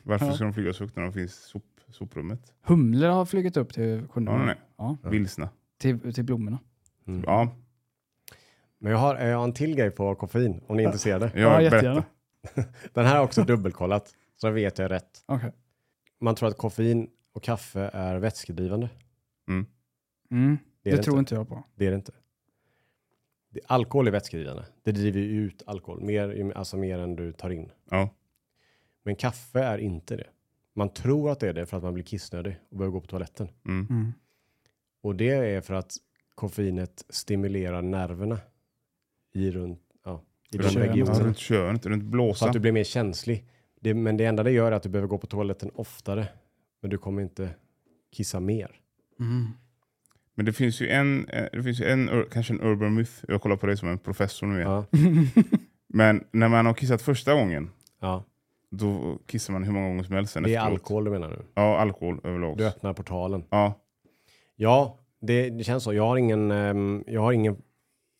Varför 0.02 0.26
Ja. 0.26 0.32
ska 0.32 0.44
de 0.44 0.52
flyga 0.52 0.72
så 0.72 0.84
högt 0.84 0.96
när 0.96 1.02
de 1.02 1.12
finns 1.12 1.32
i 1.32 1.48
sop, 1.48 1.64
soprummet? 1.90 2.52
Humlor 2.62 3.08
har 3.08 3.24
flugit 3.26 3.56
upp 3.56 3.72
till 3.72 4.06
sjunde 4.08 4.30
våningen. 4.30 4.46
nej. 4.56 4.56
Ja, 4.78 4.96
Ja. 5.02 5.08
Vilsna. 5.10 5.48
till, 5.78 6.14
till 6.14 6.24
blommorna. 6.24 6.58
Mm. 7.06 7.22
Ja, 7.26 7.48
Men 8.86 8.92
jag 8.92 8.98
har, 8.98 9.16
jag 9.16 9.36
har 9.36 9.44
en 9.44 9.52
till 9.52 9.76
grej 9.76 9.90
på 9.90 10.14
koffein 10.14 10.60
om 10.66 10.76
ni 10.76 10.82
är 10.82 10.86
intresserade. 10.86 11.30
jag 11.34 11.42
Ja, 11.42 11.58
berättar. 11.58 11.76
jättegärna. 11.76 12.04
Den 12.92 13.04
här 13.04 13.10
har 13.12 13.16
jag 13.16 13.24
också 13.24 13.44
dubbelkollat. 13.44 14.14
Så 14.36 14.50
vet 14.50 14.78
jag 14.78 14.90
rätt. 14.90 15.24
Okej. 15.26 15.52
Man 16.20 16.34
tror 16.34 16.48
att 16.48 16.56
koffein 16.56 17.10
och 17.32 17.42
kaffe 17.42 17.90
är 17.92 18.16
vätskedrivande. 18.16 18.88
Mm. 19.48 19.66
Det 20.30 20.90
Det, 20.90 20.90
är 20.90 20.96
det 20.96 21.02
tror 21.02 21.18
inte. 21.18 21.20
inte 21.20 21.34
jag 21.34 21.48
på. 21.48 21.64
Det 21.74 21.86
är 21.86 21.90
det 21.90 21.96
inte. 21.96 22.12
Det, 23.50 23.60
alkohol 23.66 24.06
är 24.06 24.10
vätskedrivande. 24.12 24.64
Det 24.82 24.92
driver 24.92 25.20
ju 25.20 25.26
ut 25.26 25.62
alkohol. 25.66 26.00
Mer, 26.00 26.52
alltså 26.56 26.76
mer 26.76 26.98
än 26.98 27.16
du 27.16 27.32
tar 27.32 27.50
in. 27.50 27.70
Ja. 27.90 28.08
Men 29.02 29.16
kaffe 29.16 29.60
är 29.60 29.78
inte 29.78 30.16
det. 30.16 30.26
Man 30.74 30.88
tror 30.88 31.30
att 31.30 31.40
det 31.40 31.48
är 31.48 31.52
det 31.54 31.66
för 31.66 31.76
att 31.76 31.82
man 31.82 31.94
blir 31.94 32.04
kissnödig 32.04 32.56
och 32.70 32.76
behöver 32.76 32.92
gå 32.92 33.00
på 33.00 33.06
toaletten. 33.06 33.48
Mm. 33.68 33.86
Mm. 33.90 34.12
Och 35.02 35.14
det 35.16 35.30
är 35.54 35.60
för 35.60 35.74
att 35.74 35.96
koffeinet 36.34 37.04
stimulerar 37.08 37.82
nerverna 37.82 38.38
i 39.36 39.50
runt, 39.50 39.80
ja, 40.04 40.22
i 40.52 40.56
de 40.56 40.62
Runt, 40.62 40.72
Könet. 40.72 40.86
ja, 40.88 40.92
regionerna. 40.92 41.24
runt 41.26 41.38
könet, 41.38 41.86
runt 41.86 42.02
Så 42.02 42.08
blåsan. 42.08 42.48
att 42.48 42.52
du 42.52 42.60
blir 42.60 42.72
mer 42.72 42.84
känslig. 42.84 43.44
Det, 43.80 43.94
men 43.94 44.16
det 44.16 44.24
enda 44.24 44.42
det 44.42 44.50
gör 44.50 44.72
är 44.72 44.76
att 44.76 44.82
du 44.82 44.88
behöver 44.88 45.08
gå 45.08 45.18
på 45.18 45.26
toaletten 45.26 45.70
oftare. 45.74 46.28
Men 46.82 46.90
du 46.90 46.98
kommer 46.98 47.22
inte 47.22 47.50
kissa 48.12 48.40
mer. 48.40 48.70
Mm. 49.20 49.46
Men 50.34 50.46
det 50.46 50.52
finns 50.52 50.80
ju 50.80 50.88
en, 50.88 51.28
eh, 51.28 51.44
det 51.52 51.62
finns 51.62 51.80
ju 51.80 51.84
en 51.84 52.24
kanske 52.32 52.52
en 52.54 52.60
urban 52.60 52.94
myth. 52.94 53.12
Jag 53.28 53.42
kollar 53.42 53.56
på 53.56 53.66
dig 53.66 53.76
som 53.76 53.88
en 53.88 53.98
professor 53.98 54.46
nu 54.46 54.56
igen. 54.60 54.70
Ja. 54.70 54.84
Men 55.88 56.24
när 56.30 56.48
man 56.48 56.66
har 56.66 56.74
kissat 56.74 57.02
första 57.02 57.34
gången, 57.34 57.70
Ja. 58.00 58.24
då 58.70 59.18
kissar 59.26 59.52
man 59.52 59.64
hur 59.64 59.72
många 59.72 59.88
gånger 59.88 60.02
som 60.02 60.14
helst 60.14 60.32
sen 60.32 60.42
Det 60.42 60.50
är 60.54 60.58
efteråt. 60.58 60.72
alkohol 60.72 61.04
du 61.04 61.10
menar 61.10 61.28
nu? 61.28 61.42
Ja, 61.54 61.78
alkohol 61.78 62.20
överlag. 62.24 62.56
Du 62.56 62.66
öppnar 62.66 62.92
portalen. 62.92 63.44
Ja, 63.50 63.80
Ja, 64.56 64.98
det, 65.20 65.50
det 65.50 65.64
känns 65.64 65.84
så. 65.84 65.92
Jag 65.94 66.06
har 66.06 66.16
ingen, 66.16 66.50
ehm, 66.50 67.04
jag 67.06 67.20
har 67.20 67.32
ingen, 67.32 67.56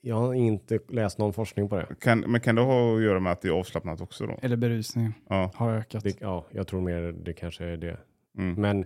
jag 0.06 0.16
har 0.16 0.34
inte 0.34 0.78
läst 0.88 1.18
någon 1.18 1.32
forskning 1.32 1.68
på 1.68 1.76
det. 1.76 1.86
kan, 2.00 2.20
men 2.20 2.40
kan 2.40 2.54
det 2.54 2.62
ha 2.62 2.96
att 2.96 3.02
göra 3.02 3.20
med 3.20 3.32
att 3.32 3.40
det 3.40 3.48
är 3.48 3.52
avslappnat 3.52 4.00
också 4.00 4.26
då? 4.26 4.38
Eller 4.42 4.56
berusningen 4.56 5.14
Ja. 5.28 5.50
har 5.54 5.70
ökat. 5.72 6.04
det 6.04 6.20
ja, 6.20 6.46
jag 6.50 6.66
tror 6.66 6.80
mer 6.80 7.00
det 7.12 7.32
kanske 7.32 7.64
är 7.64 7.76
det. 7.76 7.98
Mm. 8.38 8.54
Men, 8.60 8.84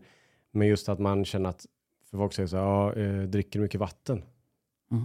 men 0.53 0.69
just 0.69 0.89
att 0.89 0.99
man 0.99 1.25
känner 1.25 1.49
att, 1.51 1.67
för 2.11 2.19
folk 2.19 2.33
säger 2.33 2.47
så 2.47 2.57
här, 2.57 2.65
ja, 2.65 2.95
eh, 2.95 3.23
dricker 3.23 3.59
du 3.59 3.63
mycket 3.63 3.81
vatten? 3.81 4.23
Mm. 4.91 5.05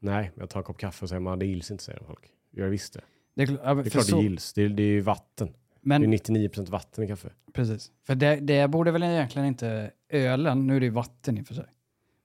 Nej, 0.00 0.30
jag 0.34 0.50
tar 0.50 0.60
en 0.60 0.64
kopp 0.64 0.78
kaffe 0.78 1.04
och 1.04 1.08
säger 1.08 1.20
man, 1.20 1.38
det 1.38 1.46
gills 1.46 1.70
inte, 1.70 1.84
säger 1.84 2.00
folk. 2.06 2.32
Jag 2.50 2.66
visst 2.68 2.92
det. 2.94 3.00
Det 3.34 3.42
är, 3.42 3.58
ja, 3.64 3.74
Det 3.74 3.80
är 3.88 3.90
klart 3.90 4.04
så- 4.04 4.16
det 4.16 4.22
gills. 4.22 4.52
Det 4.52 4.62
är, 4.62 4.68
det 4.68 4.82
är 4.82 4.86
ju 4.86 5.00
vatten. 5.00 5.54
Men 5.80 6.00
Det 6.00 6.06
är 6.06 6.08
99% 6.08 6.68
vatten 6.70 7.04
i 7.04 7.06
kaffe. 7.08 7.30
Precis. 7.52 7.92
För 8.06 8.14
det, 8.14 8.36
det 8.36 8.68
borde 8.68 8.90
väl 8.90 9.02
egentligen 9.02 9.48
inte 9.48 9.90
ölen, 10.08 10.66
nu 10.66 10.76
är 10.76 10.80
det 10.80 10.86
ju 10.86 10.92
vatten 10.92 11.38
i 11.38 11.42
och 11.42 11.46
för 11.46 11.54
sig. 11.54 11.66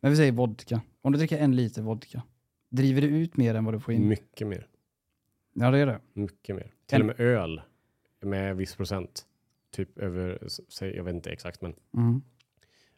Men 0.01 0.11
vi 0.11 0.17
säger 0.17 0.31
vodka. 0.31 0.81
Om 1.01 1.11
du 1.11 1.17
dricker 1.17 1.37
en 1.37 1.55
liter 1.55 1.81
vodka, 1.81 2.23
driver 2.75 3.01
du 3.01 3.07
ut 3.07 3.37
mer 3.37 3.55
än 3.55 3.65
vad 3.65 3.73
du 3.73 3.79
får 3.79 3.93
in? 3.93 4.07
Mycket 4.07 4.47
mer. 4.47 4.67
Ja, 5.53 5.71
det 5.71 5.77
är 5.77 5.85
det. 5.85 5.99
Mycket 6.13 6.55
mer. 6.55 6.71
Till 6.85 6.99
och 7.01 7.05
med 7.07 7.19
öl 7.19 7.61
med 8.21 8.57
viss 8.57 8.75
procent. 8.75 9.25
Typ 9.71 9.97
över, 9.97 10.39
jag 10.79 11.03
vet 11.03 11.13
inte 11.15 11.31
exakt, 11.31 11.61
men 11.61 11.75
Mm. 11.93 12.21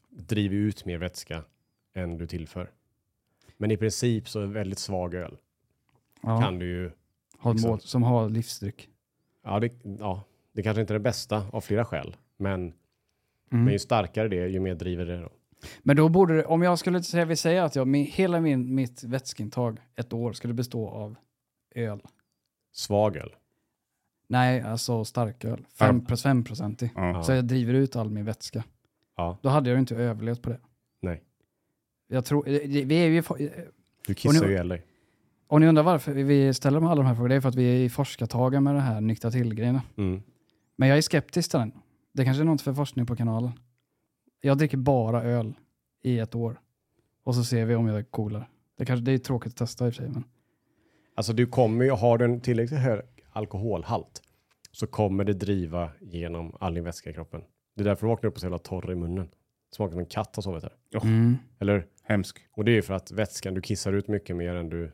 driver 0.09 0.55
ut 0.55 0.85
mer 0.85 0.97
vätska 0.97 1.43
än 1.93 2.17
du 2.17 2.27
tillför. 2.27 2.71
Men 3.57 3.71
i 3.71 3.77
princip 3.77 4.29
så 4.29 4.39
är 4.41 4.45
väldigt 4.45 4.79
svag 4.79 5.13
öl 5.13 5.37
Ja, 6.21 6.41
kan 6.41 6.59
du 6.59 6.65
ju, 6.65 6.85
ett 6.87 6.93
liksom. 7.53 7.69
mål, 7.69 7.79
som 7.79 8.03
har 8.03 8.29
livsdryck. 8.29 8.89
ja 9.43 9.59
det, 9.59 9.73
ja 9.99 10.23
det 10.51 10.63
kanske 10.63 10.81
inte 10.81 10.93
är 10.93 10.99
det 10.99 11.03
bästa 11.03 11.47
av 11.53 11.61
flera 11.61 11.85
skäl, 11.85 12.15
men, 12.37 12.73
Mm. 13.51 13.63
men 13.63 13.73
ju 13.73 13.79
starkare 13.79 14.27
det 14.27 14.39
är, 14.39 14.47
ju 14.47 14.59
mer 14.59 14.75
driver 14.75 15.05
det 15.05 15.21
då. 15.21 15.29
Men 15.83 15.95
då 15.95 16.09
borde 16.09 16.35
det, 16.37 16.45
om 16.45 16.61
jag 16.61 16.79
skulle 16.79 17.03
säga, 17.03 17.25
vi 17.25 17.35
säger 17.35 17.61
att 17.63 17.75
jag, 17.75 17.87
med 17.87 18.01
hela 18.05 18.41
min, 18.41 18.75
mitt 18.75 19.03
vätskeintag 19.03 19.79
ett 19.95 20.13
år 20.13 20.33
skulle 20.33 20.53
bestå 20.53 20.89
av 20.89 21.15
öl. 21.75 22.01
Svag 22.73 23.17
öl. 23.17 23.35
Nej, 24.27 24.61
alltså 24.61 25.05
starköl. 25.05 25.65
5-procentig. 25.77 26.89
Ja. 26.95 27.23
Så 27.23 27.31
jag 27.31 27.45
driver 27.45 27.73
ut 27.73 27.95
all 27.95 28.09
min 28.09 28.25
vätska. 28.25 28.63
Ja, 29.17 29.37
Då 29.41 29.49
hade 29.49 29.69
jag 29.69 29.75
ju 29.75 29.79
inte 29.79 29.95
överlevt 29.95 30.41
på 30.41 30.49
det. 30.49 30.59
nej. 31.01 31.23
Jag 32.07 32.25
tror, 32.25 32.43
det- 32.45 32.83
vi 32.85 32.95
är 32.95 33.07
ju, 33.07 33.19
i- 33.45 33.51
Du 34.07 34.13
kissar 34.13 34.45
ju 34.45 34.51
ihjäl 34.51 34.67
dig. 34.67 34.85
och 35.47 35.61
ni 35.61 35.67
undrar 35.67 35.83
varför 35.83 36.13
vi 36.13 36.53
ställer 36.53 36.79
med 36.79 36.89
alla 36.89 37.01
de 37.01 37.07
här 37.07 37.15
frågorna, 37.15 37.29
det 37.33 37.35
är 37.35 37.41
för 37.41 37.49
att 37.49 37.55
vi 37.55 37.65
är 37.75 37.83
i 37.85 37.89
forskartagen 37.89 38.63
med 38.63 38.75
det 38.75 38.81
här 38.81 39.01
nyktra 39.01 39.31
till-grejerna. 39.31 39.81
Mm. 39.97 40.21
Men 40.75 40.89
jag 40.89 40.97
är 40.97 41.01
skeptisk 41.01 41.51
till 41.51 41.59
den. 41.59 41.71
Det 42.13 42.25
kanske 42.25 42.43
är 42.43 42.45
något 42.45 42.61
för 42.61 42.73
forskning 42.73 43.05
på 43.05 43.15
kanalen. 43.15 43.51
Jag 44.41 44.57
dricker 44.57 44.77
bara 44.77 45.23
öl 45.23 45.53
i 46.01 46.19
ett 46.19 46.35
år. 46.35 46.59
Och 47.23 47.35
så 47.35 47.43
ser 47.43 47.65
vi 47.65 47.75
om 47.75 47.87
jag 47.87 47.97
är 47.97 48.03
coolare. 48.03 48.47
Det, 48.77 48.85
kanske, 48.85 49.05
det 49.05 49.11
är 49.11 49.17
tråkigt 49.17 49.51
att 49.51 49.57
testa 49.57 49.87
i 49.87 49.89
och 49.89 49.93
för 49.93 50.03
sig. 50.03 50.11
Men... 50.11 50.23
Alltså 51.15 51.33
du 51.33 51.45
kommer 51.45 51.85
ju, 51.85 51.91
har 51.91 52.17
du 52.17 52.25
en 52.25 52.41
tillräckligt 52.41 52.79
hög 52.79 53.01
alkoholhalt 53.31 54.21
så 54.71 54.87
kommer 54.87 55.23
det 55.23 55.33
driva 55.33 55.89
genom 56.01 56.55
all 56.59 56.73
din 56.73 56.83
vätska 56.83 57.09
i 57.09 57.13
kroppen. 57.13 57.41
Det 57.75 57.81
är 57.81 57.85
därför 57.85 58.07
du 58.07 58.09
vaknar 58.09 58.27
upp 58.27 58.33
och 58.33 58.39
så 58.39 58.45
jävla 58.45 58.57
torr 58.57 58.91
i 58.91 58.95
munnen. 58.95 59.29
Smakar 59.71 59.91
som 59.91 59.99
en 59.99 60.05
katt 60.05 60.35
har 60.35 60.43
sovit 60.43 60.63
här. 60.63 60.73
Mm. 61.03 61.35
Eller? 61.59 61.87
Hemsk. 62.03 62.39
Och 62.51 62.65
det 62.65 62.71
är 62.71 62.75
ju 62.75 62.81
för 62.81 62.93
att 62.93 63.11
vätskan, 63.11 63.53
du 63.53 63.61
kissar 63.61 63.93
ut 63.93 64.07
mycket 64.07 64.35
mer 64.35 64.55
än 64.55 64.69
du, 64.69 64.91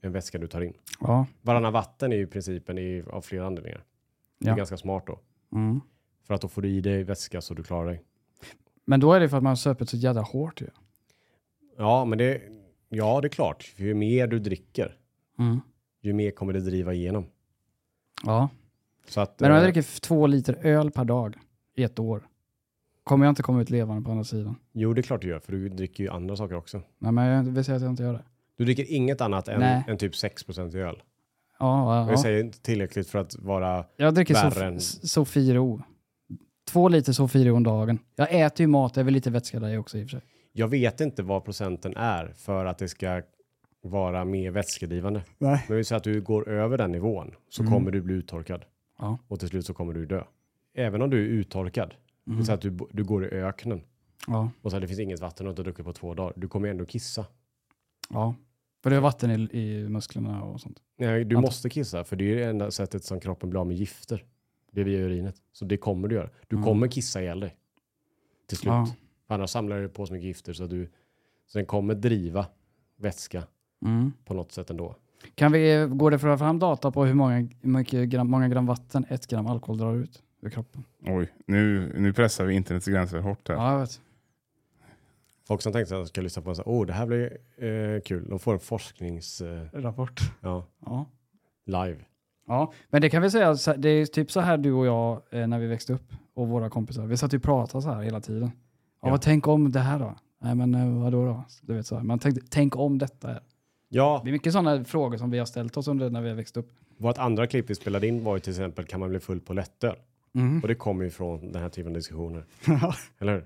en 0.00 0.12
vätska 0.12 0.38
du 0.38 0.46
tar 0.46 0.60
in. 0.60 0.74
Ja. 1.00 1.26
Varannan 1.42 1.72
vatten 1.72 2.12
är 2.12 2.16
ju 2.16 2.26
principen 2.26 2.78
i, 2.78 3.02
av 3.10 3.20
flera 3.20 3.46
anledningar. 3.46 3.84
Det 4.38 4.46
är 4.46 4.50
Ja. 4.50 4.56
ganska 4.56 4.76
smart 4.76 5.06
då. 5.06 5.20
Mm. 5.52 5.80
För 6.26 6.34
att 6.34 6.40
då 6.40 6.48
får 6.48 6.62
du 6.62 6.68
i 6.68 6.80
dig 6.80 7.04
vätska 7.04 7.40
så 7.40 7.54
du 7.54 7.62
klarar 7.62 7.86
dig. 7.86 8.02
Men 8.84 9.00
då 9.00 9.12
är 9.12 9.20
det 9.20 9.28
för 9.28 9.36
att 9.36 9.42
man 9.42 9.50
har 9.50 9.56
söpit 9.56 9.88
så 9.88 9.96
jävla 9.96 10.22
hårt 10.22 10.60
ju. 10.60 10.66
Ja, 11.78 12.04
men 12.04 12.18
det, 12.18 12.40
ja, 12.88 13.20
det 13.20 13.26
är 13.26 13.28
klart. 13.30 13.62
För 13.62 13.82
ju 13.84 13.94
mer 13.94 14.26
du 14.26 14.38
dricker, 14.38 14.96
Mm. 15.38 15.60
ju 16.02 16.12
mer 16.12 16.30
kommer 16.30 16.52
det 16.52 16.60
driva 16.60 16.92
igenom. 16.94 17.26
Ja. 18.24 18.48
Så 19.08 19.20
att, 19.20 19.40
Men 19.40 19.50
om 19.50 19.54
jag 19.56 19.64
eh, 19.66 19.72
dricker 19.72 20.00
två 20.00 20.26
liter 20.26 20.58
öl 20.62 20.90
per 20.90 21.04
dag 21.04 21.36
i 21.76 21.82
ett 21.82 21.98
år, 21.98 22.26
kommer 23.04 23.26
jag 23.26 23.30
inte 23.32 23.42
komma 23.42 23.62
ut 23.62 23.70
levande 23.70 24.02
på 24.04 24.10
andra 24.10 24.24
sidan? 24.24 24.56
Jo, 24.72 24.92
det 24.94 25.00
är 25.00 25.02
klart 25.02 25.20
du 25.22 25.28
gör, 25.28 25.38
för 25.38 25.52
du 25.52 25.68
dricker 25.68 26.04
ju 26.04 26.10
andra 26.10 26.36
saker 26.36 26.54
också. 26.56 26.82
Nej, 26.98 27.12
men 27.12 27.26
jag 27.26 27.42
vill 27.42 27.64
säga 27.64 27.76
att 27.76 27.82
jag 27.82 27.90
inte 27.92 28.02
gör 28.02 28.12
det. 28.12 28.24
Du 28.56 28.64
dricker 28.64 28.92
inget 28.92 29.20
annat 29.20 29.48
än, 29.48 29.62
än 29.62 29.98
typ 29.98 30.12
6% 30.12 30.76
i 30.76 30.78
öl. 30.80 31.02
Ja, 31.58 31.96
Jag 31.96 32.08
ja, 32.08 32.10
ja. 32.10 32.22
säger 32.22 32.44
inte 32.44 32.60
tillräckligt 32.62 33.08
för 33.08 33.18
att 33.18 33.36
vara... 33.38 33.84
Jag 33.96 34.14
dricker 34.14 34.34
Sof- 34.34 34.78
Sofiero. 35.06 35.82
Två 36.64 36.88
liter 36.88 37.12
Sofiero 37.12 37.56
om 37.56 37.62
dagen. 37.62 37.98
Jag 38.16 38.40
äter 38.40 38.64
ju 38.64 38.66
mat, 38.66 38.94
det 38.94 39.00
är 39.00 39.04
väl 39.04 39.14
lite 39.14 39.30
vätska 39.30 39.60
där 39.60 39.78
också 39.78 39.98
i 39.98 40.04
och 40.04 40.10
för 40.10 40.18
sig. 40.18 40.20
Jag 40.52 40.68
vet 40.68 41.00
inte 41.00 41.22
vad 41.22 41.44
procenten 41.44 41.96
är 41.96 42.32
för 42.36 42.64
att 42.64 42.78
det 42.78 42.88
ska 42.88 43.22
vara 43.82 44.24
mer 44.24 44.50
vätskedrivande. 44.50 45.22
Nej. 45.38 45.64
Men 45.68 45.76
vi 45.76 45.84
säger 45.84 45.96
att 45.96 46.04
du 46.04 46.20
går 46.20 46.48
över 46.48 46.78
den 46.78 46.92
nivån 46.92 47.34
så 47.48 47.62
Mm. 47.62 47.72
kommer 47.74 47.90
du 47.90 48.00
bli 48.00 48.14
uttorkad. 48.14 48.64
Ja. 48.98 49.18
Och 49.28 49.40
till 49.40 49.48
slut 49.48 49.66
så 49.66 49.74
kommer 49.74 49.92
du 49.92 50.06
dö. 50.06 50.24
Även 50.74 51.02
om 51.02 51.10
du 51.10 51.16
är 51.24 51.28
uttorkad, 51.28 51.94
Mm. 52.26 52.38
vi 52.38 52.44
säger 52.44 52.56
att 52.56 52.62
du, 52.62 52.78
du 52.90 53.04
går 53.04 53.24
i 53.24 53.28
öknen 53.28 53.82
Ja. 54.26 54.50
och 54.62 54.70
så 54.70 54.76
här, 54.76 54.80
det 54.80 54.88
finns 54.88 55.00
inget 55.00 55.20
vatten 55.20 55.46
och 55.46 55.54
du 55.54 55.60
har 55.60 55.64
druckit 55.64 55.84
på 55.84 55.92
två 55.92 56.14
dagar. 56.14 56.32
Du 56.36 56.48
kommer 56.48 56.68
ändå 56.68 56.84
kissa. 56.86 57.26
ja. 58.10 58.34
För 58.82 58.90
det 58.90 58.96
är 58.96 59.00
vatten 59.00 59.30
i, 59.30 59.58
i 59.60 59.88
musklerna 59.88 60.42
och 60.42 60.60
sånt. 60.60 60.78
Nej, 60.98 61.24
du 61.24 61.36
Ant- 61.36 61.40
måste 61.40 61.70
kissa 61.70 62.04
för 62.04 62.16
det 62.16 62.32
är 62.32 62.36
det 62.36 62.44
enda 62.44 62.70
sättet 62.70 63.04
som 63.04 63.20
kroppen 63.20 63.50
blir 63.50 63.60
av 63.60 63.66
med 63.66 63.76
gifter. 63.76 64.24
Det 64.74 64.80
är 64.80 64.84
via 64.84 64.98
urinet. 65.00 65.34
Så 65.52 65.64
det 65.64 65.76
kommer 65.76 66.08
du 66.08 66.14
göra. 66.14 66.30
Du 66.48 66.56
Mm. 66.56 66.64
kommer 66.68 66.88
kissa 66.88 67.22
ihjäl 67.22 67.40
dig. 67.40 67.56
Till 68.46 68.56
slut. 68.56 68.70
Ja. 68.72 68.86
För 69.26 69.34
annars 69.34 69.50
samlar 69.50 69.80
du 69.80 69.88
på 69.88 70.06
så 70.06 70.12
mycket 70.12 70.26
gifter 70.26 70.52
så 70.52 70.64
att 70.64 70.70
du 70.70 70.88
så 71.46 71.58
den 71.58 71.66
kommer 71.66 71.94
driva 71.94 72.46
vätska 72.96 73.42
Mm. 73.84 74.12
på 74.24 74.34
något 74.34 74.52
sätt 74.52 74.70
ändå. 74.70 74.96
Kan 75.34 75.52
vi, 75.52 75.86
går 75.90 76.10
det 76.10 76.14
att 76.14 76.20
få 76.20 76.36
fram 76.38 76.58
data 76.58 76.90
på 76.90 77.04
hur 77.04 77.14
många, 77.14 77.48
mycket 77.60 78.08
gram, 78.08 78.30
många 78.30 78.48
gram 78.48 78.66
vatten 78.66 79.04
ett 79.08 79.26
gram 79.26 79.46
alkohol 79.46 79.78
drar 79.78 79.94
ut 79.94 80.22
ur 80.40 80.50
kroppen? 80.50 80.84
Oj, 81.06 81.32
nu, 81.46 81.92
nu 81.98 82.12
pressar 82.12 82.44
vi 82.44 82.54
internets 82.54 82.86
gränser 82.86 83.18
hårt 83.18 83.48
här. 83.48 83.54
Ja, 83.54 83.72
jag 83.72 83.80
vet. 83.80 84.00
Folk 85.48 85.62
som 85.62 85.72
tänkte 85.72 85.94
att 85.96 86.00
de 86.04 86.06
ska 86.08 86.20
lyssna 86.20 86.42
på 86.42 86.50
en 86.50 86.56
så 86.56 86.62
åh 86.66 86.86
det 86.86 86.92
här 86.92 87.06
blir 87.06 87.38
eh, 87.64 88.00
kul. 88.00 88.28
De 88.28 88.38
får 88.38 88.52
en 88.54 88.60
forsknings... 88.60 89.40
Eh, 89.40 89.66
ja, 90.40 90.66
Ja. 90.80 91.06
live. 91.66 92.04
Ja, 92.46 92.72
men 92.90 93.00
det 93.02 93.10
kan 93.10 93.22
vi 93.22 93.30
säga, 93.30 93.54
det 93.76 93.88
är 93.88 94.06
typ 94.06 94.30
så 94.30 94.40
här 94.40 94.56
du 94.58 94.72
och 94.72 94.86
jag 94.86 95.22
eh, 95.30 95.46
när 95.46 95.58
vi 95.58 95.66
växte 95.66 95.92
upp 95.92 96.12
och 96.34 96.48
våra 96.48 96.70
kompisar. 96.70 97.06
Vi 97.06 97.16
satt 97.16 97.32
ju 97.34 97.36
och 97.36 97.42
pratade 97.42 97.82
så 97.82 97.90
här 97.90 98.02
hela 98.02 98.20
tiden. 98.20 98.42
Ja, 98.42 98.50
Ja. 99.02 99.10
vad 99.10 99.22
tänk 99.22 99.46
om 99.46 99.72
det 99.72 99.80
här 99.80 99.98
då? 99.98 100.14
Nej 100.40 100.54
men 100.54 100.74
eh, 100.74 101.02
vadå 101.02 101.24
då? 101.26 101.44
Du 101.62 101.74
vet 101.74 101.86
så 101.86 101.96
här. 101.96 102.02
Man 102.02 102.18
tänkte, 102.18 102.42
tänk 102.50 102.76
om 102.76 102.98
detta. 102.98 103.28
Här. 103.28 103.40
Ja, 103.88 104.20
Det 104.24 104.30
är 104.30 104.32
mycket 104.32 104.52
sådana 104.52 104.84
frågor 104.84 105.16
som 105.16 105.30
vi 105.30 105.38
har 105.38 105.46
ställt 105.46 105.76
oss 105.76 105.88
under 105.88 106.10
när 106.10 106.20
vi 106.22 106.28
har 106.28 106.36
växt 106.36 106.56
upp. 106.56 106.70
vårt 106.98 107.18
andra 107.18 107.46
klipp 107.46 107.70
vi 107.70 107.74
spelade 107.74 108.06
in 108.06 108.24
var 108.24 108.36
ju 108.36 108.40
till 108.40 108.50
exempel, 108.50 108.84
kan 108.84 109.00
man 109.00 109.08
bli 109.10 109.20
full 109.20 109.40
på 109.40 109.52
lättöl? 109.52 109.96
Mm. 110.34 110.60
Och 110.62 110.68
det 110.68 110.74
kommer 110.74 111.04
ju 111.04 111.10
från 111.10 111.52
den 111.52 111.62
här 111.62 111.68
typen 111.68 111.92
av 111.92 111.94
diskussioner. 111.94 112.44
Eller 113.18 113.32
hur? 113.32 113.44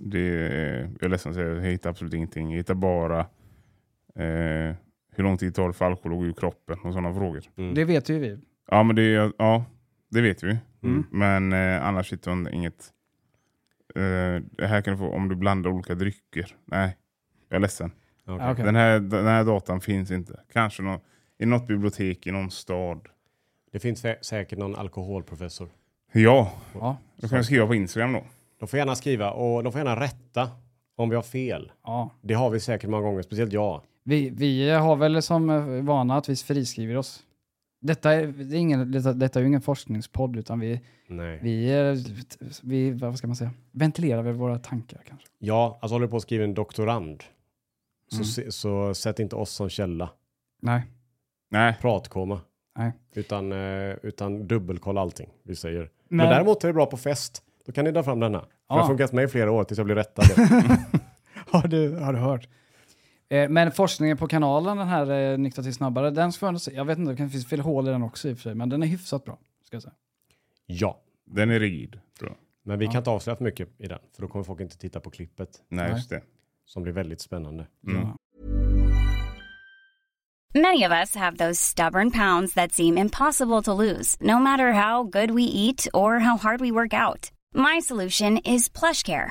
Det, 0.00 0.18
är- 0.20 0.82
jag 0.82 1.02
är 1.02 1.08
ledsen 1.08 1.30
att 1.30 1.36
säga, 1.36 1.48
jag 1.48 1.62
hittar 1.62 1.90
absolut 1.90 2.14
ingenting. 2.14 2.50
Jag 2.50 2.56
hittar 2.56 2.74
bara 2.74 3.20
eh, 4.14 4.74
hur 5.18 5.24
lång 5.24 5.36
tid 5.38 5.54
tar 5.54 5.66
det 5.68 5.72
för 5.74 5.84
alkohol 5.84 6.18
att 6.18 6.24
ur 6.24 6.32
kroppen 6.32 6.78
och 6.84 6.92
sådana 6.92 7.14
frågor. 7.14 7.42
Mm. 7.56 7.74
Det 7.74 7.84
vet 7.84 8.08
ju 8.08 8.18
vi. 8.18 8.38
Ja, 8.70 8.82
men 8.82 8.96
det, 8.96 9.32
ja, 9.38 9.64
det 10.10 10.20
vet 10.20 10.42
vi. 10.42 10.58
Mm. 10.82 11.04
Men 11.10 11.52
eh, 11.52 11.86
annars 11.86 12.12
hittar 12.12 12.34
man 12.34 12.54
inget. 12.54 12.92
Eh, 13.94 14.42
det 14.50 14.66
här 14.66 14.80
kan 14.82 14.92
du 14.92 14.98
få 14.98 15.08
om 15.10 15.28
du 15.28 15.36
blandar 15.36 15.70
olika 15.70 15.94
drycker. 15.94 16.56
Nej, 16.64 16.96
jag 17.48 17.56
är 17.56 17.60
ledsen. 17.60 17.90
Ja, 18.24 18.52
okej. 18.52 18.64
Den, 18.64 18.74
här, 18.76 19.00
den 19.00 19.26
här 19.26 19.44
datan 19.44 19.80
finns 19.80 20.10
inte. 20.10 20.40
Kanske 20.52 20.82
nå, 20.82 21.00
i 21.38 21.46
något 21.46 21.66
bibliotek 21.66 22.26
i 22.26 22.30
någon 22.30 22.50
stad. 22.50 23.00
Det 23.72 23.78
finns 23.78 24.04
sä- 24.04 24.22
säkert 24.22 24.58
någon 24.58 24.76
alkoholprofessor. 24.76 25.68
Ja, 26.12 26.52
Ja. 26.74 26.96
då 27.16 27.28
kan 27.28 27.36
jag 27.36 27.44
skriva 27.44 27.66
på 27.66 27.74
Instagram 27.74 28.12
då. 28.12 28.24
De 28.58 28.68
får 28.68 28.78
gärna 28.78 28.94
skriva 28.94 29.30
och 29.30 29.64
de 29.64 29.72
får 29.72 29.78
gärna 29.80 30.00
rätta 30.00 30.50
om 30.96 31.08
vi 31.08 31.16
har 31.16 31.22
fel. 31.22 31.72
Ja. 31.84 32.10
Det 32.22 32.34
har 32.34 32.50
vi 32.50 32.60
säkert 32.60 32.90
många 32.90 33.02
gånger, 33.02 33.22
speciellt 33.22 33.52
jag. 33.52 33.82
Vi, 34.08 34.30
vi 34.30 34.70
har 34.70 34.96
väl 34.96 35.22
som 35.22 35.50
eh, 35.50 35.64
vana 35.84 36.16
att 36.16 36.28
vi 36.28 36.36
friskriver 36.36 36.96
oss. 36.96 37.22
Detta 37.80 38.12
är, 38.12 38.26
det 38.26 38.56
är 38.56 38.58
ingen, 38.60 38.92
detta, 38.92 39.12
detta 39.12 39.38
är 39.38 39.42
ju 39.42 39.48
ingen 39.48 39.60
forskningspodd 39.60 40.36
utan 40.36 40.60
vi, 40.60 40.80
Nej. 41.08 41.38
vi, 41.42 41.70
eh, 41.80 41.94
vi, 42.62 42.90
vad 42.90 43.18
ska 43.18 43.26
man 43.26 43.36
säga, 43.36 43.50
ventilerar 43.72 44.22
väl 44.22 44.34
våra 44.34 44.58
tankar 44.58 45.00
kanske. 45.08 45.26
Ja, 45.38 45.78
alltså 45.82 45.94
håller 45.94 46.06
du 46.06 46.10
på 46.10 46.16
att 46.16 46.22
skriva 46.22 46.44
en 46.44 46.54
doktorand. 46.54 47.24
Så, 48.10 48.16
Mm. 48.16 48.24
se- 48.24 48.52
så 48.52 48.94
sätt 48.94 49.18
inte 49.18 49.36
oss 49.36 49.50
som 49.50 49.68
källa. 49.68 50.10
Nej. 50.62 50.82
Nej, 51.50 51.76
Pratkoma. 51.80 52.40
Nej. 52.78 52.92
Utan, 53.14 53.52
eh, 53.52 53.94
utan 54.02 54.46
dubbelkolla 54.46 55.00
allting 55.00 55.28
vi 55.42 55.56
säger. 55.56 55.80
Men, 56.08 56.16
Men- 56.16 56.28
däremot 56.28 56.64
är 56.64 56.68
det 56.68 56.74
bra 56.74 56.86
på 56.86 56.96
fest. 56.96 57.42
Då 57.66 57.72
kan 57.72 57.84
ni 57.84 57.90
dra 57.90 58.02
fram 58.02 58.20
denna. 58.20 58.40
För 58.40 58.46
Ja. 58.68 58.74
det 58.74 58.80
har 58.80 58.88
funkat 58.88 59.12
med 59.12 59.24
i 59.24 59.28
flera 59.28 59.50
år 59.52 59.64
tills 59.64 59.78
jag 59.78 59.84
blir 59.86 59.96
rättad. 59.96 60.24
Har 61.50 61.68
du, 61.68 61.96
har 61.96 62.12
du 62.12 62.18
hört? 62.18 62.48
Eh, 63.30 63.48
men 63.48 63.72
forskningen 63.72 64.16
på 64.16 64.28
kanalen, 64.28 64.76
den 64.76 64.88
här 64.88 65.10
eh, 65.32 65.38
Nyktra 65.38 65.62
till 65.62 65.74
snabbare, 65.74 66.10
den 66.10 66.32
ska 66.32 66.46
jag 66.46 66.60
se. 66.60 66.72
Jag 66.74 66.84
vet 66.84 66.98
inte, 66.98 67.10
det 67.12 67.16
kan 67.16 67.30
finnas 67.30 67.46
fel 67.46 67.60
hål 67.60 67.88
i 67.88 67.90
den 67.90 68.02
också 68.02 68.28
i 68.28 68.32
och 68.32 68.36
för 68.36 68.42
sig, 68.42 68.54
men 68.54 68.68
den 68.68 68.82
är 68.82 68.86
hyfsat 68.86 69.24
bra. 69.24 69.38
Ska 69.64 69.76
jag 69.76 69.82
säga. 69.82 69.94
Ja, 70.66 71.00
Den 71.26 71.50
är 71.50 71.60
rigid, 71.60 72.00
tror 72.18 72.30
jag. 72.30 72.38
men 72.64 72.78
vi 72.78 72.84
Ja. 72.84 72.90
kan 72.90 72.98
inte 73.00 73.10
avslöja 73.10 73.36
för 73.36 73.44
mycket 73.44 73.68
i 73.80 73.86
den, 73.86 73.98
för 74.14 74.22
då 74.22 74.28
kommer 74.28 74.44
folk 74.44 74.60
inte 74.60 74.78
titta 74.78 75.00
på 75.00 75.10
klippet 75.10 75.48
Nej, 75.68 75.84
Nej. 75.84 75.96
just 75.96 76.10
det. 76.10 76.22
som 76.66 76.82
blir 76.82 76.92
väldigt 76.92 77.20
spännande. 77.20 77.66
Mm. 77.86 78.00
Ja. 78.02 78.16
Many 80.54 80.84
of 80.86 80.92
us 80.92 81.14
have 81.16 81.36
those 81.36 81.60
stubborn 81.62 82.10
pounds 82.10 82.54
that 82.54 82.72
seem 82.72 82.98
impossible 82.98 83.62
to 83.62 83.74
lose, 83.74 84.16
no 84.20 84.38
matter 84.38 84.72
how 84.72 85.02
good 85.04 85.30
we 85.30 85.42
eat 85.42 85.86
or 85.94 86.18
how 86.18 86.36
hard 86.38 86.60
we 86.60 86.70
work 86.72 86.92
out. 86.94 87.30
My 87.54 87.80
solution 87.82 88.38
is 88.38 88.68
PlushCare. 88.70 89.30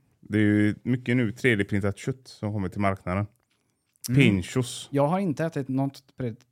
Det 0.31 0.37
är 0.37 0.41
ju 0.41 0.75
mycket 0.83 1.17
nu 1.17 1.31
3D-printat 1.31 1.97
kött 1.97 2.27
som 2.27 2.53
kommer 2.53 2.69
till 2.69 2.81
marknaden. 2.81 3.25
Pinchos. 4.15 4.89
Jag 4.91 5.07
har 5.07 5.19
inte 5.19 5.45
ätit 5.45 5.67
något 5.67 6.03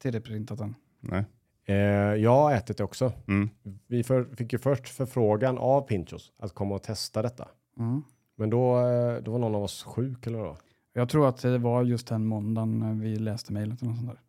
3D-printat 0.03 0.61
än. 0.61 0.75
Nej. 0.99 1.25
Eh, 1.65 1.75
jag 2.15 2.31
har 2.31 2.53
ätit 2.53 2.77
det 2.77 2.83
också. 2.83 3.13
Mm. 3.27 3.49
Vi 3.87 4.03
för, 4.03 4.23
fick 4.35 4.53
ju 4.53 4.59
först 4.59 4.89
förfrågan 4.89 5.57
av 5.57 5.81
Pinchos 5.81 6.31
att 6.37 6.53
komma 6.53 6.75
och 6.75 6.83
testa 6.83 7.21
detta. 7.21 7.47
Mm. 7.79 8.01
Men 8.35 8.49
då, 8.49 8.77
eh, 8.77 9.23
då 9.23 9.31
var 9.31 9.39
någon 9.39 9.55
av 9.55 9.63
oss 9.63 9.83
sjuk 9.83 10.27
eller 10.27 10.39
då? 10.39 10.57
Jag 10.93 11.09
tror 11.09 11.29
att 11.29 11.41
det 11.41 11.57
var 11.57 11.83
just 11.83 12.07
den 12.07 12.25
måndagen 12.25 12.79
när 12.79 12.93
vi 12.93 13.15
läste 13.15 13.53
mejlet 13.53 13.81
eller 13.81 13.89
något 13.89 13.97
sånt 13.99 14.09
där. 14.09 14.21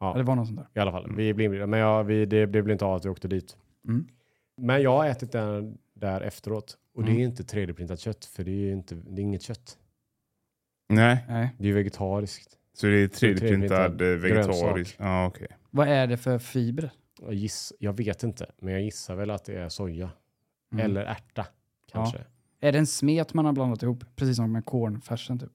Ja. 0.00 0.12
Ja. 0.12 0.18
Det 0.18 0.22
var 0.22 0.36
något 0.36 0.46
sånt 0.46 0.58
där. 0.58 0.68
I 0.74 0.78
alla 0.78 0.92
fall, 0.92 1.12
vi 1.16 1.34
blev. 1.34 1.68
Men 1.68 1.80
jag, 1.80 2.04
vi, 2.04 2.26
det, 2.26 2.46
det 2.46 2.62
blev 2.62 2.70
inte 2.70 2.84
av 2.84 2.94
att 2.94 3.04
vi 3.04 3.08
åkte 3.08 3.28
dit. 3.28 3.56
Mm. 3.88 4.06
Men 4.58 4.82
jag 4.82 4.96
har 4.96 5.06
ätit 5.06 5.32
den 5.32 5.78
där 5.94 6.20
efteråt. 6.20 6.78
Och 6.94 7.04
det 7.04 7.10
är 7.10 7.14
Mm. 7.14 7.22
inte 7.24 7.42
3D-printat 7.42 7.96
kött, 8.00 8.24
för 8.24 8.44
det 8.44 8.50
är 8.50 8.54
ju 8.54 8.72
inte, 8.72 8.94
det 8.94 9.20
är 9.20 9.24
inget 9.24 9.42
kött. 9.42 9.78
Nej, 10.88 11.24
Nej. 11.28 11.50
Det 11.58 11.64
är 11.64 11.66
ju 11.68 11.74
vegetariskt. 11.74 12.56
så 12.72 12.86
det 12.86 12.92
är 12.92 13.08
3D-printad 13.08 14.00
3D-printad 14.00 14.12
eh, 14.12 14.18
vegetarisk. 14.18 14.62
grönsak. 14.74 14.96
Ja, 14.98 15.26
okej. 15.26 15.48
Vad 15.70 15.88
är 15.88 16.06
det 16.06 16.16
för 16.16 16.38
fibrer? 16.38 16.90
Jag, 17.20 17.34
giss, 17.34 17.72
jag 17.78 17.92
vet 17.96 18.22
inte, 18.22 18.46
men 18.58 18.72
jag 18.72 18.82
gissar 18.82 19.14
väl 19.14 19.30
att 19.30 19.44
det 19.44 19.54
är 19.58 19.68
soja. 19.68 20.10
Mm. 20.72 20.84
Eller 20.84 21.04
ärta, 21.04 21.46
kanske. 21.92 22.18
Är 22.60 22.72
det 22.72 22.78
en 22.78 22.86
smet 22.86 23.34
man 23.34 23.44
har 23.44 23.52
blandat 23.52 23.82
ihop? 23.82 24.04
Precis 24.16 24.36
som 24.36 24.52
med 24.52 24.64
cornfärsen 24.64 25.38
typ? 25.38 25.52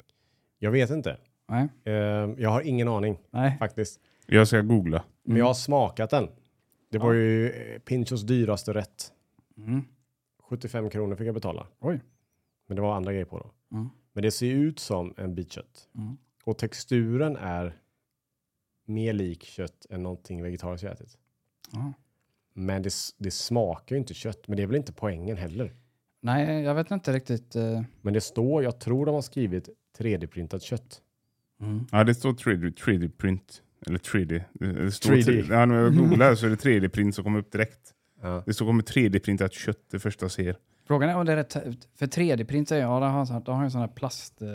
Jag 0.59 0.71
vet 0.71 0.89
inte. 0.89 1.17
Nej. 1.49 1.67
Eh, 1.83 1.93
jag 2.37 2.49
har 2.49 2.61
ingen 2.61 2.87
aning 2.87 3.17
Nej. 3.31 3.55
faktiskt. 3.59 3.99
Jag 4.25 4.47
ska 4.47 4.61
googla. 4.61 5.03
Men 5.23 5.37
jag 5.37 5.45
har 5.45 5.53
smakat 5.53 6.09
den. 6.09 6.27
Det 6.93 6.99
var 6.99 7.13
ju 7.13 7.49
eh, 7.49 7.79
Pinchos 7.79 8.21
dyraste 8.21 8.73
rätt. 8.73 9.13
Mm. 9.57 9.81
75 10.39 10.89
kronor 10.89 11.15
fick 11.15 11.27
jag 11.27 11.33
betala. 11.35 11.67
Oj. 11.79 12.01
Men 12.67 12.75
det 12.75 12.81
var 12.81 12.95
andra 12.95 13.11
grejer 13.11 13.25
på 13.25 13.39
då. 13.39 13.51
Mm. 13.77 13.89
Men 14.13 14.23
det 14.23 14.31
ser 14.31 14.51
ut 14.51 14.79
som 14.79 15.13
en 15.17 15.35
bit 15.35 15.51
kött. 15.51 15.89
Mm. 15.97 16.17
Och 16.43 16.57
texturen 16.57 17.35
är 17.35 17.77
mer 18.85 19.13
lik 19.13 19.43
kött 19.43 19.85
än 19.89 20.03
någonting 20.03 20.43
vegetariskt 20.43 20.83
jag 20.83 20.93
ätit. 20.93 21.17
Ja. 21.71 21.93
Men 22.53 22.81
det, 22.81 22.93
det 23.17 23.31
smakar 23.31 23.95
ju 23.95 23.99
inte 23.99 24.13
kött. 24.13 24.47
Men 24.47 24.57
det 24.57 24.63
är 24.63 24.67
väl 24.67 24.75
inte 24.75 24.93
poängen 24.93 25.37
heller. 25.37 25.75
Nej, 26.21 26.63
jag 26.63 26.75
vet 26.75 26.91
inte 26.91 27.13
riktigt. 27.13 27.55
eh, 27.55 27.81
Men 28.01 28.13
det 28.13 28.21
står, 28.21 28.63
jag 28.63 28.79
tror 28.79 29.05
de 29.05 29.15
har 29.15 29.21
skrivit 29.21 29.69
3D-printat 29.97 30.59
kött. 30.59 31.01
Mm. 31.61 31.85
Ja, 31.91 32.03
det 32.03 32.15
står 32.15 32.33
3D, 32.33 32.73
3D-print. 32.73 33.61
Eller 33.87 33.97
3D. 33.99 34.43
Det, 34.53 34.91
står 34.91 35.11
3D. 35.11 35.23
3D. 35.23 35.53
Ja, 35.53 35.65
när 35.65 35.75
jag 35.75 35.95
googlar 35.97 36.35
så 36.35 36.45
är 36.45 36.49
det 36.49 36.55
3D-print 36.55 37.11
som 37.11 37.23
kommer 37.23 37.39
upp 37.39 37.51
direkt. 37.51 37.93
Ja. 38.21 38.43
Det 38.45 38.53
står 38.53 38.65
kommer 38.65 38.83
3D-printat 38.83 39.51
kött 39.51 39.79
det 39.91 39.99
första 39.99 40.23
jag 40.23 40.31
ser. 40.31 40.57
Frågan 40.87 41.09
är 41.09 41.15
om 41.17 41.25
det 41.25 41.31
är 41.31 41.35
rätt. 41.35 41.53
För 41.95 42.07
3D-print 42.07 42.71
är 42.71 42.77
ja, 42.79 42.99
de 42.99 43.11
har, 43.13 43.25
så- 43.25 43.39
de 43.45 43.55
har 43.57 43.63
ju 43.63 43.69
sån 43.69 43.81
här 43.81 43.87
plast 43.87 44.41
eh, 44.41 44.47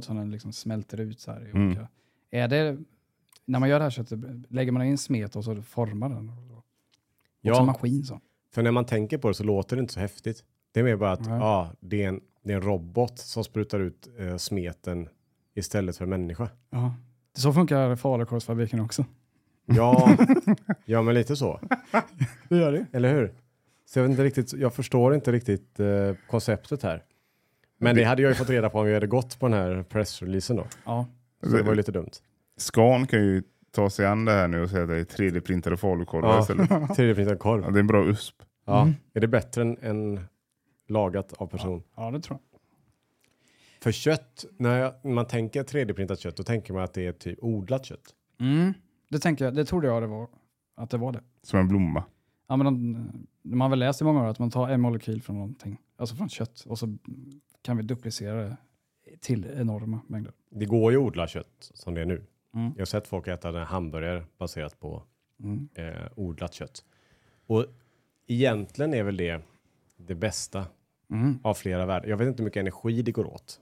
som 0.00 0.16
den 0.16 0.30
liksom 0.30 0.52
smälter 0.52 1.00
ut 1.00 1.20
så 1.20 1.32
här. 1.32 1.46
I 1.46 1.50
Mm. 1.50 1.66
olika. 1.66 1.88
Är 2.30 2.48
det, 2.48 2.78
när 3.44 3.58
man 3.58 3.68
gör 3.68 3.78
det 3.78 3.84
här 3.84 3.90
köttet, 3.90 4.18
lägger 4.48 4.72
man 4.72 4.82
in 4.82 4.98
smet 4.98 5.36
och 5.36 5.44
så 5.44 5.62
formar 5.62 6.08
den? 6.08 6.28
Också 6.30 6.62
Ja. 7.40 7.64
maskin 7.64 8.04
så. 8.04 8.20
För 8.54 8.62
när 8.62 8.70
man 8.70 8.84
tänker 8.86 9.18
på 9.18 9.28
det 9.28 9.34
så 9.34 9.44
låter 9.44 9.76
det 9.76 9.80
inte 9.80 9.92
så 9.92 10.00
häftigt. 10.00 10.44
Det 10.72 10.80
är 10.80 10.84
mer 10.84 10.96
bara 10.96 11.12
att 11.12 11.26
ja, 11.26 11.72
det, 11.80 12.02
är 12.02 12.08
en, 12.08 12.20
det 12.42 12.52
är 12.52 12.56
en 12.56 12.62
robot 12.62 13.18
som 13.18 13.44
sprutar 13.44 13.80
ut 13.80 14.08
eh, 14.18 14.36
smeten 14.36 15.08
istället 15.54 15.96
för 15.96 16.06
människa. 16.06 16.48
Ja. 16.70 16.94
Så 17.38 17.52
funkar 17.52 17.96
falukorvsfabriken 17.96 18.80
också. 18.80 19.04
Ja, 19.66 20.16
ja 20.84 21.02
men 21.02 21.14
lite 21.14 21.36
så. 21.36 21.60
Det 22.48 22.56
gör 22.56 22.72
det. 22.72 22.86
Eller 22.92 23.14
hur? 23.14 23.32
Så 23.86 23.98
jag, 23.98 24.02
vet 24.02 24.10
inte 24.10 24.24
riktigt, 24.24 24.52
jag 24.52 24.74
förstår 24.74 25.14
inte 25.14 25.32
riktigt 25.32 25.80
eh, 25.80 25.86
konceptet 26.30 26.82
här. 26.82 27.02
Men 27.80 27.96
det 27.96 28.04
hade 28.04 28.22
jag 28.22 28.28
ju 28.28 28.34
fått 28.34 28.50
reda 28.50 28.70
på 28.70 28.78
om 28.78 28.86
vi 28.86 28.94
hade 28.94 29.06
gått 29.06 29.38
på 29.40 29.48
den 29.48 29.58
här 29.58 29.82
pressreleasen 29.82 30.56
då. 30.56 30.66
Ja. 30.84 31.06
Så 31.42 31.56
det 31.56 31.62
var 31.62 31.70
ju 31.70 31.76
lite 31.76 31.92
dumt. 31.92 32.10
Scan 32.56 33.06
kan 33.06 33.20
ju 33.20 33.42
ta 33.72 33.90
sig 33.90 34.06
an 34.06 34.24
det 34.24 34.32
här 34.32 34.48
nu 34.48 34.62
och 34.62 34.70
säga 34.70 34.82
att 34.82 34.88
det 34.88 34.96
är 34.98 35.04
3D-printade 35.04 35.76
falukorvar 35.76 36.28
Ja. 36.34 36.40
istället. 36.40 36.70
3D-printad 36.70 37.38
korv. 37.38 37.62
Ja, 37.64 37.70
det 37.70 37.78
är 37.78 37.80
en 37.80 37.86
bra 37.86 38.04
USP. 38.04 38.34
Ja. 38.66 38.82
Mm. 38.82 38.94
Är 39.14 39.20
det 39.20 39.28
bättre 39.28 39.62
än, 39.62 39.78
än 39.82 40.20
lagat 40.88 41.32
av 41.32 41.46
person? 41.46 41.82
ja, 41.96 42.10
det 42.10 42.20
tror 42.20 42.38
jag. 42.38 42.47
För 43.80 43.92
kött, 43.92 44.44
när, 44.56 44.78
jag, 44.78 44.94
när 45.02 45.12
man 45.12 45.26
tänker 45.26 45.62
3D-printat 45.62 46.16
kött, 46.20 46.36
då 46.36 46.42
tänker 46.42 46.72
man 46.74 46.82
att 46.82 46.94
det 46.94 47.06
är 47.06 47.12
typ 47.12 47.38
odlat 47.42 47.84
kött. 47.84 48.14
Mm. 48.40 48.72
Det, 49.08 49.18
tänker 49.18 49.44
jag, 49.44 49.54
det 49.54 49.64
trodde 49.64 49.86
jag 49.86 50.02
det 50.02 50.06
var, 50.06 50.28
att 50.76 50.90
det 50.90 50.96
var 50.98 51.12
det. 51.12 51.20
Som 51.42 51.58
en 51.60 51.68
blomma. 51.68 52.04
Ja, 52.48 52.56
men 52.56 52.64
de, 52.64 53.10
man 53.42 53.60
har 53.60 53.68
väl 53.68 53.78
läst 53.78 54.00
i 54.00 54.04
många 54.04 54.22
år 54.22 54.26
att 54.26 54.38
man 54.38 54.50
tar 54.50 54.68
en 54.68 54.80
molekyl 54.80 55.22
från 55.22 55.36
någonting, 55.36 55.78
alltså 55.96 56.16
från 56.16 56.28
kött, 56.28 56.64
och 56.68 56.78
så 56.78 56.96
kan 57.62 57.76
vi 57.76 57.82
duplicera 57.82 58.42
det 58.42 58.56
till 59.20 59.46
enorma 59.56 60.00
mängder. 60.06 60.32
Det 60.50 60.66
går 60.66 60.92
ju 60.92 60.98
att 60.98 61.04
odla 61.04 61.26
kött 61.26 61.70
som 61.74 61.94
det 61.94 62.00
är 62.00 62.06
nu. 62.06 62.24
Mm. 62.54 62.72
Jag 62.74 62.80
har 62.80 62.84
sett 62.86 63.06
folk 63.06 63.28
äta 63.28 63.48
den 63.52 63.58
här 63.60 63.66
hamburgare 63.66 64.24
baserat 64.38 64.80
på 64.80 65.02
Mm. 65.42 65.68
eh, 65.74 65.94
odlat 66.16 66.54
kött. 66.54 66.84
Och 67.46 67.66
egentligen 68.26 68.94
är 68.94 69.02
väl 69.02 69.16
det 69.16 69.42
det 69.96 70.14
bästa 70.14 70.66
Mm. 71.10 71.38
av 71.42 71.54
flera 71.54 71.86
världar. 71.86 72.08
Jag 72.08 72.16
vet 72.16 72.28
inte 72.28 72.42
hur 72.42 72.44
mycket 72.44 72.60
energi 72.60 73.02
det 73.02 73.12
går 73.12 73.26
åt. 73.26 73.60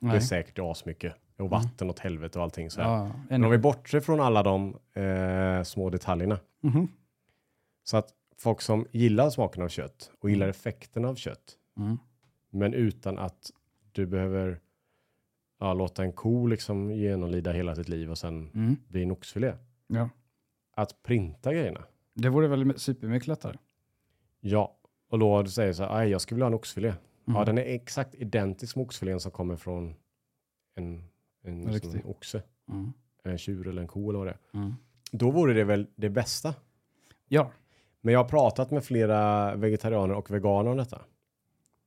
Det 0.00 0.06
är 0.06 0.10
Nej. 0.10 0.20
säkert 0.20 0.58
asmycket. 0.58 1.14
Och 1.38 1.50
vatten 1.50 1.90
åt 1.90 1.98
helvete 1.98 2.38
och 2.38 2.44
allting 2.44 2.70
så 2.70 2.80
här. 2.82 2.88
Ja, 2.90 3.10
Men 3.28 3.44
om 3.44 3.50
vi 3.50 3.58
bortser 3.58 4.00
från 4.00 4.20
alla 4.20 4.42
de 4.42 4.78
eh, 4.94 5.62
små 5.62 5.90
detaljerna. 5.90 6.38
Mhm. 6.60 6.88
Så 7.84 7.96
att 7.96 8.08
folk 8.36 8.60
som 8.60 8.86
gillar 8.92 9.30
smaken 9.30 9.62
av 9.62 9.68
kött 9.68 10.10
och 10.20 10.30
gillar 10.30 10.48
effekten 10.48 11.04
av 11.04 11.14
kött. 11.14 11.56
Mm. 11.78 11.98
Men 12.50 12.74
utan 12.74 13.18
att 13.18 13.50
du 13.92 14.06
behöver 14.06 14.60
ja, 15.60 15.74
låta 15.74 16.02
en 16.02 16.12
ko 16.12 16.46
liksom 16.46 16.90
genomlida 16.90 17.52
hela 17.52 17.74
sitt 17.74 17.88
liv 17.88 18.10
och 18.10 18.18
sen 18.18 18.50
Mm. 18.54 18.76
bli 18.88 19.02
en 19.02 19.10
oxfilé. 19.10 19.52
Ja. 19.86 20.08
Att 20.74 21.02
printa 21.02 21.52
grejerna. 21.52 21.84
Det 22.14 22.28
vore 22.28 22.48
väl 22.48 22.78
supermycket 22.78 23.26
lättare. 23.28 23.56
Ja, 24.40 24.76
och 25.08 25.18
då 25.18 25.46
säger 25.46 25.72
så 25.72 25.82
här, 25.82 25.96
"Aj, 25.98 26.08
jag 26.08 26.20
skulle 26.20 26.36
vilja 26.36 26.44
ha 26.44 26.50
en 26.50 26.54
oxfilé. 26.54 26.94
Ja, 27.28 27.34
Mm. 27.42 27.44
den 27.46 27.58
är 27.58 27.62
exakt 27.74 28.14
identisk 28.14 28.76
med 28.76 28.82
oxfilén 28.82 29.20
som 29.20 29.30
kommer 29.32 29.56
från 29.56 29.94
en, 30.74 30.84
en, 30.94 31.02
En 31.42 31.72
liksom, 31.72 31.92
riktig. 31.92 32.10
oxe. 32.10 32.42
Mm. 32.68 32.92
En 33.24 33.38
tjur 33.38 33.68
eller 33.68 33.82
en 33.82 33.88
ko 33.88 34.08
eller 34.10 34.18
vad 34.18 34.26
det 34.28 34.30
är. 34.52 34.58
Mm. 34.58 34.74
Då 35.12 35.30
vore 35.30 35.52
det 35.54 35.64
väl 35.64 35.86
det 35.96 36.10
bästa. 36.10 36.54
Ja. 37.28 37.52
Men 38.00 38.12
jag 38.14 38.20
har 38.22 38.28
pratat 38.28 38.70
med 38.70 38.84
flera 38.84 39.54
vegetarianer 39.56 40.14
och 40.14 40.30
veganer 40.30 40.70
om 40.70 40.76
detta. 40.76 40.96
Och 40.96 41.04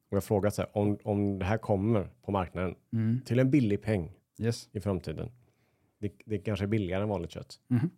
jag 0.09 0.15
har 0.15 0.21
frågat 0.21 0.55
så 0.55 0.61
här, 0.61 0.77
om, 0.77 0.97
om 1.03 1.39
det 1.39 1.45
här 1.45 1.57
kommer 1.57 2.09
på 2.21 2.31
marknaden 2.31 2.75
Mm. 2.93 3.21
till 3.25 3.39
en 3.39 3.51
billig 3.51 3.81
peng 3.81 4.11
Yes. 4.39 4.69
i 4.71 4.79
framtiden. 4.79 5.31
Det, 5.99 6.11
det 6.25 6.37
kanske 6.37 6.65
är 6.65 6.67
billigare 6.67 7.03
än 7.03 7.09
vanligt 7.09 7.31
kött. 7.31 7.59
Mhm. 7.67 7.89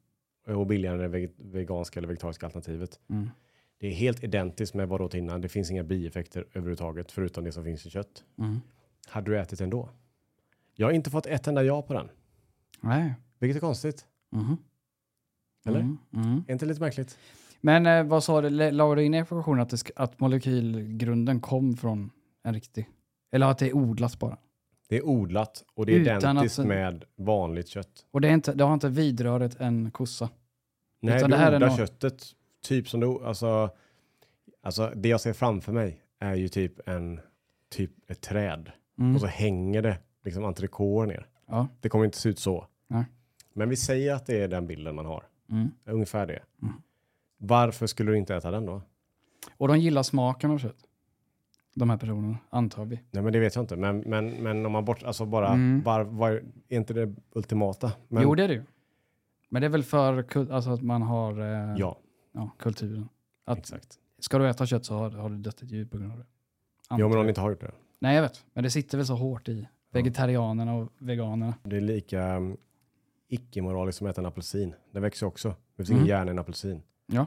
och 0.57 0.67
billigare 0.67 0.95
än 1.05 1.11
det 1.11 1.17
veg- 1.17 1.33
veganska 1.37 1.99
eller 1.99 2.07
vegetariska 2.07 2.45
alternativet. 2.45 2.99
Mm. 3.09 3.29
Det 3.83 3.87
är 3.87 3.93
helt 3.93 4.23
identiskt 4.23 4.73
med 4.73 4.87
vad 4.87 4.99
du 4.99 5.03
åt 5.03 5.13
innan. 5.13 5.41
Det 5.41 5.49
finns 5.49 5.71
inga 5.71 5.83
bieffekter 5.83 6.45
överhuvudtaget 6.53 7.11
förutom 7.11 7.43
det 7.43 7.51
som 7.51 7.63
finns 7.63 7.85
i 7.85 7.89
kött. 7.89 8.23
Mm. 8.39 8.61
Hade 9.07 9.31
du 9.31 9.39
ätit 9.39 9.61
ändå? 9.61 9.89
Jag 10.75 10.87
har 10.87 10.91
inte 10.91 11.09
fått 11.09 11.25
ett 11.25 11.47
enda 11.47 11.63
ja 11.63 11.81
på 11.81 11.93
den. 11.93 12.09
Nej. 12.81 13.13
Vilket 13.39 13.55
är 13.55 13.59
konstigt. 13.59 14.05
Mhm. 14.31 14.57
Eller? 15.65 15.79
Mm. 15.79 15.97
Mm. 16.13 16.43
Är 16.47 16.53
inte 16.53 16.65
lite 16.65 16.81
märkligt? 16.81 17.17
Men 17.61 17.85
eh, 17.85 18.03
vad 18.03 18.23
sa 18.23 18.41
du, 18.41 18.49
la 18.71 18.95
du 18.95 19.03
in 19.03 19.13
i 19.13 19.17
ekvationen 19.17 19.59
att, 19.59 19.69
det 19.69 19.91
att 19.95 20.19
molekylgrunden 20.19 21.41
kom 21.41 21.77
från 21.77 22.11
en 22.43 22.53
riktig? 22.53 22.89
Eller 23.31 23.47
att 23.47 23.57
det 23.57 23.67
är 23.69 23.75
odlat 23.75 24.19
bara? 24.19 24.37
Det 24.89 24.97
är 24.97 25.05
odlat 25.05 25.63
och 25.73 25.85
det 25.85 25.95
är 25.95 25.99
Utan 25.99 26.17
identiskt 26.17 26.59
att- 26.59 26.67
med 26.67 27.03
vanligt 27.15 27.67
kött. 27.67 28.05
Och 28.11 28.21
det, 28.21 28.27
är 28.27 28.33
inte, 28.33 28.53
det 28.53 28.63
har 28.63 28.73
inte 28.73 28.89
vidrört 28.89 29.55
en 29.59 29.91
kossa? 29.91 30.29
Nej, 30.99 31.17
Utan 31.17 31.29
du 31.29 31.35
det 31.35 31.41
här 31.41 31.51
är 31.51 31.55
odlar 31.55 31.69
nå- 31.69 31.77
köttet 31.77 32.23
typ 32.63 32.89
som 32.89 32.99
du, 32.99 33.25
alltså, 33.25 33.69
alltså 34.61 34.91
det 34.95 35.09
jag 35.09 35.21
ser 35.21 35.33
framför 35.33 35.71
mig 35.71 36.01
är 36.19 36.35
ju 36.35 36.47
typ 36.47 36.87
en, 36.89 37.19
typ 37.69 37.91
ett 38.11 38.21
träd. 38.21 38.71
Mm. 38.99 39.15
Och 39.15 39.21
så 39.21 39.27
hänger 39.27 39.81
det 39.81 39.97
liksom 40.23 40.43
entrecôter 40.45 41.05
ner. 41.07 41.27
Ja. 41.47 41.67
Det 41.81 41.89
kommer 41.89 42.05
inte 42.05 42.17
se 42.17 42.29
ut 42.29 42.39
så. 42.39 42.67
Nej. 42.87 43.03
Men 43.53 43.69
vi 43.69 43.75
säger 43.75 44.13
att 44.13 44.25
det 44.25 44.41
är 44.41 44.47
den 44.47 44.67
bilden 44.67 44.95
man 44.95 45.05
har. 45.05 45.23
Mm. 45.51 45.71
Ungefär 45.85 46.27
det. 46.27 46.39
Mm. 46.61 46.73
Varför 47.37 47.87
skulle 47.87 48.11
du 48.11 48.17
inte 48.17 48.35
äta 48.35 48.51
den 48.51 48.65
då? 48.65 48.81
Och 49.57 49.67
de 49.67 49.79
gillar 49.79 50.03
smaken 50.03 50.51
av 50.51 50.57
kött? 50.57 50.77
De 51.75 51.89
här 51.89 51.97
personerna, 51.97 52.37
antar 52.49 52.85
vi. 52.85 52.99
Nej 53.11 53.23
men 53.23 53.33
det 53.33 53.39
vet 53.39 53.55
jag 53.55 53.63
inte. 53.63 53.75
Men, 53.75 53.99
men, 53.99 54.29
men 54.29 54.65
om 54.65 54.71
man 54.71 54.85
bort, 54.85 55.03
alltså 55.03 55.25
bara, 55.25 55.47
Mm. 55.47 55.81
var, 55.81 56.03
var, 56.03 56.31
är 56.69 56.77
inte 56.77 56.93
det 56.93 57.15
ultimata? 57.31 57.91
Men, 58.07 58.23
Jo, 58.23 58.35
det 58.35 58.43
är 58.43 58.47
det 58.47 58.53
ju. 58.53 58.63
Men 59.49 59.61
det 59.61 59.65
är 59.65 59.69
väl 59.69 59.83
för 59.83 60.25
alltså 60.51 60.69
att 60.69 60.81
man 60.81 61.01
har 61.01 61.39
eh, 61.41 61.75
Ja, 61.77 61.97
ja, 62.33 62.49
kulturen. 62.59 63.09
Att 63.45 63.57
exakt. 63.57 63.99
ska 64.19 64.37
du 64.37 64.49
äta 64.49 64.65
kött 64.65 64.85
så 64.85 64.95
har, 64.95 65.11
har 65.11 65.29
du 65.29 65.37
dött 65.37 65.61
ett 65.61 65.71
djur 65.71 65.85
på 65.85 65.97
grund 65.97 66.11
av 66.11 66.17
det. 66.17 66.25
Jo 66.89 66.97
men 66.97 67.03
om 67.05 67.11
jag. 67.11 67.23
ni 67.23 67.29
inte 67.29 67.41
har 67.41 67.49
gjort 67.49 67.61
det. 67.61 67.71
Nej, 67.99 68.15
jag 68.15 68.21
vet. 68.21 68.45
Men 68.53 68.63
det 68.63 68.69
sitter 68.69 68.97
väl 68.97 69.07
så 69.07 69.15
hårt 69.15 69.49
i 69.49 69.67
vegetarianerna 69.91 70.73
och 70.73 70.93
veganerna. 70.97 71.53
Det 71.63 71.77
är 71.77 71.81
lika 71.81 72.35
um, 72.37 72.57
icke-moraliskt 73.27 73.97
som 73.97 74.07
att 74.07 74.11
äta 74.13 74.21
en 74.21 74.25
apelsin. 74.25 74.75
Den 74.91 75.01
växer 75.01 75.25
också. 75.27 75.49
Det 75.49 75.55
finns 75.75 75.89
Mm. 75.89 75.97
ingen 75.99 76.09
hjärna 76.09 76.31
i 76.31 76.33
en 76.33 76.39
apelsin. 76.39 76.81
Ja. 77.05 77.25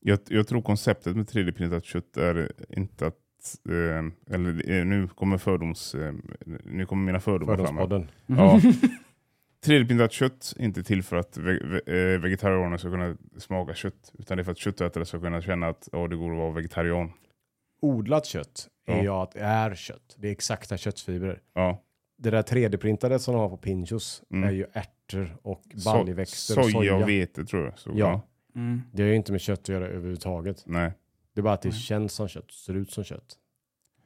Jag, 0.00 0.18
jag 0.28 0.48
tror 0.48 0.62
konceptet 0.62 1.16
med 1.16 1.26
3D-printat 1.26 1.84
kött 1.84 2.16
är 2.16 2.52
inte 2.68 3.06
att 3.06 3.16
Eh, 3.68 4.34
eller 4.34 4.70
eh, 4.70 4.84
nu 4.84 5.08
kommer 5.08 5.38
fördoms... 5.38 5.94
Eh, 5.94 6.14
nu 6.64 6.86
kommer 6.86 7.04
mina 7.06 7.20
fördomar 7.20 7.56
fram. 7.56 7.66
Fördomspodden. 7.76 8.10
Ja. 8.26 8.60
3D-printat 9.66 10.12
kött 10.12 10.54
är 10.58 10.64
inte 10.64 10.82
till 10.82 11.02
för 11.02 11.16
att 11.16 11.36
ve 11.36 11.58
ve 11.64 12.12
eh, 12.14 12.20
vegetarianer 12.20 12.76
ska 12.76 12.90
kunna 12.90 13.16
smaka 13.38 13.74
kött. 13.74 14.12
Utan 14.18 14.36
det 14.36 14.42
är 14.42 14.44
för 14.44 14.52
att 14.52 14.58
köttätare 14.58 15.04
ska 15.04 15.20
kunna 15.20 15.42
känna 15.42 15.68
att 15.68 15.88
oh, 15.92 16.08
det 16.08 16.16
går 16.16 16.30
att 16.32 16.38
vara 16.38 16.50
vegetarian. 16.50 17.12
Odlat 17.82 18.26
kött 18.26 18.68
är 18.86 18.96
Ja. 18.96 19.02
ju 19.02 19.08
att 19.08 19.32
det 19.32 19.40
är 19.40 19.74
kött. 19.74 20.16
Det 20.18 20.28
är 20.28 20.32
exakta 20.32 20.76
köttfibrer. 20.76 21.40
Ja. 21.54 21.82
Det 22.18 22.30
där 22.30 22.42
3D-printade 22.42 23.18
som 23.18 23.34
de 23.34 23.40
har 23.40 23.48
på 23.48 23.56
Pinchos 23.56 24.22
Mm. 24.32 24.48
är 24.48 24.52
ju 24.52 24.66
ärtor 24.72 25.36
och 25.42 25.62
So 25.76 25.92
baljväxter 25.92 26.58
och 26.58 26.70
soja 26.70 26.96
och 26.96 27.08
vete 27.08 27.44
tror 27.44 27.64
jag. 27.64 27.78
Så, 27.78 27.90
Ja. 27.94 28.22
Mm. 28.54 28.82
Det 28.92 29.02
har 29.02 29.08
ju 29.10 29.16
inte 29.16 29.32
med 29.32 29.40
kött 29.40 29.60
att 29.60 29.68
göra 29.68 29.86
överhuvudtaget. 29.86 30.62
Nej. 30.66 30.92
Det 31.34 31.40
är 31.40 31.42
bara 31.42 31.54
att 31.54 31.62
det 31.62 31.68
Nej. 31.68 31.78
känns 31.78 32.12
som 32.12 32.28
kött, 32.28 32.50
ser 32.52 32.74
ut 32.74 32.90
som 32.90 33.04
kött. 33.04 33.36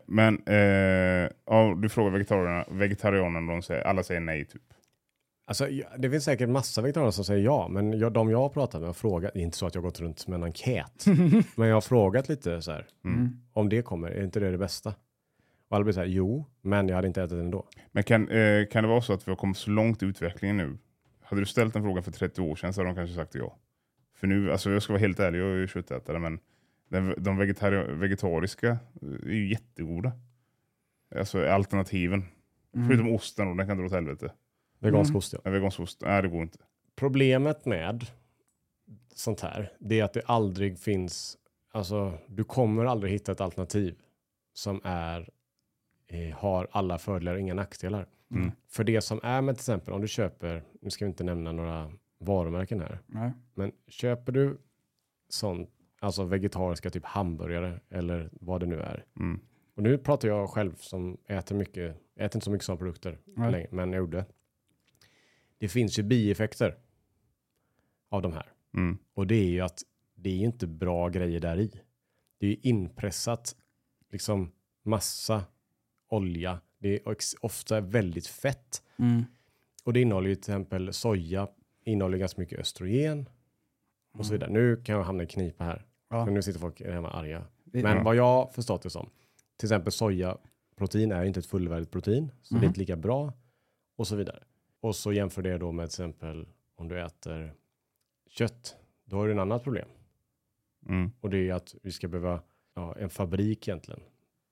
Men 0.06 0.42
eh, 0.46 1.30
ja, 1.46 1.74
du 1.82 1.88
frågar 1.88 2.10
vegetarianerna, 2.10 2.64
vegetarianerna 2.70 3.52
de 3.52 3.62
säger, 3.62 3.82
alla 3.82 4.02
säger 4.02 4.20
nej 4.20 4.44
typ. 4.44 4.62
Alltså, 5.46 5.68
det 5.98 6.10
finns 6.10 6.24
säkert 6.24 6.48
massa 6.48 6.82
vegetarianer 6.82 7.10
som 7.10 7.24
säger 7.24 7.44
ja, 7.44 7.68
men 7.68 7.98
jag, 7.98 8.12
de 8.12 8.30
jag 8.30 8.38
har 8.38 8.48
pratat 8.48 8.80
med 8.80 8.88
har 8.88 8.94
frågat, 8.94 9.30
det 9.34 9.40
är 9.40 9.42
inte 9.44 9.56
så 9.56 9.66
att 9.66 9.74
jag 9.74 9.82
har 9.82 9.88
gått 9.88 10.00
runt 10.00 10.26
med 10.28 10.36
en 10.36 10.44
enkät, 10.44 11.04
men 11.56 11.68
jag 11.68 11.76
har 11.76 11.80
frågat 11.80 12.28
lite 12.28 12.62
så 12.62 12.72
här, 12.72 12.86
Mm. 13.04 13.40
om 13.52 13.68
det 13.68 13.82
kommer, 13.82 14.08
är 14.10 14.24
inte 14.24 14.40
det 14.40 14.50
det 14.50 14.58
bästa? 14.58 14.94
Och 15.68 15.76
alla 15.76 15.84
blir 15.84 15.92
så 15.94 16.00
här, 16.00 16.06
jo, 16.06 16.46
men 16.60 16.88
jag 16.88 16.96
hade 16.96 17.08
inte 17.08 17.22
ätit 17.22 17.30
det 17.36 17.40
ändå. 17.40 17.66
Men 17.92 18.02
kan, 18.04 18.28
eh, 18.28 18.66
kan 18.66 18.82
det 18.84 18.88
vara 18.88 19.00
så 19.00 19.12
att 19.12 19.28
vi 19.28 19.30
har 19.30 19.36
kommit 19.36 19.56
så 19.56 19.70
långt 19.70 20.02
i 20.02 20.06
utvecklingen 20.06 20.56
nu? 20.56 20.78
Hade 21.22 21.42
du 21.42 21.46
ställt 21.46 21.74
den 21.74 21.82
frågan 21.82 22.02
för 22.02 22.12
30 22.12 22.40
år 22.40 22.56
sedan 22.56 22.72
så 22.74 22.80
hade 22.80 22.90
de 22.90 22.94
kanske 22.96 23.16
sagt 23.16 23.34
ja. 23.34 23.56
För 24.16 24.26
nu, 24.26 24.52
alltså 24.52 24.70
jag 24.70 24.82
ska 24.82 24.92
vara 24.92 25.00
helt 25.00 25.20
ärlig, 25.20 25.38
jag 25.40 25.48
är 25.48 25.56
ju 25.56 25.66
köttätare, 25.68 26.18
men 26.18 26.38
den, 26.88 27.14
de 27.18 27.40
vegetari- 27.42 27.94
vegetariska 27.98 28.68
eh, 29.02 29.08
är 29.26 29.32
ju 29.34 29.50
jättegoda. 29.50 30.12
Alltså 31.16 31.46
alternativen. 31.48 32.24
Mm. 32.74 32.88
Förutom 32.88 33.14
osten 33.14 33.48
och 33.48 33.56
den 33.56 33.66
kan 33.66 33.78
dra 33.78 33.86
åt 33.86 33.92
helvete. 33.92 34.32
Vegansk 34.84 35.10
Mm. 35.10 35.18
ost, 35.18 35.32
ja. 35.32 35.38
En 35.44 35.52
vegansk 35.52 35.80
ost, 35.80 36.00
nej 36.02 36.22
det 36.22 36.28
går 36.28 36.42
inte. 36.42 36.58
Problemet 36.96 37.64
med 37.66 38.06
sånt 39.14 39.40
här, 39.40 39.72
det 39.78 40.00
är 40.00 40.04
att 40.04 40.12
det 40.12 40.22
aldrig 40.26 40.78
finns, 40.78 41.38
alltså 41.72 42.18
du 42.28 42.44
kommer 42.44 42.84
aldrig 42.84 43.12
hitta 43.12 43.32
ett 43.32 43.40
alternativ 43.40 43.98
som 44.52 44.80
är, 44.84 45.28
eh, 46.06 46.36
har 46.36 46.68
alla 46.70 46.98
fördelar 46.98 47.34
och 47.34 47.40
inga 47.40 47.54
nackdelar. 47.54 48.06
Mm. 48.30 48.52
För 48.68 48.84
det 48.84 49.00
som 49.00 49.20
är 49.22 49.40
med 49.42 49.54
till 49.54 49.60
exempel 49.60 49.94
om 49.94 50.00
du 50.00 50.08
köper, 50.08 50.62
nu 50.80 50.90
ska 50.90 51.04
vi 51.04 51.08
inte 51.08 51.24
nämna 51.24 51.52
några 51.52 51.92
varumärken 52.18 52.80
här, 52.80 52.98
Nej. 53.06 53.32
men 53.54 53.72
köper 53.88 54.32
du 54.32 54.58
sånt, 55.28 55.70
alltså 56.00 56.24
vegetariska 56.24 56.90
typ 56.90 57.04
hamburgare 57.04 57.80
eller 57.90 58.30
vad 58.32 58.60
det 58.60 58.66
nu 58.66 58.80
är. 58.80 59.04
Mm. 59.20 59.40
Och 59.76 59.82
nu 59.82 59.98
pratar 59.98 60.28
jag 60.28 60.50
själv 60.50 60.74
som 60.76 61.16
äter 61.26 61.56
mycket, 61.56 61.96
äter 62.16 62.36
inte 62.36 62.40
så 62.44 62.50
mycket 62.50 62.64
sådana 62.64 62.78
produkter 62.78 63.18
Nej. 63.24 63.50
längre, 63.52 63.68
men 63.70 63.92
jag 63.92 63.98
gjorde. 63.98 64.24
Det 65.58 65.68
finns 65.68 65.98
ju 65.98 66.02
bieffekter 66.02 66.78
av 68.08 68.22
de 68.22 68.32
här. 68.32 68.52
Mm. 68.76 68.98
Och 69.14 69.26
det 69.26 69.34
är 69.34 69.48
ju 69.48 69.60
att 69.60 69.82
det 70.14 70.30
är 70.30 70.34
ju 70.36 70.44
inte 70.44 70.66
bra 70.66 71.08
grejer 71.08 71.40
där 71.40 71.58
i. 71.60 71.70
Det 72.38 72.46
är 72.46 72.50
ju 72.50 72.56
inpressat 72.62 73.56
liksom 74.10 74.52
massa 74.82 75.44
olja. 76.08 76.60
Det 76.78 76.88
är 77.06 77.16
ofta 77.40 77.80
väldigt 77.80 78.26
fett. 78.26 78.82
Mm. 78.96 79.24
Och 79.84 79.92
det 79.92 80.00
innehåller 80.00 80.28
ju 80.28 80.34
till 80.34 80.40
exempel 80.42 80.92
soja, 80.92 81.48
innehåller 81.84 82.18
ganska 82.18 82.40
mycket 82.40 82.58
östrogen 82.58 83.28
och 84.12 84.26
så 84.26 84.32
vidare. 84.32 84.50
Nu 84.50 84.76
kan 84.76 84.94
jag 84.96 85.02
hamna 85.04 85.22
i 85.22 85.26
knipa 85.26 85.64
här. 85.64 85.86
Ja. 86.10 86.24
För 86.24 86.32
nu 86.32 86.42
sitter 86.42 86.60
folk 86.60 86.80
hemma 86.80 87.10
arga. 87.10 87.44
Men 87.64 87.96
Ja. 87.96 88.02
vad 88.02 88.16
jag 88.16 88.54
förstått 88.54 88.82
det 88.82 88.90
som, 88.90 89.10
till 89.56 89.66
exempel 89.66 89.92
sojaprotein 89.92 91.12
är 91.12 91.24
inte 91.24 91.40
ett 91.40 91.46
fullvärdigt 91.46 91.90
protein, 91.90 92.30
så 92.42 92.54
det 92.54 92.58
är 92.58 92.60
Mhm. 92.60 92.68
inte 92.68 92.80
lika 92.80 92.96
bra 92.96 93.32
och 93.96 94.06
så 94.06 94.16
vidare. 94.16 94.42
Och 94.84 94.96
så 94.96 95.12
jämför 95.12 95.42
det 95.42 95.58
då 95.58 95.72
med 95.72 95.82
till 95.90 95.94
exempel 96.02 96.48
om 96.76 96.88
du 96.88 97.00
äter 97.00 97.54
kött, 98.28 98.76
då 99.04 99.16
har 99.16 99.26
du 99.26 99.32
en 99.32 99.38
annat 99.38 99.62
problem. 99.64 99.88
Mm. 100.88 101.10
Och 101.20 101.30
det 101.30 101.48
är 101.48 101.54
att 101.54 101.74
vi 101.82 101.92
ska 101.92 102.08
behöva 102.08 102.42
ja, 102.74 102.96
en 102.98 103.10
fabrik 103.10 103.68
egentligen, 103.68 104.00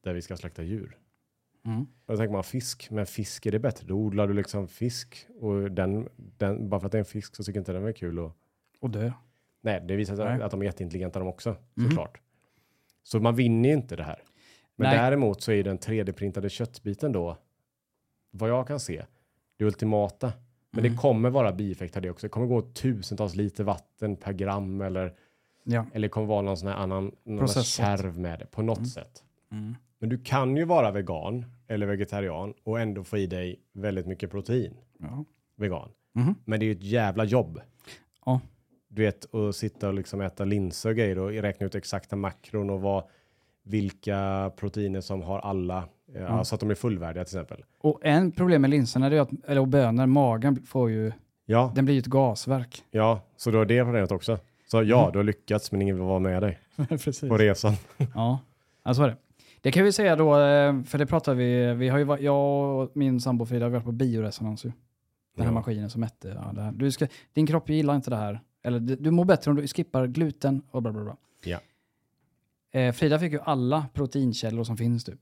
där 0.00 0.14
vi 0.14 0.22
ska 0.22 0.36
slakta 0.36 0.62
djur. 0.62 0.98
Mm. 1.64 1.86
Då 2.06 2.16
tänker 2.16 2.32
man 2.32 2.44
fisk, 2.44 2.90
men 2.90 3.06
fisk 3.06 3.46
är 3.46 3.50
det 3.52 3.58
bättre. 3.58 3.86
Då 3.86 3.94
odlar 3.94 4.26
du 4.28 4.34
liksom 4.34 4.68
fisk 4.68 5.26
och 5.40 5.70
den, 5.70 6.08
den, 6.16 6.68
bara 6.68 6.80
för 6.80 6.86
att 6.86 6.92
det 6.92 6.98
är 6.98 7.00
en 7.00 7.04
fisk 7.04 7.36
så 7.36 7.44
tycker 7.44 7.58
inte 7.60 7.72
den 7.72 7.84
är 7.86 7.92
kul. 7.92 8.18
Och, 8.18 8.32
Och 8.80 8.90
dö. 8.90 9.12
nej, 9.60 9.80
det 9.88 9.96
visar 9.96 10.16
sig 10.16 10.24
Nej. 10.24 10.42
att 10.42 10.50
de 10.50 10.60
är 10.60 10.64
jätteintelligenta 10.64 11.18
de 11.18 11.28
också, 11.28 11.56
Mhm. 11.74 11.88
såklart. 11.88 12.20
Så 13.02 13.20
man 13.20 13.34
vinner 13.34 13.68
ju 13.68 13.74
inte 13.74 13.96
det 13.96 14.02
här. 14.04 14.22
Men 14.76 14.88
Nej. 14.88 14.98
däremot 14.98 15.42
så 15.42 15.52
är 15.52 15.64
den 15.64 15.78
3D-printade 15.78 16.48
köttbiten 16.48 17.12
då, 17.12 17.38
vad 18.30 18.50
jag 18.50 18.66
kan 18.66 18.80
se, 18.80 19.04
det 19.62 19.66
ultimata. 19.66 20.32
Men 20.70 20.80
Mm. 20.84 20.92
det 20.92 20.98
kommer 20.98 21.30
vara 21.30 21.52
bieffekter 21.52 22.00
det 22.00 22.10
också. 22.10 22.26
Det 22.26 22.30
kommer 22.30 22.46
gå 22.46 22.60
tusentals 22.62 23.34
liter 23.36 23.64
vatten 23.64 24.16
per 24.16 24.32
gram 24.32 24.80
eller, 24.80 25.14
Ja. 25.64 25.86
eller 25.92 26.08
kommer 26.08 26.26
vara 26.26 26.42
någon 26.42 26.56
sån 26.56 26.68
här 26.68 26.76
annan 26.76 27.12
någon 27.24 27.48
kärv 27.48 28.18
med 28.18 28.38
det 28.38 28.46
på 28.46 28.62
något 28.62 28.78
Mm. 28.78 28.86
sätt. 28.88 29.24
Mm. 29.52 29.74
Men 29.98 30.08
du 30.08 30.18
kan 30.18 30.56
ju 30.56 30.64
vara 30.64 30.90
vegan 30.90 31.44
eller 31.68 31.86
vegetarian 31.86 32.54
och 32.64 32.80
ändå 32.80 33.04
få 33.04 33.18
i 33.18 33.26
dig 33.26 33.60
väldigt 33.72 34.06
mycket 34.06 34.30
protein. 34.30 34.74
Ja. 34.98 35.24
Vegan. 35.56 35.88
Mhm. 36.14 36.34
Men 36.44 36.60
det 36.60 36.64
är 36.64 36.66
ju 36.66 36.72
ett 36.72 36.82
jävla 36.82 37.24
jobb. 37.24 37.60
Ja. 38.26 38.40
Du 38.88 39.02
vet, 39.02 39.34
att 39.34 39.56
sitta 39.56 39.88
och 39.88 39.94
liksom 39.94 40.20
äta 40.20 40.44
linser 40.44 40.90
och 40.90 40.96
grejer 40.96 41.18
och 41.18 41.30
räkna 41.30 41.66
ut 41.66 41.74
exakta 41.74 42.16
makron 42.16 42.70
och 42.70 42.80
vad, 42.80 43.04
vilka 43.62 44.50
proteiner 44.56 45.00
som 45.00 45.22
har 45.22 45.38
alla, 45.38 45.88
ja, 46.14 46.44
så 46.44 46.54
att 46.54 46.60
de 46.60 46.70
är 46.70 46.74
fullvärdiga 46.74 47.24
till 47.24 47.36
exempel. 47.38 47.64
Och 47.78 47.98
en 48.02 48.32
problem 48.32 48.60
med 48.62 48.70
linserna, 48.70 49.06
är 49.06 49.20
att, 49.20 49.30
eller 49.46 49.60
och 49.60 49.68
bönor, 49.68 50.06
magen 50.06 50.62
får 50.66 50.90
ju, 50.90 51.12
Ja, 51.46 51.72
den 51.74 51.84
blir 51.84 51.94
ju 51.94 51.98
ett 52.00 52.06
gasverk. 52.06 52.82
ja, 52.90 53.20
så 53.36 53.50
du 53.50 53.58
har 53.58 53.64
det 53.64 53.84
problemet 53.84 54.12
också. 54.12 54.38
Så 54.70 54.82
ja, 54.82 55.00
Mm. 55.02 55.12
du 55.12 55.18
har 55.18 55.24
lyckats 55.24 55.72
men 55.72 55.82
ingen 55.82 55.96
vill 55.96 56.04
vara 56.04 56.18
med 56.18 56.42
dig 56.42 56.58
på 57.28 57.36
resan. 57.38 57.72
Ja, 58.14 58.38
ja 58.84 58.94
så 58.94 59.02
är 59.02 59.08
det. 59.08 59.16
Det 59.60 59.72
kan 59.72 59.84
vi 59.84 59.92
säga 59.92 60.16
då, 60.16 60.38
eh, 60.40 60.82
för 60.82 60.98
det 60.98 61.06
pratar 61.06 61.34
vi, 61.34 61.74
vi 61.74 61.88
har 61.88 61.98
ju, 61.98 62.16
jag 62.24 62.78
och 62.82 62.90
min 62.94 63.20
sambo 63.20 63.46
Frida 63.46 63.64
har 63.64 63.70
varit 63.70 63.84
på 63.84 63.92
bioresonans 63.92 64.64
ju. 64.64 64.72
Den 65.36 65.44
här 65.46 65.52
Ja. 65.52 65.54
maskinen 65.54 65.90
som 65.90 66.00
mätte 66.00 66.28
ja, 66.44 66.52
det 66.52 66.62
här. 66.62 66.72
Du 66.72 66.90
ska, 66.90 67.06
din 67.32 67.46
kropp 67.46 67.68
gillar 67.68 67.94
inte 67.96 68.10
det 68.10 68.16
här. 68.16 68.40
Eller 68.62 68.80
du, 68.80 68.96
du 68.96 69.10
mår 69.10 69.24
bättre 69.24 69.50
om 69.50 69.56
du 69.56 69.66
skippar 69.68 70.06
gluten 70.06 70.62
och 70.70 70.82
bla 70.82 70.92
bla 70.92 71.02
bla. 71.04 71.16
Ja. 71.44 71.58
Eh, 72.80 72.92
Frida 72.92 73.18
fick 73.18 73.32
ju 73.32 73.40
alla 73.40 73.86
proteinkällor 73.94 74.64
som 74.64 74.76
finns 74.76 75.04
typ. 75.04 75.20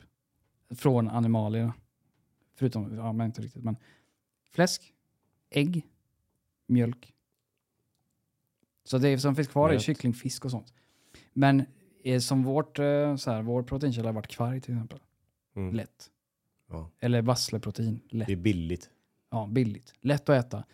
Från 0.75 1.09
animalierna. 1.09 1.75
Förutom, 2.55 2.95
ja 2.97 3.12
men 3.12 3.27
inte 3.27 3.43
riktigt 3.43 3.64
men. 3.64 3.77
Fläsk, 4.51 4.95
ägg, 5.51 5.87
mjölk. 6.66 7.14
Så 8.85 8.99
det 8.99 9.18
som 9.18 9.37
finns 9.37 9.49
kvar 9.49 9.71
är 9.71 9.79
kyckling, 9.79 10.14
fisk 10.14 10.45
och 10.45 10.51
sånt. 10.51 10.75
Men 11.33 11.64
eh, 12.05 12.18
som 12.21 12.43
vårt, 12.43 12.79
eh, 12.79 13.16
så 13.16 13.31
här, 13.31 13.43
vår 13.43 13.62
proteinkälla 13.62 14.09
har 14.09 14.14
varit 14.14 14.27
kvarg 14.29 14.61
till 14.61 14.75
exempel. 14.75 15.01
Mm. 15.57 15.75
Lätt. 15.75 16.11
Ja. 16.68 16.91
Eller 17.01 17.23
vassleprotein. 17.23 18.01
Lätt. 18.11 18.27
Det 18.27 18.33
är 18.33 18.37
billigt. 18.37 18.91
Ja, 19.31 19.47
billigt. 19.47 19.95
Lätt 20.01 20.29
att 20.29 20.47
äta. 20.47 20.64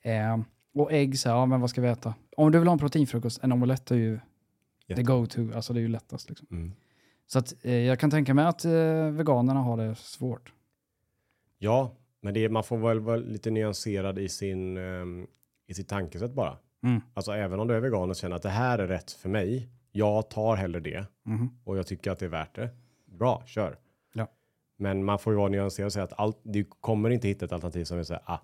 Eh, 0.00 0.40
och 0.74 0.92
ägg, 0.92 1.18
så 1.18 1.28
här, 1.28 1.36
ja 1.36 1.46
men 1.46 1.60
vad 1.60 1.70
ska 1.70 1.80
vi 1.80 1.88
äta? 1.88 2.14
Om 2.36 2.52
du 2.52 2.58
vill 2.58 2.68
ha 2.68 2.72
en 2.72 2.78
proteinfrukost, 2.78 3.42
en 3.42 3.52
omelett 3.52 3.90
är 3.90 3.96
ju 3.96 4.16
the 4.16 4.22
Jätte- 4.86 5.02
go-to. 5.02 5.52
Alltså 5.54 5.72
det 5.72 5.80
är 5.80 5.82
ju 5.82 5.88
lättast. 5.88 6.28
Liksom. 6.28 6.46
Mm. 6.50 6.72
Så 7.26 7.38
att, 7.38 7.54
eh, 7.64 7.74
jag 7.74 8.00
kan 8.00 8.10
tänka 8.10 8.34
mig 8.34 8.44
att 8.44 8.64
eh, 8.64 9.10
veganerna 9.10 9.60
har 9.60 9.76
det 9.76 9.94
svårt. 9.94 10.52
Ja, 11.58 11.96
men 12.20 12.34
det 12.34 12.44
är, 12.44 12.48
man 12.48 12.64
får 12.64 12.78
väl 12.78 13.00
vara 13.00 13.16
lite 13.16 13.50
nyanserad 13.50 14.18
i, 14.18 14.28
sin, 14.28 14.76
ehm, 14.76 15.26
i 15.66 15.74
sitt 15.74 15.88
tankesätt 15.88 16.32
bara. 16.32 16.58
Mm. 16.82 17.00
Alltså 17.14 17.32
även 17.32 17.60
om 17.60 17.68
du 17.68 17.74
är 17.74 17.80
vegan 17.80 18.10
och 18.10 18.16
känner 18.16 18.36
att 18.36 18.42
det 18.42 18.48
här 18.48 18.78
är 18.78 18.86
rätt 18.88 19.10
för 19.12 19.28
mig, 19.28 19.68
jag 19.92 20.30
tar 20.30 20.56
hellre 20.56 20.80
det 20.80 21.06
Mhm. 21.24 21.48
och 21.64 21.78
jag 21.78 21.86
tycker 21.86 22.10
att 22.10 22.18
det 22.18 22.24
är 22.26 22.30
värt 22.30 22.54
det. 22.54 22.70
Bra, 23.04 23.42
kör. 23.46 23.78
Ja. 24.14 24.28
Men 24.78 25.04
man 25.04 25.18
får 25.18 25.32
ju 25.32 25.36
vara 25.38 25.48
nyanserad 25.48 25.86
och 25.86 25.92
säga 25.92 26.04
att 26.04 26.12
allt, 26.20 26.38
du 26.42 26.64
kommer 26.64 27.10
inte 27.10 27.28
hitta 27.28 27.44
ett 27.44 27.52
alternativ 27.52 27.84
som 27.84 27.96
vill 27.96 28.06
säga 28.06 28.20
ah, 28.24 28.38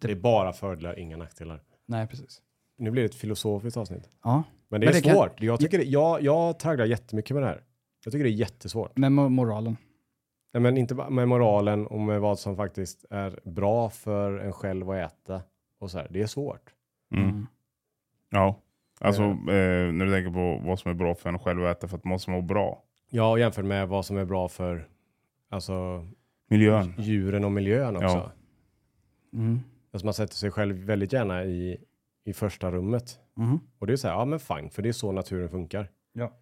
det 0.00 0.10
är 0.10 0.14
bara 0.16 0.52
fördelar, 0.52 0.98
inga 0.98 1.16
nackdelar. 1.16 1.62
Nej, 1.86 2.06
precis. 2.06 2.42
Nu 2.78 2.90
blir 2.90 3.02
det 3.02 3.06
ett 3.08 3.14
filosofiskt 3.14 3.76
avsnitt. 3.76 4.08
Ja, 4.22 4.42
Men 4.68 4.80
det 4.80 4.86
Men 4.86 4.94
är 4.94 4.98
det 4.98 5.02
kan- 5.08 5.14
svårt. 5.14 5.42
Jag, 5.42 5.60
tycker 5.60 5.78
det, 5.78 5.84
jag, 5.84 6.22
jag 6.22 6.58
tragglar 6.58 6.84
jättemycket 6.86 7.34
med 7.34 7.42
det 7.42 7.46
här. 7.48 7.64
Jag 8.04 8.12
tycker 8.12 8.24
det 8.24 8.30
är 8.30 8.32
jättesvårt. 8.32 8.96
med 8.96 9.12
mo- 9.12 9.28
moralen. 9.28 9.76
Nej, 10.52 10.60
men 10.62 10.76
inte 10.76 10.94
bara 10.94 11.10
med 11.10 11.28
moralen 11.28 11.86
och 11.86 12.00
med 12.00 12.20
vad 12.20 12.38
som 12.38 12.56
faktiskt 12.56 13.04
är 13.10 13.40
bra 13.44 13.90
för 13.90 14.38
en 14.38 14.52
själv 14.52 14.90
att 14.90 15.12
äta. 15.12 15.42
Och 15.78 15.90
så 15.90 15.98
här. 15.98 16.06
Det 16.10 16.22
är 16.22 16.26
svårt. 16.26 16.74
Mm. 17.14 17.28
Mm. 17.28 17.46
Ja, 18.30 18.60
alltså 19.00 19.22
Eh. 19.22 19.28
eh, 19.28 19.92
när 19.92 20.04
du 20.04 20.12
tänker 20.12 20.30
på 20.30 20.66
vad 20.66 20.78
som 20.78 20.90
är 20.90 20.94
bra 20.94 21.14
för 21.14 21.28
en 21.28 21.38
själv 21.38 21.64
att 21.64 21.76
äta 21.76 21.88
för 21.88 21.96
att 21.96 22.04
man 22.04 22.10
måste 22.10 22.30
må 22.30 22.40
bra. 22.40 22.82
Ja, 23.10 23.30
och 23.30 23.38
jämfört 23.38 23.64
med 23.64 23.88
vad 23.88 24.06
som 24.06 24.16
är 24.16 24.24
bra 24.24 24.48
för 24.48 24.88
alltså, 25.48 26.06
Miljön. 26.48 26.94
djuren 26.98 27.44
och 27.44 27.52
miljön 27.52 27.96
också. 27.96 28.06
Ja. 28.06 28.32
Mm. 29.32 29.60
Alltså 29.92 30.06
man 30.06 30.14
sätter 30.14 30.34
sig 30.34 30.50
själv 30.50 30.76
väldigt 30.76 31.12
gärna 31.12 31.44
i, 31.44 31.84
i 32.24 32.32
första 32.32 32.70
rummet. 32.70 33.18
Mhm. 33.34 33.60
Och 33.78 33.86
det 33.86 33.92
är 33.92 33.96
så 33.96 34.08
här, 34.08 34.14
ja 34.14 34.24
men 34.24 34.40
fine, 34.40 34.70
för 34.70 34.82
det 34.82 34.88
är 34.88 34.92
så 34.92 35.12
naturen 35.12 35.48
funkar. 35.48 35.90
Ja. 36.12 36.32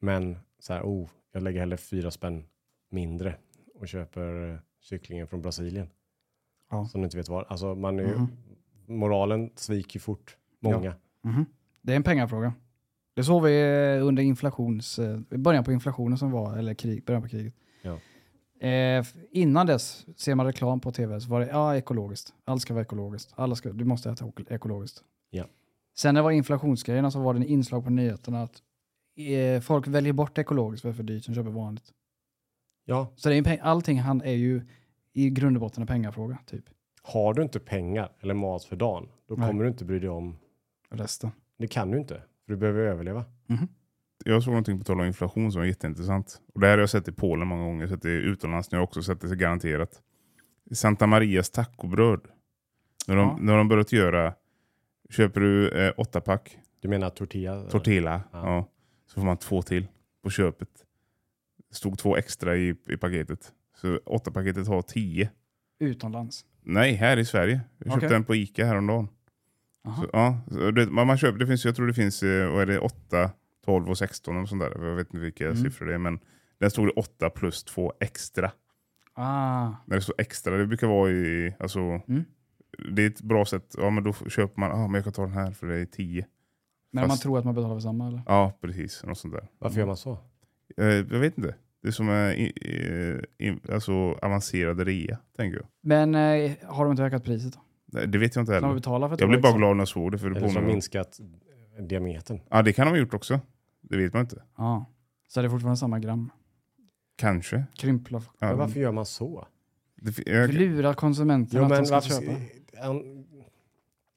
Men 0.00 0.38
så 0.66 0.72
här, 0.72 0.82
oh, 0.82 1.08
jag 1.32 1.42
lägger 1.42 1.60
hellre 1.60 1.76
fyra 1.76 2.10
spänn 2.10 2.44
mindre 2.90 3.36
och 3.74 3.88
köper 3.88 4.50
eh, 4.52 4.58
kycklingen 4.80 5.26
från 5.26 5.42
Brasilien. 5.42 5.90
Ja. 6.70 6.84
Som 6.88 7.00
du 7.00 7.04
inte 7.04 7.16
vet 7.16 7.28
var. 7.28 7.44
Alltså 7.48 7.74
man 7.74 7.98
är 7.98 8.02
ju, 8.02 8.14
Mhm. 8.18 8.28
moralen 8.86 9.50
sviker 9.54 10.00
fort. 10.00 10.36
Många. 10.60 10.94
Mhm. 11.22 11.44
Det 11.82 11.92
är 11.92 11.96
en 11.96 12.02
pengafråga. 12.02 12.52
Det 13.14 13.24
såg 13.24 13.42
vi 13.42 13.60
eh, 13.98 14.06
under 14.06 14.22
inflations, 14.22 14.98
eh, 14.98 15.18
början 15.30 15.64
på 15.64 15.72
inflationen 15.72 16.18
som 16.18 16.30
var, 16.30 16.56
eller 16.56 16.74
krig, 16.74 17.04
början 17.04 17.22
på 17.22 17.28
kriget. 17.28 17.54
Ja. 17.82 17.98
Eh, 18.68 19.04
innan 19.30 19.66
dess 19.66 20.06
ser 20.16 20.34
man 20.34 20.46
reklam 20.46 20.80
på 20.80 20.92
tv 20.92 21.20
så 21.20 21.28
var 21.30 21.40
det 21.40 21.46
ja, 21.46 21.76
ekologiskt. 21.76 22.34
Allt 22.44 22.62
ska 22.62 22.74
vara 22.74 22.82
ekologiskt. 22.84 23.32
Alla 23.36 23.54
ska, 23.54 23.72
du 23.72 23.84
måste 23.84 24.10
äta 24.10 24.24
eko- 24.24 24.52
ekologiskt. 24.54 25.04
Ja. 25.30 25.44
Sen 25.96 26.14
när 26.14 26.20
det 26.20 26.24
var 26.24 26.30
inflationsgrejerna 26.30 27.10
så 27.10 27.20
var 27.20 27.34
det 27.34 27.38
en 27.40 27.46
inslag 27.46 27.84
på 27.84 27.90
nyheterna 27.90 28.42
att 28.42 28.62
folk 29.62 29.86
väljer 29.86 30.12
bort 30.12 30.38
ekologiskt 30.38 30.82
för 30.82 30.88
det 30.88 30.92
är 30.92 30.96
för 30.96 31.02
dyrt 31.02 31.24
som 31.24 31.34
köper 31.34 31.50
vanligt. 31.50 31.92
Ja, 32.84 33.12
Så 33.16 33.28
det 33.28 33.36
är 33.36 33.62
allting 33.62 34.00
han 34.00 34.22
är 34.22 34.32
ju 34.32 34.62
i 35.12 35.30
grund 35.30 35.56
och 35.56 35.60
botten 35.60 35.80
en 35.82 35.86
pengafråga, 35.86 36.38
typ. 36.46 36.64
har 37.02 37.34
du 37.34 37.42
inte 37.42 37.60
pengar 37.60 38.12
eller 38.20 38.34
mat 38.34 38.64
för 38.64 38.76
dagen, 38.76 39.08
då 39.28 39.34
Nej. 39.34 39.48
kommer 39.48 39.64
du 39.64 39.70
inte 39.70 39.84
bry 39.84 39.98
dig 39.98 40.08
om. 40.10 40.36
Resten. 40.90 41.30
Det 41.58 41.66
kan 41.66 41.90
du 41.90 41.98
inte, 41.98 42.14
för 42.14 42.52
du 42.52 42.56
behöver 42.56 42.80
överleva. 42.80 43.24
Jag 44.24 44.42
såg 44.42 44.50
någonting 44.52 44.78
på 44.78 44.84
tal 44.84 45.00
om 45.00 45.06
inflation 45.06 45.52
som 45.52 45.60
var 45.60 45.66
jätteintressant. 45.66 46.40
Och 46.54 46.60
det 46.60 46.66
här 46.66 46.72
har 46.74 46.78
jag 46.80 46.90
sett 46.90 47.08
i 47.08 47.12
Polen 47.12 47.48
många 47.48 47.64
gånger, 47.64 47.86
sett 47.86 48.02
det 48.02 48.08
utomlands 48.10 48.70
nu 48.72 48.78
också 48.78 49.02
sett 49.02 49.20
det 49.20 49.36
garanterat. 49.36 50.02
Santa 50.72 51.06
Marias 51.06 51.50
tacobröd. 51.50 52.20
När 53.08 53.16
de, 53.16 53.28
Ja. 53.28 53.36
när 53.40 53.56
de 53.56 53.68
börjat 53.68 53.92
göra, 53.92 54.34
köper 55.10 55.40
du 55.40 55.68
eh, 55.86 55.92
åtta 55.96 56.20
pack 56.20 56.58
Du 56.80 56.88
menar 56.88 57.10
tortilla? 57.10 57.62
tortilla, 57.70 58.22
Ja. 58.32 58.38
ja. 58.46 58.68
Så 59.06 59.14
får 59.20 59.26
man 59.26 59.36
två 59.36 59.62
till 59.62 59.86
på 60.22 60.30
köpet. 60.30 60.68
Det 61.68 61.74
stod 61.74 61.98
två 61.98 62.16
extra 62.16 62.56
i, 62.56 62.68
i 62.88 62.96
paketet. 62.96 63.52
Så 63.80 63.96
åtta 64.06 64.30
paketet 64.30 64.66
har 64.68 64.82
tio. 64.82 65.30
Utomlands. 65.78 66.44
Nej, 66.62 66.92
här 66.94 67.16
i 67.16 67.24
Sverige. 67.24 67.60
Jag 67.78 67.86
köpte 67.86 67.96
Okej. 68.06 68.08
den 68.08 68.24
på 68.24 68.34
Ica 68.34 68.64
häromdagen. 68.66 69.08
Så, 69.96 70.08
ja, 70.12 70.40
det, 70.74 70.86
man, 70.90 71.06
man 71.06 71.18
köper, 71.18 71.38
det 71.38 71.46
finns, 71.46 71.64
jag 71.64 71.76
tror 71.76 71.86
det 71.86 71.94
finns 71.94 72.22
eh, 72.22 72.52
vad 72.52 72.62
är 72.62 72.66
det, 72.66 72.78
8, 72.78 73.30
12 73.64 73.88
och 73.90 73.98
16 73.98 74.36
och 74.36 74.48
sånt 74.48 74.62
där. 74.62 74.86
Jag 74.86 74.96
vet 74.96 75.06
inte 75.06 75.18
vilka 75.18 75.44
Mm. 75.44 75.56
siffror 75.56 75.86
det 75.86 75.94
är, 75.94 75.98
men 75.98 76.18
där 76.58 76.68
stod 76.68 76.86
det 76.86 76.92
8 76.92 77.30
plus 77.30 77.64
2 77.64 77.92
extra. 78.00 78.52
Ah, 79.14 79.68
När 79.86 79.96
det 79.96 80.02
står 80.02 80.14
extra, 80.18 80.56
det 80.56 80.66
brukar 80.66 80.86
vara 80.86 81.10
i, 81.10 81.54
alltså, 81.58 81.80
Mm. 81.80 82.24
det 82.92 83.02
är 83.02 83.06
ett 83.06 83.20
bra 83.22 83.44
sätt. 83.44 83.74
Ja, 83.78 83.90
men 83.90 84.04
då 84.04 84.12
köper 84.12 84.60
man, 84.60 84.70
ja 84.70 84.86
men 84.86 84.94
jag 84.94 85.04
kan 85.04 85.12
ta 85.12 85.22
den 85.22 85.32
här 85.32 85.50
för 85.52 85.66
det 85.66 85.78
är 85.78 85.84
10. 85.86 86.26
Men 86.94 87.02
man 87.02 87.10
Fast- 87.10 87.22
tror 87.22 87.38
att 87.38 87.44
man 87.44 87.54
betalar 87.54 87.74
för 87.74 87.80
samma 87.80 88.06
eller? 88.08 88.22
Ja, 88.26 88.52
precis. 88.60 89.04
Något 89.04 89.18
sånt 89.18 89.34
där. 89.34 89.48
Varför 89.58 89.78
gör 89.78 89.86
man 89.86 89.96
så? 89.96 90.18
Eh, 90.76 90.84
jag 90.86 91.04
vet 91.04 91.38
inte. 91.38 91.54
Det 91.82 91.88
är 91.88 91.92
som 91.92 92.08
är 92.08 92.32
i, 92.32 92.42
i, 92.44 93.48
i, 93.48 93.72
alltså 93.72 93.92
avancerad 94.22 94.80
rea, 94.80 95.18
tänker 95.36 95.56
jag. 95.58 95.66
Men 95.82 96.14
eh, 96.14 96.52
har 96.66 96.84
de 96.84 96.90
inte 96.90 97.02
ökat 97.04 97.24
priset 97.24 97.52
då? 97.52 97.60
Nej, 97.86 98.06
Det 98.08 98.18
vet 98.18 98.34
jag 98.36 98.42
inte 98.42 98.52
de 98.52 98.62
heller. 98.64 98.74
betalar 98.74 99.08
för 99.08 99.16
Jag 99.20 99.28
blev 99.28 99.40
bara 99.42 99.52
två 99.52 99.58
glad 99.58 99.76
när 99.76 99.80
jag 99.80 99.88
såg 99.88 100.12
det. 100.12 100.18
För 100.18 100.30
det 100.30 100.36
Eller 100.36 100.48
påminner- 100.48 100.66
minskat 100.66 101.20
diametern? 101.88 102.40
Ja, 102.50 102.62
det 102.62 102.72
kan 102.72 102.86
de 102.86 102.90
ha 102.90 102.98
gjort 102.98 103.14
också. 103.14 103.40
Det 103.80 103.96
vet 103.96 104.12
man 104.12 104.20
inte. 104.22 104.42
Ja. 104.56 104.86
Så 105.28 105.40
det 105.40 105.46
är 105.46 105.50
fortfarande 105.50 105.76
samma 105.76 105.98
gram. 105.98 106.30
Kanske. 107.16 107.64
Krymplar. 107.76 108.22
Ja, 108.38 108.46
Men 108.46 108.58
varför 108.58 108.80
gör 108.80 108.92
man 108.92 109.06
så? 109.06 109.46
det, 109.96 110.26
jag, 110.26 110.52
Lura 110.54 110.94
konsumenterna 110.94 111.60
Jo, 111.60 111.64
att 111.74 111.78
de 111.80 111.86
ska 111.86 111.94
varför, 111.94 112.08
köpa. 112.10 112.32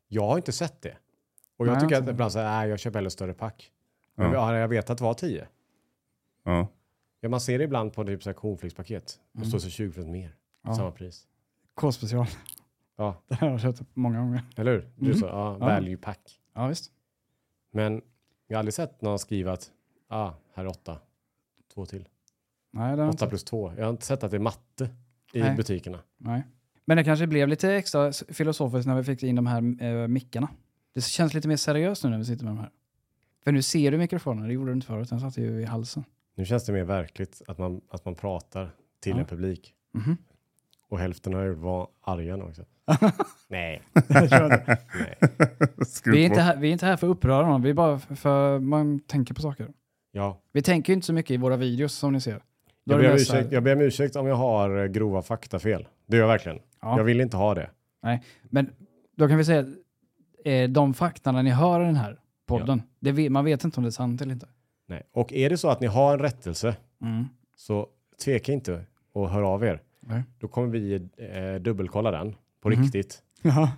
jag 0.08 0.28
har 0.28 0.38
inte 0.38 0.52
sett 0.52 0.82
det. 0.82 0.98
Och 1.58 1.68
jag 1.68 1.72
Nej, 1.74 1.82
tycker 1.82 1.96
jag 1.96 2.04
att 2.04 2.10
ibland 2.10 2.32
så 2.32 2.40
här, 2.40 2.68
jag 2.68 2.80
köper 2.80 3.00
hellre 3.00 3.10
större 3.10 3.34
pack. 3.34 3.72
Men 4.16 4.32
Ja. 4.32 4.54
ja. 4.54 4.58
jag 4.60 4.68
vet 4.68 4.90
att 4.90 4.98
det 4.98 5.04
var 5.04 5.14
10. 5.14 5.48
ja. 6.44 6.68
Ja, 7.20 7.30
man 7.30 7.42
ser 7.42 7.58
det 7.58 7.64
ibland 7.64 7.94
på 7.94 8.04
typ 8.06 8.24
så 8.24 8.30
här 8.30 8.34
cornflakespaket. 8.34 9.20
Mm. 9.36 9.48
står 9.48 9.60
så 9.60 9.68
20% 9.70 10.06
mer. 10.12 10.36
Ja. 10.64 10.76
Samma 10.76 10.92
pris. 10.92 11.28
K-special. 11.74 12.26
Ja, 12.96 13.22
Det 13.28 13.36
har 13.36 13.50
jag 13.50 13.62
köpt 13.62 13.82
många 13.94 14.20
gånger. 14.20 14.42
eller 14.56 14.72
hur? 14.72 14.90
Du 14.96 15.06
Mhm. 15.10 15.18
sa, 15.18 15.28
ja, 15.28 15.58
Ja. 15.60 15.66
value 15.66 15.98
pack. 15.98 16.40
Ja 16.54 16.68
visst. 16.68 16.92
Men 17.72 18.02
jag 18.48 18.56
har 18.58 18.60
aldrig 18.60 18.74
sett 18.74 19.02
någon 19.02 19.20
skriva 19.20 19.52
att, 19.52 19.72
ah, 20.08 20.32
här 20.54 20.64
är 20.66 20.70
8. 20.70 21.00
Två 21.74 21.86
till. 21.86 22.08
Nej, 22.72 22.96
det 22.96 23.02
har 23.02 23.10
8 23.10 23.14
inte. 23.16 23.28
plus 23.28 23.44
2. 23.44 23.74
Jag 23.78 23.84
har 23.86 23.90
inte 23.92 24.06
sett 24.06 24.24
att 24.24 24.32
det 24.32 24.38
är 24.38 24.42
matte 24.42 24.90
i 25.34 25.40
Nej. 25.40 25.56
butikerna. 25.56 26.00
Nej. 26.18 26.44
Men 26.86 26.98
det 26.98 27.04
kanske 27.04 27.28
blev 27.28 27.48
lite 27.48 27.74
extra 27.74 28.12
filosofiskt 28.12 28.88
när 28.88 28.96
vi 28.96 29.04
fick 29.04 29.24
in 29.24 29.36
de 29.36 29.48
här 29.48 29.84
eh, 29.84 30.08
mickarna. 30.08 30.48
Det 30.98 31.02
känns 31.04 31.34
lite 31.34 31.48
mer 31.48 31.56
seriöst 31.56 32.04
nu 32.04 32.10
när 32.10 32.18
vi 32.18 32.26
sitter 32.26 32.46
med 32.46 32.52
de 32.54 32.58
här. 32.60 32.70
För 33.44 33.52
nu 33.52 33.62
ser 33.62 33.92
du 33.92 33.98
mikrofonen, 33.98 34.48
det 34.48 34.54
gjorde 34.54 34.70
du 34.72 34.74
inte 34.74 34.88
förut. 34.88 35.10
Den 35.10 35.20
satt 35.20 35.38
ju 35.38 35.62
i 35.62 35.66
halsen. 35.66 36.04
Nu 36.36 36.46
känns 36.46 36.66
det 36.66 36.74
mer 36.74 36.84
verkligt 36.84 37.42
att 37.48 37.58
man, 37.58 37.82
att 37.90 38.06
man 38.06 38.16
pratar 38.16 38.70
till 39.00 39.12
Ja. 39.12 39.20
en 39.20 39.26
publik. 39.26 39.74
Mhm. 39.94 40.18
Och 40.90 41.00
hälften 41.00 41.34
har 41.34 41.46
gjort 41.46 41.58
var 41.58 41.88
arga 42.02 42.36
nu 42.36 42.44
också. 42.44 42.66
Nej. 43.48 43.82
Nej. 44.08 44.30
Vi, 46.06 46.22
är 46.22 46.26
inte 46.26 46.42
här, 46.42 46.58
vi 46.58 46.68
är 46.68 46.72
inte 46.72 46.86
här 46.86 46.98
för 46.98 47.08
att 47.08 47.12
uppröra 47.12 47.48
någon, 47.48 47.62
vi 47.62 47.70
är 47.70 47.74
bara 47.74 48.00
för, 48.00 48.60
man 48.60 49.00
tänker 49.00 49.34
på 49.34 49.42
saker. 49.42 49.68
Ja. 50.12 50.42
Vi 50.52 50.62
tänker 50.62 50.94
ju 50.94 50.96
inte 50.96 51.08
så 51.08 51.14
mycket 51.14 51.32
i 51.32 51.38
våra 51.38 51.58
videos 51.58 51.94
som 51.94 52.14
ni 52.14 52.22
ser. 52.22 52.42
Då 52.86 52.94
Jag 52.94 53.00
ber, 53.02 53.16
ursäkt, 53.16 53.52
jag 53.52 53.64
ber 53.64 53.76
om 53.76 53.82
ursäkt 53.82 54.16
om 54.16 54.28
jag 54.28 54.36
har 54.36 54.78
eh, 54.84 54.86
grova 54.86 55.22
faktafel. 55.22 55.88
Det 56.06 56.16
gör 56.18 56.24
jag 56.24 56.28
verkligen. 56.28 56.60
Ja. 56.82 56.98
Jag 56.98 57.04
vill 57.04 57.22
inte 57.22 57.38
ha 57.38 57.56
det. 57.56 57.70
Men 58.44 58.70
då 59.16 59.28
kan 59.28 59.38
vi 59.38 59.46
säga 59.46 59.66
eh, 60.46 60.70
de 60.70 60.94
faktorna 60.94 61.42
ni 61.42 61.50
hör 61.50 61.82
i 61.82 61.86
den 61.86 61.96
här 61.96 62.20
podden, 62.46 62.82
det 63.00 63.12
vet, 63.12 63.32
man 63.32 63.46
vet 63.46 63.64
inte 63.64 63.78
om 63.80 63.84
det 63.84 63.90
är 63.90 63.92
sant 63.92 64.22
eller 64.22 64.34
inte. 64.34 64.48
Nej. 64.88 65.04
Och 65.12 65.34
är 65.34 65.50
det 65.50 65.58
så 65.58 65.70
att 65.70 65.82
ni 65.82 65.88
har 65.88 66.14
en 66.14 66.20
rättelse 66.20 66.76
Mm. 67.02 67.26
så 67.56 67.88
tveka 68.24 68.52
inte 68.54 68.86
och 69.14 69.30
hör 69.30 69.42
av 69.42 69.64
er. 69.64 69.82
Nej. 70.00 70.24
Då 70.40 70.48
kommer 70.48 70.68
vi 70.68 70.94
eh, 71.18 71.62
dubbelkolla 71.62 72.12
den 72.12 72.36
på 72.62 72.70
Mhm. 72.70 72.82
riktigt. 72.84 73.24
Ja. 73.42 73.72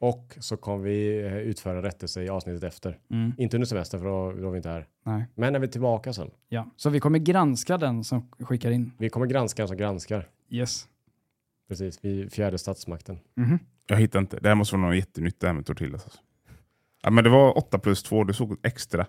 Och 0.00 0.36
så 0.40 0.56
kommer 0.56 0.84
vi 0.84 1.22
eh, 1.24 1.36
utföra 1.36 1.82
rättelse 1.82 2.22
i 2.22 2.28
avsnittet 2.28 2.62
efter. 2.64 2.98
Mm. 3.10 3.32
Inte 3.38 3.56
under 3.56 3.66
semester 3.66 3.98
för 3.98 4.04
då, 4.06 4.32
då 4.32 4.46
är 4.46 4.50
vi 4.50 4.56
inte 4.56 4.68
här. 4.68 4.86
Nej. 5.04 5.24
Men 5.34 5.52
när 5.52 5.60
vi 5.60 5.66
är 5.66 5.70
tillbaka 5.70 6.12
sen. 6.12 6.30
Ja. 6.48 6.66
Så 6.76 6.90
vi 6.90 7.00
kommer 7.00 7.18
granska 7.18 7.78
den 7.78 8.04
som 8.04 8.28
skickar 8.38 8.70
in. 8.70 8.92
Vi 8.98 9.08
kommer 9.08 9.26
granska 9.26 9.62
den 9.62 9.68
som 9.68 9.76
granskar. 9.76 10.28
Yes. 10.50 10.88
Precis, 11.68 11.98
vi 12.04 12.30
fjärde 12.30 12.58
statsmakten. 12.58 13.18
Mhm. 13.34 13.58
Jag 13.86 13.96
hittar 13.96 14.18
inte. 14.18 14.38
Det 14.40 14.48
här 14.48 14.54
måste 14.54 14.76
vara 14.76 14.86
något 14.86 14.96
jättenytt 14.96 15.40
det 15.40 15.46
här 15.46 15.54
med 15.54 15.66
tortillas. 15.66 16.04
Alltså. 16.04 16.20
Ja, 17.02 17.10
men 17.10 17.24
det 17.24 17.30
var 17.30 17.58
8 17.58 17.78
plus 17.78 18.02
2, 18.02 18.24
det 18.24 18.34
såg 18.34 18.56
extra. 18.62 19.06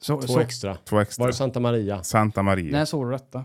Så, 0.00 0.20
Två 0.20 0.32
så, 0.32 0.40
extra. 0.40 0.74
Två 0.74 1.00
extra. 1.00 1.22
Var 1.22 1.28
det 1.28 1.34
Santa 1.34 1.60
Maria? 1.60 2.02
Santa 2.02 2.42
Maria. 2.42 2.72
när 2.72 2.84
såg 2.84 3.06
du 3.06 3.10
detta? 3.10 3.44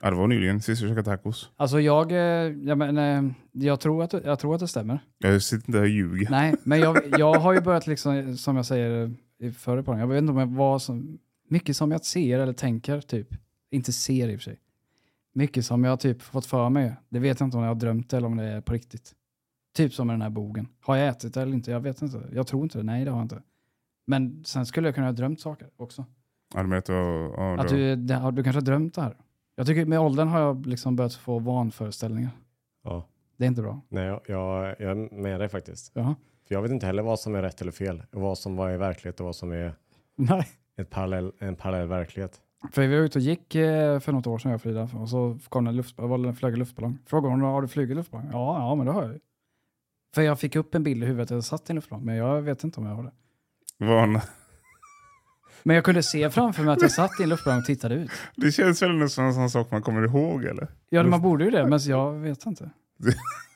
Ja, 0.00 0.10
det 0.10 0.16
var 0.16 0.26
nyligen, 0.26 0.62
sist 0.62 0.82
jag 0.82 0.90
käkade 0.90 1.04
tacos. 1.04 1.50
Alltså 1.56 1.80
jag, 1.80 2.12
eh, 2.12 2.18
jag, 2.18 2.78
men, 2.78 2.98
eh, 2.98 3.32
jag, 3.52 3.80
tror 3.80 4.02
att, 4.02 4.12
jag 4.12 4.38
tror 4.38 4.54
att 4.54 4.60
det 4.60 4.68
stämmer. 4.68 4.98
Jag 5.18 5.42
sitter 5.42 5.68
inte 5.68 5.78
här 5.78 5.84
och 5.84 5.88
ljuger. 5.88 6.30
Nej, 6.30 6.54
men 6.62 6.80
jag, 6.80 6.98
jag 7.18 7.34
har 7.34 7.52
ju 7.52 7.60
börjat, 7.60 7.86
liksom, 7.86 8.36
som 8.36 8.56
jag 8.56 8.66
säger 8.66 9.14
i 9.38 9.50
förra 9.50 9.82
podden, 9.82 10.00
jag 10.00 10.06
vet 10.06 10.18
inte 10.18 10.32
om 10.32 10.38
jag 10.38 10.46
var 10.46 10.78
som, 10.78 11.18
mycket 11.48 11.76
som 11.76 11.90
jag 11.90 12.04
ser 12.04 12.38
eller 12.38 12.52
tänker, 12.52 13.00
typ. 13.00 13.28
Inte 13.70 13.92
ser 13.92 14.28
i 14.28 14.36
och 14.36 14.38
för 14.38 14.44
sig. 14.44 14.60
Mycket 15.34 15.66
som 15.66 15.84
jag 15.84 16.00
typ 16.00 16.22
fått 16.22 16.46
för 16.46 16.68
mig. 16.68 16.94
Det 17.08 17.18
vet 17.18 17.40
jag 17.40 17.46
inte 17.46 17.56
om 17.56 17.62
jag 17.62 17.70
har 17.70 17.74
drömt 17.74 18.12
eller 18.12 18.26
om 18.26 18.36
det 18.36 18.44
är 18.44 18.60
på 18.60 18.72
riktigt. 18.72 19.12
Typ 19.76 19.94
som 19.94 20.06
med 20.06 20.14
den 20.14 20.22
här 20.22 20.30
bogen. 20.30 20.68
Har 20.80 20.96
jag 20.96 21.08
ätit 21.08 21.34
det 21.34 21.42
eller 21.42 21.52
inte? 21.54 21.70
Jag 21.70 21.80
vet 21.80 22.02
inte. 22.02 22.22
Jag 22.32 22.46
tror 22.46 22.62
inte 22.62 22.78
det. 22.78 22.84
Nej, 22.84 23.04
det 23.04 23.10
har 23.10 23.18
jag 23.18 23.24
inte. 23.24 23.42
Men 24.06 24.44
sen 24.44 24.66
skulle 24.66 24.88
jag 24.88 24.94
kunna 24.94 25.06
ha 25.06 25.12
drömt 25.12 25.40
saker 25.40 25.68
också. 25.76 26.04
Ja, 26.54 26.60
du 26.62 26.66
menar 26.68 26.78
att 26.78 26.88
ja, 26.88 27.60
Att 27.60 27.68
du- 27.68 27.96
det, 27.96 28.30
du 28.34 28.42
kanske 28.44 28.56
har 28.60 28.64
drömt 28.64 28.94
det 28.94 29.02
här. 29.02 29.16
Jag 29.56 29.66
tycker 29.66 29.86
med 29.86 30.00
åldern 30.00 30.28
har 30.28 30.40
jag 30.40 30.66
liksom 30.66 30.96
börjat 30.96 31.14
få 31.14 31.38
vanföreställningar. 31.38 32.30
Ja. 32.84 33.06
Det 33.36 33.44
är 33.44 33.48
inte 33.48 33.62
bra. 33.62 33.80
Nej, 33.88 34.04
jag, 34.04 34.20
jag, 34.26 34.74
jag 34.78 34.90
är 34.90 35.14
med 35.14 35.40
dig 35.40 35.48
faktiskt. 35.48 35.90
Jaha. 35.94 36.14
För 36.48 36.54
jag 36.54 36.62
vet 36.62 36.70
inte 36.70 36.86
heller 36.86 37.02
vad 37.02 37.20
som 37.20 37.34
är 37.34 37.42
rätt 37.42 37.60
eller 37.60 37.72
fel. 37.72 38.02
Vad 38.10 38.38
som 38.38 38.56
var 38.56 38.70
i 38.70 38.76
verklighet 38.76 39.20
och 39.20 39.26
vad 39.26 39.36
som 39.36 39.52
är 39.52 39.74
Nej. 40.16 40.46
ett 40.76 40.90
parallell, 40.90 41.32
en 41.38 41.56
parallell 41.56 41.88
verklighet. 41.88 42.40
För 42.72 42.82
vi 42.82 42.88
var 42.88 43.04
ute 43.04 43.18
och 43.18 43.22
gick 43.22 43.54
eh, 43.54 43.98
för 44.00 44.12
något 44.12 44.26
år 44.26 44.38
sedan 44.38 44.50
jag 44.50 44.56
och 44.56 44.62
Frida 44.62 44.88
och 44.94 45.08
så 45.08 45.38
kom 45.48 45.64
det 45.64 45.70
en, 45.70 45.76
luft, 45.76 45.98
var 45.98 46.18
det 46.18 46.28
en 46.28 46.34
flög 46.36 46.52
en 46.52 46.58
luftballong. 46.58 46.98
Frågade 47.06 47.32
hon 47.34 47.40
har 47.40 47.62
du 47.62 47.68
flugit 47.68 47.96
luftballong? 47.96 48.28
Ja, 48.32 48.58
ja 48.58 48.74
men 48.74 48.86
det 48.86 48.92
har 48.92 49.02
jag 49.02 49.12
ju. 49.12 49.18
För 50.16 50.22
jag 50.22 50.40
fick 50.40 50.56
upp 50.56 50.74
en 50.74 50.82
bild 50.82 51.02
i 51.02 51.06
huvudet 51.06 51.30
jag 51.30 51.44
satt 51.44 51.70
i 51.70 51.72
en 51.72 51.76
luftballong 51.76 52.04
men 52.06 52.16
jag 52.16 52.42
vet 52.42 52.64
inte 52.64 52.80
om 52.80 52.86
jag 52.86 52.94
har 52.94 53.02
det. 53.02 53.12
Var 53.86 54.02
en, 54.02 54.20
Men 55.62 55.76
jag 55.76 55.84
kunde 55.84 56.02
se 56.02 56.30
framför 56.30 56.62
mig 56.62 56.72
att 56.72 56.82
jag 56.82 56.90
satt 56.90 57.20
i 57.20 57.22
en 57.22 57.28
luftballong 57.28 57.58
och 57.60 57.66
tittade 57.66 57.94
ut. 57.94 58.10
det 58.36 58.52
känns 58.52 58.82
väl 58.82 59.10
som 59.10 59.24
en 59.24 59.34
sån 59.34 59.50
sak 59.50 59.70
man 59.70 59.82
kommer 59.82 60.04
ihåg 60.04 60.44
eller? 60.44 60.68
Ja, 60.88 61.02
man 61.02 61.22
borde 61.22 61.44
ju 61.44 61.50
det 61.50 61.66
men 61.66 61.78
jag 61.78 62.12
vet 62.12 62.46
inte. 62.46 62.70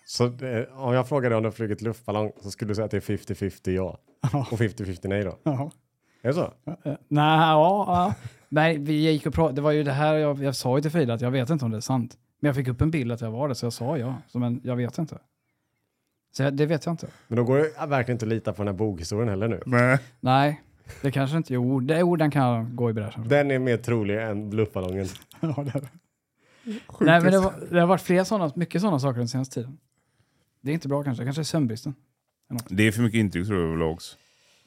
Så 0.06 0.26
eh, 0.26 0.80
om 0.86 0.94
jag 0.94 1.08
frågade 1.08 1.36
om 1.36 1.42
du 1.42 1.46
har 1.46 1.52
flugit 1.52 1.82
luftballong 1.82 2.32
så 2.42 2.50
skulle 2.50 2.70
du 2.70 2.74
säga 2.74 2.84
att 2.84 2.90
det 2.90 2.96
är 2.96 3.16
50-50 3.16 3.70
ja. 3.70 3.98
Och 4.32 4.58
50-50 4.58 5.08
nej 5.08 5.24
då. 5.24 5.38
Ja. 5.42 5.70
Är 6.22 6.28
det 6.28 6.34
så? 6.34 6.44
Eh, 6.44 6.74
Nej, 7.08 7.38
ja, 7.38 7.84
ja. 7.86 8.14
Nej, 8.48 8.78
vi 8.78 8.92
gick 8.92 9.26
och 9.26 9.34
pratade. 9.34 9.54
Det 9.54 9.62
var 9.62 9.72
ju 9.72 9.82
det 9.82 9.92
här 9.92 10.14
jag, 10.14 10.42
jag 10.42 10.56
sa 10.56 10.76
ju 10.78 10.82
till 10.82 10.90
Frida 10.90 11.14
att 11.14 11.20
jag 11.20 11.30
vet 11.30 11.50
inte 11.50 11.64
om 11.64 11.70
det 11.70 11.76
är 11.76 11.80
sant. 11.80 12.16
Men 12.40 12.48
jag 12.48 12.56
fick 12.56 12.68
upp 12.68 12.80
en 12.80 12.90
bild 12.90 13.12
att 13.12 13.20
jag 13.20 13.30
var 13.30 13.48
det 13.48 13.54
så 13.54 13.66
jag 13.66 13.72
sa 13.72 13.98
ja. 13.98 14.14
Så, 14.26 14.38
men 14.38 14.60
jag 14.64 14.76
vet 14.76 14.98
inte. 14.98 15.18
Så 16.32 16.50
det 16.50 16.66
vet 16.66 16.86
jag 16.86 16.92
inte. 16.92 17.06
Men 17.28 17.36
då 17.36 17.44
går 17.44 17.56
det 17.58 17.86
verkligen 17.86 18.14
inte 18.16 18.24
att 18.24 18.28
lita 18.28 18.52
på 18.52 18.62
den 18.62 18.68
här 18.68 18.78
bokhistorien 18.78 19.28
heller 19.28 19.48
nu. 19.48 19.62
Nej. 19.66 19.98
Nej, 20.20 20.60
det 21.02 21.10
kanske 21.10 21.36
inte. 21.36 21.54
Jo, 21.54 21.80
det, 21.80 21.98
jo 21.98 22.16
den 22.16 22.30
kan 22.30 22.76
gå 22.76 22.90
i 22.90 22.92
bräschen. 22.92 23.28
Den 23.28 23.50
är 23.50 23.58
mer 23.58 23.76
trolig 23.76 24.22
än 24.22 24.50
luftballongen. 24.50 25.06
Ja, 25.40 25.48
det 25.64 25.70
är 25.78 25.80
det. 25.80 25.88
Nej, 27.00 27.20
men 27.20 27.32
det, 27.32 27.38
var, 27.40 27.54
det 27.70 27.80
har 27.80 27.86
varit 27.86 28.00
fler 28.02 28.24
sådana, 28.24 28.52
mycket 28.56 28.80
sådana 28.80 28.98
saker 28.98 29.18
den 29.18 29.28
senaste 29.28 29.54
tiden. 29.54 29.78
Det 30.60 30.70
är 30.70 30.74
inte 30.74 30.88
bra 30.88 31.02
kanske. 31.04 31.24
Kanske 31.24 31.42
är 31.42 31.44
sömnbristen. 31.44 31.94
Det 32.68 32.82
är 32.82 32.92
för 32.92 33.02
mycket 33.02 33.18
intryck 33.18 33.46
tror 33.46 33.60
jag 33.60 33.68
överlags. 33.68 34.16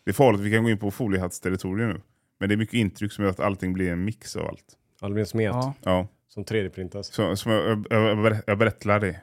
Det 0.05 0.11
är 0.11 0.14
farligt, 0.14 0.41
vi 0.41 0.51
kan 0.51 0.64
gå 0.64 0.70
in 0.70 0.78
på 0.78 0.91
foliehattsterritorium 0.91 1.89
nu. 1.89 2.01
Men 2.39 2.49
det 2.49 2.55
är 2.55 2.57
mycket 2.57 2.74
intryck 2.74 3.11
som 3.11 3.24
gör 3.24 3.32
att 3.32 3.39
allting 3.39 3.74
blir 3.74 3.91
en 3.91 4.05
mix 4.05 4.36
av 4.36 4.47
allt. 4.47 4.78
Ja, 5.01 5.07
det 5.07 5.14
blir 5.14 5.22
en 5.24 5.28
smet 5.28 5.45
Ja. 5.45 5.74
Ja. 5.84 6.07
som 6.28 6.43
3D-printas. 6.43 7.03
Så, 7.03 7.36
som 7.36 7.51
jag, 7.51 7.86
jag, 7.89 8.38
jag 8.47 8.57
berättade 8.57 9.07
det 9.07 9.20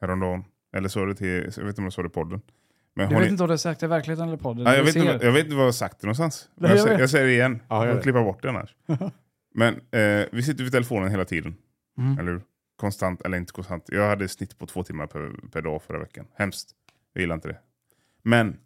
häromdagen. 0.00 0.44
Eller 0.72 0.88
sa 0.88 1.04
det 1.06 1.14
till, 1.14 1.28
jag 1.28 1.42
vet 1.44 1.58
inte 1.58 1.80
om 1.80 1.84
jag 1.84 1.92
sa 1.92 2.02
det 2.02 2.06
i 2.06 2.10
podden. 2.10 2.40
Men 2.94 3.08
Du 3.08 3.14
har 3.14 3.20
vet 3.20 3.28
ni- 3.28 3.32
inte 3.32 3.42
om 3.42 3.48
det 3.48 3.54
är 3.54 3.58
sagt 3.58 3.82
i 3.82 3.86
verkligheten 3.86 4.28
eller 4.28 4.36
podden? 4.38 4.64
Ja, 4.64 4.70
jag, 4.76 4.80
Du 4.80 4.84
vet 4.86 4.96
inte, 4.96 5.26
jag 5.26 5.32
vet 5.32 5.44
inte 5.44 5.54
vad 5.56 5.62
jag 5.62 5.66
har 5.68 5.72
sagt 5.72 6.00
det 6.00 6.06
någonstans. 6.06 6.48
Nej, 6.54 6.70
jag, 6.70 6.78
jag 6.78 6.84
säger, 6.86 6.98
jag 6.98 7.10
säger 7.10 7.26
det 7.26 7.32
igen. 7.32 7.62
Ja, 7.68 7.86
jag 7.86 7.88
det. 7.88 7.94
får 7.98 8.02
klippa 8.02 8.22
bort 8.24 8.42
det 8.42 8.48
annars. 8.48 8.74
Men 9.54 9.74
eh, 9.74 10.26
vi 10.32 10.42
sitter 10.42 10.64
vid 10.64 10.72
telefonen 10.72 11.10
hela 11.10 11.24
tiden. 11.24 11.54
Mm. 11.98 12.18
Eller 12.18 12.32
hur? 12.32 12.42
Konstant, 12.76 13.22
eller 13.22 13.38
inte 13.38 13.52
konstant. 13.52 13.84
Jag 13.88 14.08
hade 14.08 14.28
snitt 14.28 14.58
på 14.58 14.66
två 14.66 14.82
timmar 14.82 15.06
per, 15.06 15.48
per 15.52 15.62
dag 15.62 15.82
förra 15.82 15.98
veckan. 15.98 16.26
Hemskt. 16.34 16.70
Jag 17.12 17.20
gillar 17.20 17.34
inte 17.34 17.48
det. 17.48 17.58
Men 18.22 18.56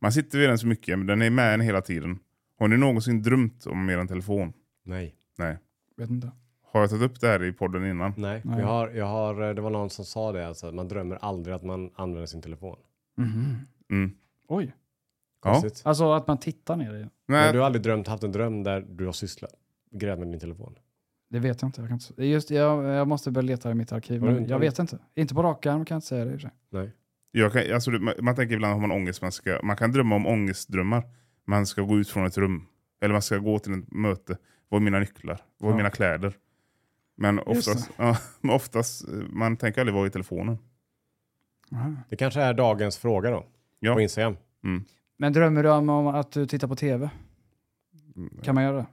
man 0.00 0.12
sitter 0.12 0.38
vid 0.38 0.48
den 0.48 0.58
så 0.58 0.66
mycket, 0.66 0.98
men 0.98 1.06
den 1.06 1.22
är 1.22 1.30
med 1.30 1.54
en 1.54 1.60
hela 1.60 1.80
tiden. 1.80 2.18
Har 2.58 2.68
ni 2.68 2.76
någonsin 2.76 3.22
drömt 3.22 3.66
om 3.66 3.90
er 3.90 4.06
telefon? 4.06 4.52
Nej. 4.84 5.14
Nej. 5.38 5.58
Vet 5.96 6.10
inte. 6.10 6.30
Har 6.72 6.80
jag 6.80 6.90
tagit 6.90 7.10
upp 7.10 7.20
det 7.20 7.26
här 7.26 7.44
i 7.44 7.52
podden 7.52 7.86
innan? 7.86 8.12
Nej. 8.16 8.40
Nej. 8.44 8.60
Jag 8.60 8.66
har, 8.66 8.88
jag 8.88 9.06
har, 9.06 9.48
eh, 9.48 9.54
det 9.54 9.62
var 9.62 9.70
någon 9.70 9.90
som 9.90 10.04
sa 10.04 10.32
det, 10.32 10.48
alltså, 10.48 10.66
att 10.66 10.74
man 10.74 10.88
drömmer 10.88 11.18
aldrig 11.22 11.54
att 11.56 11.62
man 11.64 11.90
använder 11.94 12.26
sin 12.26 12.42
telefon. 12.42 12.76
Mhm. 13.16 13.56
Mm. 13.90 14.12
Oj. 14.48 14.74
Ja. 15.44 15.62
Alltså 15.84 16.12
att 16.12 16.26
man 16.26 16.38
tittar 16.38 16.76
ner 16.76 16.94
i 16.94 16.98
den. 16.98 17.10
Men 17.28 17.52
du 17.52 17.58
har 17.58 17.66
aldrig 17.66 17.82
drömt, 17.82 18.08
haft 18.08 18.22
en 18.22 18.32
dröm 18.32 18.62
där 18.62 18.80
du 18.88 19.04
har 19.06 19.12
sysslat, 19.12 19.50
grävt 19.90 20.18
med 20.18 20.28
din 20.28 20.40
telefon? 20.40 20.74
Det 21.30 21.38
vet 21.38 21.62
jag 21.62 21.68
inte. 21.68 21.80
Jag, 21.80 21.88
kan 21.88 21.94
inte 21.94 22.24
just, 22.24 22.50
jag, 22.50 22.84
jag 22.84 23.08
måste 23.08 23.30
börja 23.30 23.46
leta 23.46 23.70
i 23.70 23.74
mitt 23.74 23.92
arkiv. 23.92 24.22
Men 24.22 24.48
jag 24.48 24.58
vet 24.58 24.78
inte. 24.78 24.98
Inte 25.14 25.34
på 25.34 25.42
rak 25.42 25.66
arm 25.66 25.84
kan 25.84 25.94
jag 25.94 25.98
inte 25.98 26.06
säga 26.06 26.24
det 26.24 26.30
i 26.30 26.36
och 26.36 26.40
för 26.40 26.48
sig. 26.48 26.56
Nej. 26.70 26.92
jag 27.30 27.52
kan, 27.52 27.74
alltså, 27.74 27.90
man, 27.90 28.14
man 28.20 28.36
tänker 28.36 28.54
ibland 28.54 28.72
har 28.74 28.80
man 28.80 28.90
ångest, 28.92 29.22
man, 29.22 29.32
ska, 29.32 29.60
man 29.62 29.76
kan 29.76 29.92
drömma 29.92 30.14
om 30.16 30.26
ångestdrömmar. 30.26 31.02
Man 31.46 31.66
ska 31.66 31.82
gå 31.82 31.98
ut 31.98 32.08
från 32.08 32.26
ett 32.26 32.38
rum. 32.38 32.66
Eller 33.00 33.12
man 33.12 33.22
ska 33.22 33.38
gå 33.38 33.58
till 33.58 33.72
ett 33.78 33.92
möte. 33.92 34.36
Var 34.68 34.78
är 34.78 34.82
mina 34.82 34.98
nycklar? 34.98 35.40
Var 35.58 35.68
är 35.68 35.72
Ja. 35.72 35.76
mina 35.76 35.90
kläder? 35.90 36.32
Men 37.20 37.38
oftast, 37.38 37.90
ja, 37.96 38.16
men 38.40 38.54
oftast, 38.54 39.08
eh, 39.08 39.14
man 39.14 39.56
tänker 39.56 39.80
aldrig 39.80 39.94
vara 39.94 40.06
i 40.06 40.10
telefonen. 40.10 40.58
Aha. 41.72 41.92
Det 42.08 42.16
kanske 42.16 42.40
är 42.42 42.54
dagens 42.54 42.98
fråga 42.98 43.30
då, 43.30 43.46
Ja. 43.80 43.94
på 43.94 44.00
Instagram. 44.00 44.36
Mm. 44.64 44.84
Men 45.18 45.32
drömmer 45.32 45.62
du 45.62 45.70
om 45.70 45.88
att 46.06 46.32
du 46.32 46.46
tittar 46.46 46.68
på 46.68 46.76
tv? 46.76 47.10
Mm. 48.16 48.30
Kan 48.42 48.54
man 48.54 48.64
göra 48.64 48.76
det? 48.76 48.86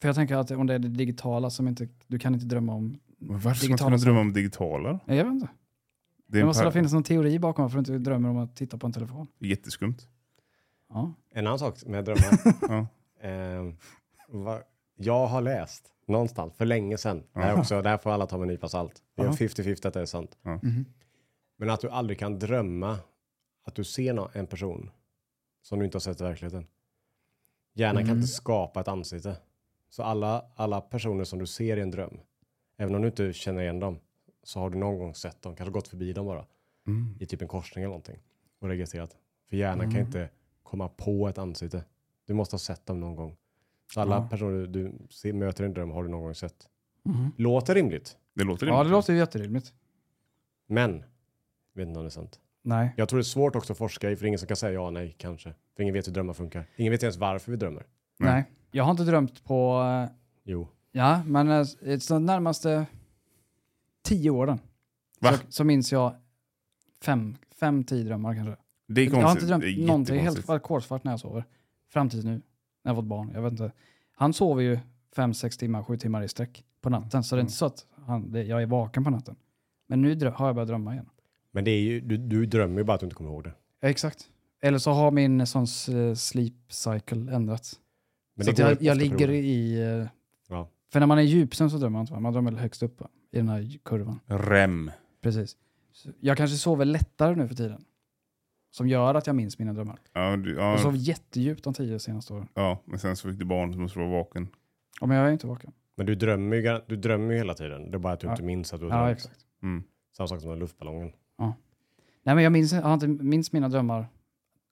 För 0.00 0.08
jag 0.08 0.14
tänker 0.14 0.36
att 0.36 0.50
om 0.50 0.66
det 0.66 0.74
är 0.74 0.78
det 0.78 0.88
digitala 0.88 1.50
som 1.50 1.68
inte, 1.68 1.88
du 2.06 2.18
kan 2.18 2.34
inte 2.34 2.46
drömma 2.46 2.74
om. 2.74 2.98
Men 3.18 3.38
Varför 3.40 3.54
ska 3.54 3.68
man 3.68 3.78
kunna 3.78 3.96
drömma 3.96 4.20
om 4.20 4.32
digitala? 4.32 5.00
Nej, 5.04 5.16
jag 5.16 5.24
vet 5.24 5.32
inte. 5.34 5.48
Det 6.26 6.38
Det 6.38 6.44
måste 6.44 6.72
finnas 6.72 6.92
någon 6.92 7.02
teori 7.02 7.38
bakom 7.38 7.62
varför 7.62 7.74
du 7.74 7.78
inte 7.78 8.10
drömmer 8.10 8.28
om 8.28 8.36
att 8.38 8.56
titta 8.56 8.78
på 8.78 8.86
en 8.86 8.92
telefon. 8.92 9.26
jätteskumt. 9.38 9.96
Ja. 10.88 11.14
En 11.34 11.46
annan 11.46 11.58
sak 11.58 11.84
med 11.86 12.04
drömmar. 12.04 12.54
Ja. 12.68 12.86
Va, 14.28 14.60
jag 14.94 15.26
har 15.26 15.40
läst 15.40 15.90
någonstans 16.06 16.54
för 16.56 16.64
länge 16.64 16.98
sedan. 16.98 17.22
Det 17.32 17.40
här, 17.40 17.58
också, 17.58 17.82
det 17.82 17.88
här 17.88 17.98
får 17.98 18.10
alla 18.10 18.26
ta 18.26 18.36
med 18.36 18.42
en 18.42 18.48
nypa 18.48 18.68
salt. 18.68 19.02
Det 19.14 19.22
är 19.22 19.26
Ja. 19.26 19.32
50-50 19.32 19.86
att 19.88 19.94
det 19.94 20.00
är 20.00 20.06
sant. 20.06 20.38
Mhm. 20.42 20.84
Men 21.56 21.70
att 21.70 21.80
du 21.80 21.90
aldrig 21.90 22.18
kan 22.18 22.38
drömma 22.38 22.98
att 23.64 23.74
du 23.74 23.84
ser 23.84 24.36
en 24.36 24.46
person 24.46 24.90
som 25.62 25.78
du 25.78 25.84
inte 25.84 25.94
har 25.96 26.00
sett 26.00 26.20
i 26.20 26.24
verkligheten. 26.24 26.66
Hjärnan 27.74 28.02
kan 28.02 28.10
Mm. 28.10 28.16
inte 28.18 28.28
skapa 28.32 28.80
ett 28.80 28.88
ansikte. 28.88 29.36
Så 29.88 30.02
alla, 30.02 30.44
alla 30.54 30.80
personer 30.80 31.24
som 31.24 31.38
du 31.38 31.46
ser 31.46 31.76
i 31.76 31.80
en 31.80 31.90
dröm, 31.90 32.20
även 32.76 32.94
om 32.94 33.02
du 33.02 33.08
inte 33.08 33.32
känner 33.32 33.62
igen 33.62 33.80
dem, 33.80 33.98
så 34.42 34.60
har 34.60 34.70
du 34.70 34.78
någon 34.78 34.98
gång 34.98 35.14
sett 35.14 35.42
dem, 35.42 35.56
kanske 35.56 35.72
gått 35.72 35.88
förbi 35.88 36.12
dem 36.12 36.26
bara, 36.26 36.46
Mm. 36.86 37.16
i 37.20 37.26
typ 37.26 37.42
en 37.42 37.48
korsning 37.48 37.84
eller 37.84 37.88
någonting 37.90 38.18
och 38.58 38.68
registrerat. 38.68 39.16
För 39.48 39.56
hjärnan 39.56 39.80
kan 39.80 39.90
Mm. 39.90 40.06
inte 40.06 40.28
komma 40.62 40.88
på 40.88 41.28
ett 41.28 41.38
ansikte. 41.38 41.84
Du 42.26 42.34
måste 42.34 42.54
ha 42.54 42.58
sett 42.58 42.86
dem 42.86 43.00
någon 43.00 43.16
gång. 43.16 43.36
Så 43.92 44.00
alla 44.00 44.14
Ja. 44.16 44.28
personer 44.30 44.66
du, 44.66 44.92
ser, 45.10 45.32
möter 45.32 45.64
i 45.64 45.66
en 45.66 45.74
dröm 45.74 45.90
har 45.90 46.02
du 46.02 46.08
någon 46.08 46.22
gång 46.22 46.34
sett. 46.34 46.68
Mhm. 47.02 47.32
Låter 47.36 47.74
rimligt, 47.74 48.16
Det 48.34 48.44
låter 48.44 48.66
Ja, 48.66 48.72
det 48.72 48.78
rimligt. 48.78 48.90
låter 48.92 49.12
jätterimligt. 49.14 49.72
men 50.66 50.92
jag 51.72 51.80
vet 51.82 51.88
inte 51.88 51.98
om 51.98 52.04
det 52.04 52.08
är 52.08 52.10
sant. 52.10 52.40
Nej. 52.62 52.94
Jag 52.96 53.08
tror 53.08 53.18
det 53.18 53.20
är 53.20 53.24
svårt 53.24 53.56
också 53.56 53.72
att 53.72 53.78
forska 53.78 54.10
i, 54.10 54.16
för 54.16 54.26
ingen 54.26 54.38
som 54.38 54.48
kan 54.48 54.56
säga 54.56 54.72
ja 54.72 54.90
nej 54.90 55.14
kanske. 55.18 55.54
För 55.76 55.82
ingen 55.82 55.94
vet 55.94 56.06
hur 56.08 56.12
drömmar 56.12 56.32
funkar. 56.34 56.66
Ingen 56.76 56.90
vet 56.90 57.02
ens 57.02 57.16
varför 57.16 57.50
vi 57.50 57.56
drömmer. 57.56 57.86
Nej. 58.18 58.32
Nej. 58.32 58.44
Jag 58.70 58.84
har 58.84 58.90
inte 58.90 59.04
drömt 59.04 59.44
på, 59.44 59.80
eh, 59.82 60.16
Jo. 60.44 60.68
ja, 60.92 61.22
men 61.26 61.48
eh, 61.48 61.66
de 62.08 62.26
närmaste 62.26 62.86
tio 64.02 64.30
åren 64.30 64.58
Va? 65.20 65.32
så, 65.32 65.38
så 65.48 65.64
minns 65.64 65.92
jag 65.92 66.14
fem, 67.02 67.36
fem, 67.60 67.84
tio 67.84 68.04
drömmar 68.04 68.34
kanske. 68.34 68.56
Det 68.88 69.00
är 69.00 69.04
Jag 69.04 69.14
har 69.14 69.22
konstigt. 69.22 69.42
inte 69.42 69.54
Det 69.66 69.72
är 69.72 69.74
drömt 69.74 69.86
någonting, 69.86 70.14
helt 70.14 70.24
jättekonstigt. 70.24 70.50
ackordssvart 70.50 71.04
när 71.04 71.12
jag 71.12 71.20
sover. 71.20 71.44
Fram 71.88 72.08
tills 72.10 72.24
nu, 72.24 72.42
när 72.84 72.90
jag 72.90 72.96
fått 72.96 73.04
barn. 73.04 73.30
Jag 73.34 73.42
vet 73.42 73.50
inte. 73.52 73.72
Han 74.16 74.32
sover 74.32 74.62
ju 74.62 74.78
fem, 75.16 75.34
sex 75.34 75.56
timmar, 75.56 75.82
sju 75.82 75.96
timmar 75.96 76.22
i 76.22 76.28
sträck 76.28 76.64
på 76.80 76.90
natten. 76.90 77.24
Så 77.24 77.34
det 77.36 77.38
är 77.38 77.40
inte 77.40 77.52
så 77.52 77.66
att 77.66 77.86
han, 78.06 78.32
det, 78.32 78.42
jag 78.42 78.62
är 78.62 78.66
vaken 78.66 79.04
på 79.04 79.10
natten. 79.10 79.36
Men 79.86 80.02
nu 80.02 80.14
drö- 80.14 80.30
har 80.32 80.46
jag 80.46 80.54
börjat 80.54 80.68
drömma 80.68 80.92
igen. 80.92 81.08
Men 81.52 81.64
det 81.64 81.70
är 81.70 81.80
ju, 81.80 82.00
du, 82.00 82.16
du 82.16 82.46
drömmer 82.46 82.78
ju 82.78 82.84
bara 82.84 82.94
att 82.94 83.00
du 83.00 83.06
inte 83.06 83.16
kommer 83.16 83.30
ihåg 83.30 83.44
det. 83.44 83.52
Ja, 83.80 83.88
exakt. 83.88 84.28
Eller 84.62 84.78
så 84.78 84.90
har 84.90 85.10
min 85.10 85.46
sån 85.46 85.62
eh, 85.62 86.14
sleep 86.14 86.54
cycle 86.68 87.32
ändrats. 87.32 87.80
Men 88.34 88.44
så 88.44 88.50
att 88.52 88.58
jag, 88.58 88.82
jag 88.82 88.96
ligger 88.96 89.16
perioder. 89.16 89.32
i... 89.34 89.82
eh, 90.00 90.06
Ja. 90.48 90.68
För 90.92 91.00
när 91.00 91.06
man 91.06 91.18
är 91.18 91.22
i 91.22 91.26
djupsömn 91.26 91.70
så 91.70 91.76
drömmer 91.78 91.92
man 91.92 92.00
inte, 92.00 92.20
man 92.20 92.32
drömmer 92.32 92.52
högst 92.52 92.82
upp 92.82 93.02
i 93.30 93.36
den 93.36 93.48
här 93.48 93.78
kurvan. 93.84 94.20
Rem. 94.26 94.90
Precis. 95.22 95.56
Så 95.92 96.08
jag 96.20 96.36
kanske 96.36 96.56
sover 96.56 96.84
lättare 96.84 97.34
nu 97.34 97.48
för 97.48 97.54
tiden. 97.54 97.84
Som 98.74 98.88
gör 98.88 99.14
att 99.14 99.26
jag 99.26 99.36
minns 99.36 99.58
mina 99.58 99.72
drömmar. 99.72 99.98
Ja, 100.12 100.36
du, 100.36 100.54
Jag 100.54 100.72
ja, 100.74 100.78
sov 100.78 100.96
jättedjupt 100.96 101.64
de 101.64 101.74
tio 101.74 101.98
senaste 101.98 102.32
åren. 102.34 102.48
ja, 102.54 102.78
men 102.84 102.98
sen 102.98 103.16
så 103.16 103.28
fick 103.28 103.38
du 103.38 103.44
barn 103.44 103.72
så 103.72 103.78
måste 103.80 103.98
vara 103.98 104.10
vaken. 104.10 104.48
Ja, 105.00 105.06
men 105.06 105.16
jag 105.16 105.28
är 105.28 105.32
inte 105.32 105.46
vaken. 105.46 105.72
Men 105.96 106.06
du 106.06 106.14
drömmer, 106.14 106.56
ju, 106.56 106.80
du 106.86 106.96
drömmer 106.96 107.32
ju 107.32 107.38
hela 107.38 107.54
tiden. 107.54 107.90
Det 107.90 107.96
är 107.96 107.98
bara 107.98 108.12
att 108.12 108.20
du 108.20 108.26
Ja. 108.26 108.30
inte 108.32 108.42
minns 108.42 108.74
att 108.74 108.80
du 108.80 108.86
har 108.88 108.98
Ja, 108.98 109.04
drömt. 109.04 109.16
exakt. 109.18 109.40
Mm. 109.62 109.82
Samma 110.16 110.28
sak 110.28 110.40
som 110.40 110.50
med 110.50 110.58
luftballongen. 110.58 111.12
Nej, 112.26 112.34
men 112.34 112.44
jag 112.44 112.52
minns, 112.52 112.72
jag 112.72 112.82
har 112.82 112.94
inte 112.94 113.08
minns 113.08 113.52
mina 113.52 113.68
drömmar 113.68 114.06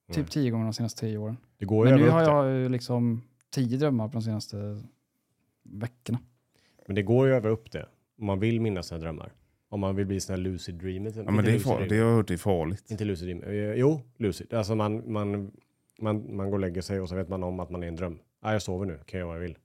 typ 0.09 0.17
Nej. 0.17 0.27
tio 0.27 0.51
gånger 0.51 0.65
de 0.65 0.73
senaste 0.73 1.01
tio 1.01 1.19
åren. 1.19 1.37
Det 1.59 1.65
går 1.65 1.87
ju 1.87 1.93
Men 1.93 2.01
nu 2.03 2.09
har 2.11 2.23
jag 2.23 2.51
ju 2.55 2.69
liksom 2.69 3.23
tio 3.51 3.79
drömmar 3.79 4.09
på 4.09 4.13
de 4.13 4.23
senaste 4.23 4.83
veckorna. 5.63 6.19
Men 6.87 6.95
det 6.95 7.03
går 7.03 7.27
ju 7.27 7.35
över 7.35 7.49
upp 7.51 7.71
det. 7.73 7.87
om 8.19 8.27
man 8.27 8.41
vill 8.41 8.61
minnas 8.61 8.87
sina 8.87 9.01
drömmar. 9.01 9.33
Om 9.73 9.81
man 9.81 9.97
vill 9.97 10.07
bli 10.07 10.21
sån 10.21 10.35
här 10.37 10.43
lucid 10.43 10.75
dreamer. 10.75 11.13
Ja, 11.17 11.31
men 11.31 11.45
det, 11.45 11.53
är 11.53 11.59
far, 11.59 11.87
det 11.89 11.99
har 11.99 12.09
jag 12.09 12.17
hört 12.17 12.31
är 12.31 12.37
farligt. 12.37 12.91
Inte 12.91 13.05
lucid 13.05 13.29
dream. 13.29 13.43
Eh, 13.43 13.75
jo, 13.75 14.01
lucid. 14.17 14.55
Alltså 14.55 14.75
man, 14.75 15.13
man, 15.13 15.51
man, 16.01 16.37
man 16.37 16.47
går 16.51 16.57
och 16.57 16.61
lägger 16.61 16.81
sig 16.81 17.01
och 17.01 17.09
så 17.09 17.15
vet 17.15 17.29
man 17.29 17.43
om 17.43 17.61
att 17.61 17.71
man 17.71 17.83
är 17.83 17.87
i 17.87 17.89
en 17.89 17.97
dröm. 17.97 18.19
Ah, 18.41 18.53
jag 18.53 18.63
sover 18.63 18.87
nu, 18.87 18.99
kan 19.07 19.21
jag 19.21 19.27
göra 19.27 19.27
vad 19.27 19.37
jag 19.37 19.41
vill. 19.41 19.59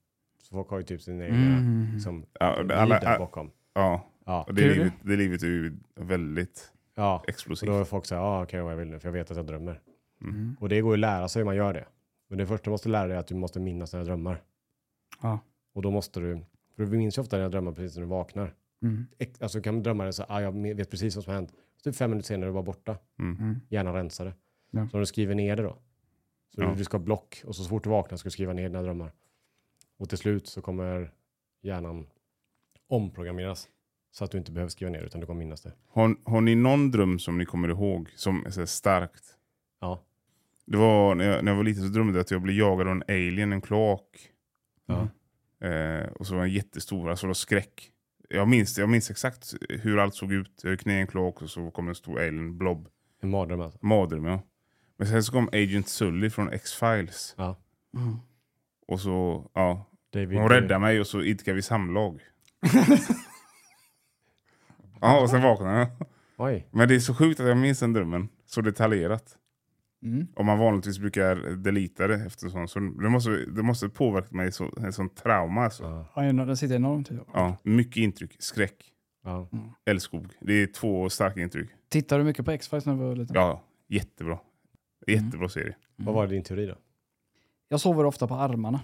Så 0.43 0.49
folk 0.55 0.69
har 0.69 0.77
ju 0.77 0.83
typ 0.83 1.01
sin 1.01 1.21
egna 1.21 1.37
Mm. 1.37 1.87
liksom, 1.93 2.25
Ja, 2.39 2.65
alla, 2.73 3.19
bakom. 3.19 3.51
Ja, 3.73 4.11
Ja, 4.27 4.43
och 4.47 4.53
det, 4.53 4.61
livet, 4.61 4.93
det 5.01 5.15
livet 5.15 5.43
är 5.43 5.47
ju 5.47 5.77
väldigt 5.95 6.71
ja. 6.95 7.19
Och 7.23 7.29
explosivt. 7.29 7.69
då 7.69 7.79
är 7.79 7.83
folk 7.83 8.05
så 8.05 8.15
här, 8.15 8.21
ja, 8.21 8.45
kan 8.45 8.57
jag 8.57 8.63
göra 8.63 8.63
vad 8.63 8.73
jag 8.73 8.77
vill 8.77 8.87
nu, 8.87 8.99
för 8.99 9.07
jag 9.07 9.13
vet 9.13 9.31
att 9.31 9.37
jag 9.37 9.45
drömmer. 9.45 9.81
Mm. 10.21 10.55
Och 10.59 10.69
det 10.69 10.81
går 10.81 10.91
ju 10.91 10.95
att 10.95 10.99
lära 10.99 11.27
sig 11.27 11.39
hur 11.39 11.45
man 11.45 11.55
gör 11.55 11.73
det. 11.73 11.85
Men 12.29 12.37
det 12.37 12.47
första 12.47 12.63
du 12.63 12.69
måste 12.69 12.89
lära 12.89 13.07
dig 13.07 13.15
är 13.15 13.19
att 13.19 13.27
du 13.27 13.35
måste 13.35 13.59
minnas 13.59 13.91
dina 13.91 14.03
drömmar. 14.03 14.41
Ja. 15.21 15.39
Och 15.73 15.81
då 15.81 15.91
måste 15.91 16.19
du, 16.19 16.39
för 16.75 16.85
du 16.85 16.97
minns 16.97 17.17
ju 17.17 17.21
ofta 17.21 17.37
dina 17.37 17.49
drömmar 17.49 17.71
precis 17.71 17.95
när 17.95 18.03
du 18.03 18.09
vaknar. 18.09 18.53
Mm. 18.81 19.05
Alltså 19.39 19.57
du 19.57 19.61
kan 19.61 19.83
drömma 19.83 20.03
dig 20.03 20.13
så 20.13 20.25
ah, 20.29 20.41
jag 20.41 20.51
vet 20.75 20.89
precis 20.91 21.15
vad 21.15 21.23
som 21.23 21.31
har 21.33 21.39
hänt. 21.39 21.53
Så 21.75 21.83
typ 21.83 21.95
fem 21.95 22.09
minuter 22.11 22.27
senare 22.27 22.45
är 22.45 22.47
du 22.47 22.53
bara 22.53 22.63
borta. 22.63 22.97
Mm. 23.19 23.37
Mm. 23.39 23.59
Hjärnan 23.69 23.93
rensar 23.93 24.25
det. 24.25 24.33
Ja. 24.71 24.87
Så 24.89 24.97
om 24.97 24.99
du 24.99 25.05
skriver 25.05 25.35
ner 25.35 25.55
det 25.55 25.63
då. 25.63 25.77
Så 26.55 26.61
Ja. 26.61 26.73
du 26.77 26.83
ska 26.83 26.97
ha 26.97 27.03
block 27.03 27.41
och 27.45 27.55
så 27.55 27.63
fort 27.69 27.83
du 27.83 27.89
vaknar 27.89 28.17
ska 28.17 28.27
du 28.27 28.31
skriva 28.31 28.53
ner 28.53 28.63
dina 28.69 28.81
drömmar. 28.81 29.11
Och 29.97 30.09
till 30.09 30.17
slut 30.17 30.47
så 30.47 30.61
kommer 30.61 31.11
hjärnan 31.61 32.07
omprogrammeras. 32.87 33.69
Så 34.11 34.23
att 34.23 34.31
du 34.31 34.37
inte 34.37 34.51
behöver 34.51 34.69
skriva 34.69 34.91
ner 34.91 35.01
utan 35.01 35.21
du 35.21 35.27
kommer 35.27 35.39
minnas 35.39 35.61
det. 35.61 35.73
Har, 35.87 36.15
har 36.23 36.41
ni 36.41 36.55
någon 36.55 36.91
dröm 36.91 37.19
som 37.19 37.37
ni 37.37 37.45
kommer 37.45 37.69
ihåg 37.69 38.09
som 38.15 38.45
är 38.45 38.65
starkt? 38.65 39.37
Ja. 39.79 40.03
Det 40.65 40.77
var 40.77 41.15
när 41.15 41.25
jag, 41.29 41.43
när 41.43 41.51
jag 41.51 41.57
var 41.57 41.63
liten 41.63 41.83
så 41.83 41.89
drömde 41.89 42.13
jag 42.13 42.21
att 42.21 42.31
jag 42.31 42.41
blev 42.41 42.55
jagad 42.55 42.87
av 42.87 42.93
en 42.93 43.03
alien, 43.07 43.53
en 43.53 43.61
kloak. 43.61 44.29
Ja. 44.85 45.07
Eh, 45.67 46.07
och 46.07 46.27
så 46.27 46.35
var 46.35 46.41
den 46.41 46.51
jättestor, 46.53 47.09
alltså 47.09 47.25
det 47.25 47.29
var 47.29 47.33
skräck. 47.33 47.91
Jag 48.27 48.47
minns, 48.47 48.77
jag 48.77 48.89
minns 48.89 49.11
exakt 49.11 49.53
hur 49.69 49.99
allt 49.99 50.15
såg 50.15 50.33
ut. 50.33 50.59
Jag 50.63 50.71
gick 50.71 50.85
ner 50.85 50.97
i 50.97 51.01
en 51.01 51.07
kloak 51.07 51.41
och 51.41 51.49
så 51.49 51.71
kom 51.71 51.87
en 51.87 51.95
stor 51.95 52.19
alien 52.19 52.57
blob. 52.57 52.87
En 53.21 53.29
mardröm 53.29 53.61
alltså. 53.61 53.85
Mardröm 53.85 54.25
ja. 54.25 54.41
Men 54.97 55.07
sen 55.07 55.23
så 55.23 55.31
kom 55.31 55.49
Agent 55.51 55.87
Sully 55.87 56.29
från 56.29 56.53
X-Files. 56.53 57.35
Ja. 57.37 57.57
Mm. 57.95 58.15
Och 58.87 58.99
så, 58.99 59.49
ja. 59.53 59.85
David, 60.13 60.39
Hon 60.39 60.49
räddade 60.49 60.79
mig 60.79 60.99
och 60.99 61.07
så 61.07 61.21
idkade 61.21 61.55
vi 61.55 61.61
samlag. 61.61 62.21
ja, 65.01 65.21
och 65.21 65.29
sen 65.29 65.41
vaknade 65.41 65.79
jag. 65.79 65.87
Oj. 66.37 66.67
Men 66.71 66.87
det 66.87 66.95
är 66.95 66.99
så 66.99 67.15
sjukt 67.15 67.39
att 67.39 67.47
jag 67.47 67.57
minns 67.57 67.79
den 67.79 67.93
drömmen 67.93 68.29
så 68.45 68.61
detaljerat. 68.61 69.37
Mm. 70.03 70.27
Om 70.35 70.45
man 70.45 70.59
vanligtvis 70.59 70.99
brukar 70.99 71.55
delita 71.55 72.07
det 72.07 72.15
efter 72.25 72.49
sånt. 72.49 72.69
Så 72.69 72.79
det 72.79 73.09
måste, 73.09 73.29
det 73.29 73.63
måste 73.63 73.89
påverka 73.89 74.27
mig 74.35 74.51
så, 74.51 74.69
en 74.77 74.93
sån 74.93 75.09
trauma. 75.09 75.61
Alltså. 75.63 76.05
Ja. 76.15 76.21
Den 76.23 76.57
sitter 76.57 76.75
enormt 76.75 77.11
i. 77.11 77.19
Ja, 77.33 77.57
mycket 77.63 77.97
intryck. 77.97 78.35
Skräck, 78.39 78.91
Ja. 79.23 79.47
älskog. 79.85 80.27
Det 80.41 80.53
är 80.53 80.67
två 80.67 81.09
starka 81.09 81.41
intryck. 81.41 81.69
Tittar 81.89 82.17
du 82.17 82.23
mycket 82.23 82.45
på 82.45 82.51
X-Files 82.51 82.85
när 82.85 82.93
du 82.93 82.99
var 82.99 83.15
liten? 83.15 83.35
Ja, 83.35 83.61
jättebra. 83.87 84.39
Jättebra 85.07 85.49
serie. 85.49 85.75
Vad 85.95 86.15
var 86.15 86.27
din 86.27 86.43
teori 86.43 86.65
då? 86.65 86.75
Jag 87.69 87.79
sover 87.79 88.05
ofta 88.05 88.27
på 88.27 88.35
armarna. 88.35 88.79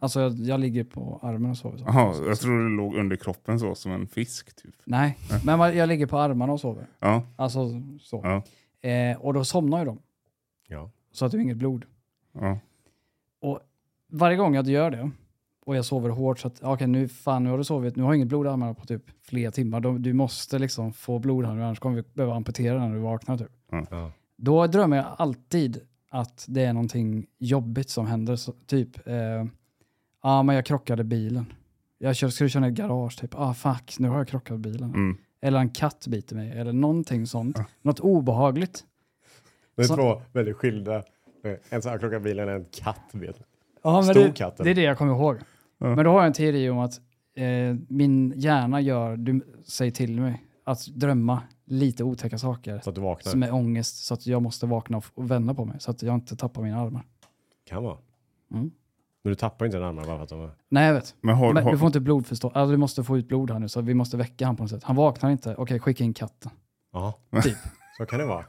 Alltså 0.00 0.20
jag, 0.20 0.32
jag 0.32 0.60
ligger 0.60 0.84
på 0.84 1.20
armen 1.22 1.50
och 1.50 1.56
sover. 1.56 1.78
Så. 1.78 1.84
Jaha, 1.86 2.14
jag 2.26 2.38
tror 2.40 2.62
det 2.70 2.76
låg 2.76 2.94
under 2.94 3.16
kroppen 3.16 3.58
så, 3.60 3.74
som 3.74 3.92
en 3.92 4.06
fisk. 4.06 4.56
Typ. 4.62 4.74
Nej, 4.84 5.18
men 5.44 5.76
jag 5.76 5.88
ligger 5.88 6.06
på 6.06 6.18
armarna 6.18 6.52
och 6.52 6.60
sover. 6.60 6.86
Ja, 6.98 7.22
Alltså 7.36 7.68
så. 8.00 8.20
ja, 8.24 8.42
Eh, 8.88 9.16
och 9.20 9.34
då 9.34 9.44
somnar 9.44 9.78
ju 9.78 9.84
de. 9.84 9.98
Ja. 10.72 10.90
Så 11.12 11.24
att 11.24 11.30
du 11.32 11.38
har 11.38 11.42
inget 11.42 11.56
blod. 11.56 11.84
ja. 12.32 12.58
Och 13.40 13.60
varje 14.08 14.36
gång 14.36 14.54
jag 14.54 14.66
gör 14.66 14.90
det 14.90 15.10
och 15.66 15.76
jag 15.76 15.84
sover 15.84 16.08
hårt 16.08 16.38
så 16.38 16.48
att 16.48 16.62
okej 16.62 16.86
nu 16.86 17.08
fan 17.08 17.44
nu 17.44 17.50
har 17.50 17.58
du 17.58 17.64
sovit, 17.64 17.96
nu 17.96 18.02
har 18.02 18.10
jag 18.10 18.16
inget 18.16 18.28
blod 18.28 18.46
i 18.46 18.48
armarna 18.48 18.74
på 18.74 18.86
typ 18.86 19.02
flera 19.22 19.50
timmar. 19.50 19.80
Då, 19.80 19.98
du 19.98 20.12
måste 20.12 20.58
liksom 20.58 20.92
få 20.92 21.18
blod 21.18 21.44
här 21.44 21.54
nu 21.54 21.64
annars 21.64 21.78
kommer 21.78 21.96
vi 21.96 22.02
behöva 22.14 22.34
amputera 22.34 22.78
när 22.78 22.94
du 22.94 23.00
vaknar 23.00 23.38
typ. 23.38 23.52
Ja. 23.90 24.12
Då 24.36 24.66
drömmer 24.66 24.96
jag 24.96 25.06
alltid 25.18 25.80
att 26.10 26.44
det 26.48 26.64
är 26.64 26.72
någonting 26.72 27.26
jobbigt 27.38 27.90
som 27.90 28.06
händer. 28.06 28.36
Så, 28.36 28.52
typ, 28.66 29.06
eh, 29.06 29.44
ja 30.22 30.42
men 30.42 30.56
jag 30.56 30.66
krockade 30.66 31.04
bilen. 31.04 31.46
Jag 31.98 32.16
kör, 32.16 32.28
skulle 32.28 32.50
köra 32.50 32.66
i 32.66 32.68
ett 32.68 32.74
garage, 32.74 33.20
typ, 33.20 33.34
ah 33.34 33.54
fuck, 33.54 33.96
nu 33.98 34.08
har 34.08 34.18
jag 34.18 34.28
krockat 34.28 34.58
bilen. 34.60 34.90
Mm. 34.90 35.16
Eller 35.40 35.58
en 35.58 35.70
katt 35.70 36.06
biter 36.06 36.36
mig, 36.36 36.50
eller 36.50 36.72
någonting 36.72 37.26
sånt. 37.26 37.58
Något 37.82 38.00
obehagligt. 38.00 38.84
Det 39.82 39.86
är 39.86 39.88
Så- 39.88 39.96
två 39.96 40.22
väldigt 40.32 40.56
skilda. 40.56 40.96
eh, 40.96 41.52
En 41.70 41.82
som 41.82 41.98
klockat 41.98 42.22
bilen 42.22 42.48
en 42.48 42.64
katt 42.64 43.00
vet. 43.12 43.36
Ja, 43.82 43.92
men 43.92 44.04
Stor 44.04 44.14
det, 44.24 44.32
katten. 44.32 44.64
det 44.64 44.70
är 44.70 44.74
det 44.74 44.82
jag 44.82 44.98
kommer 44.98 45.12
ihåg. 45.12 45.36
Ja. 45.78 45.94
Men 45.94 46.04
då 46.04 46.10
har 46.10 46.18
jag 46.18 46.26
en 46.26 46.32
teori 46.32 46.70
om 46.70 46.78
att 46.78 47.00
eh, 47.34 47.44
min 47.88 48.32
hjärna 48.36 48.80
gör, 48.80 49.16
du 49.16 49.40
säger 49.64 49.90
till 49.92 50.20
mig, 50.20 50.44
att 50.64 50.86
drömma 50.86 51.42
lite 51.64 52.04
otäcka 52.04 52.38
saker 52.38 52.80
Så 52.84 52.88
att 52.90 52.94
du 52.96 53.00
vaknar. 53.00 53.30
som 53.32 53.42
är 53.42 53.54
ångest 53.54 54.04
så 54.04 54.14
att 54.14 54.26
jag 54.26 54.42
måste 54.42 54.66
vakna 54.66 54.96
och, 54.96 55.04
och 55.14 55.30
vända 55.30 55.54
på 55.54 55.64
mig 55.64 55.76
så 55.80 55.90
att 55.90 56.02
jag 56.02 56.14
inte 56.14 56.36
tappar 56.36 56.62
mina 56.62 56.80
armar. 56.80 57.02
Kan 57.68 57.82
vara. 57.82 57.98
Mm. 58.52 58.70
Men 59.22 59.30
du 59.30 59.34
tappar 59.34 59.66
inte 59.66 59.76
dina 59.78 59.88
armar 59.88 60.04
bara 60.04 60.16
för 60.16 60.22
att 60.22 60.28
de 60.28 60.40
är... 60.40 60.50
Nej, 60.68 60.86
jag 60.86 60.94
vet. 60.94 61.14
Men 61.20 61.34
har, 61.34 61.52
Men 61.52 61.64
har, 61.64 61.72
du 61.72 61.78
får 61.78 61.86
inte 61.86 62.00
blodförstå. 62.00 62.48
Alltså, 62.48 62.70
du 62.70 62.76
måste 62.76 63.04
få 63.04 63.18
ut 63.18 63.28
blod 63.28 63.50
här 63.50 63.58
nu 63.58 63.68
så 63.68 63.80
vi 63.80 63.94
måste 63.94 64.16
väcka 64.16 64.46
han 64.46 64.56
på 64.56 64.62
något 64.62 64.70
sätt. 64.70 64.84
Han 64.84 64.96
vaknar 64.96 65.30
inte. 65.30 65.54
Okej, 65.58 65.78
skicka 65.78 66.04
in 66.04 66.14
katten. 66.14 66.50
Ja, 66.92 67.14
Typ. 67.42 67.56
så 67.98 68.06
kan 68.06 68.18
det 68.18 68.26
vara. 68.26 68.44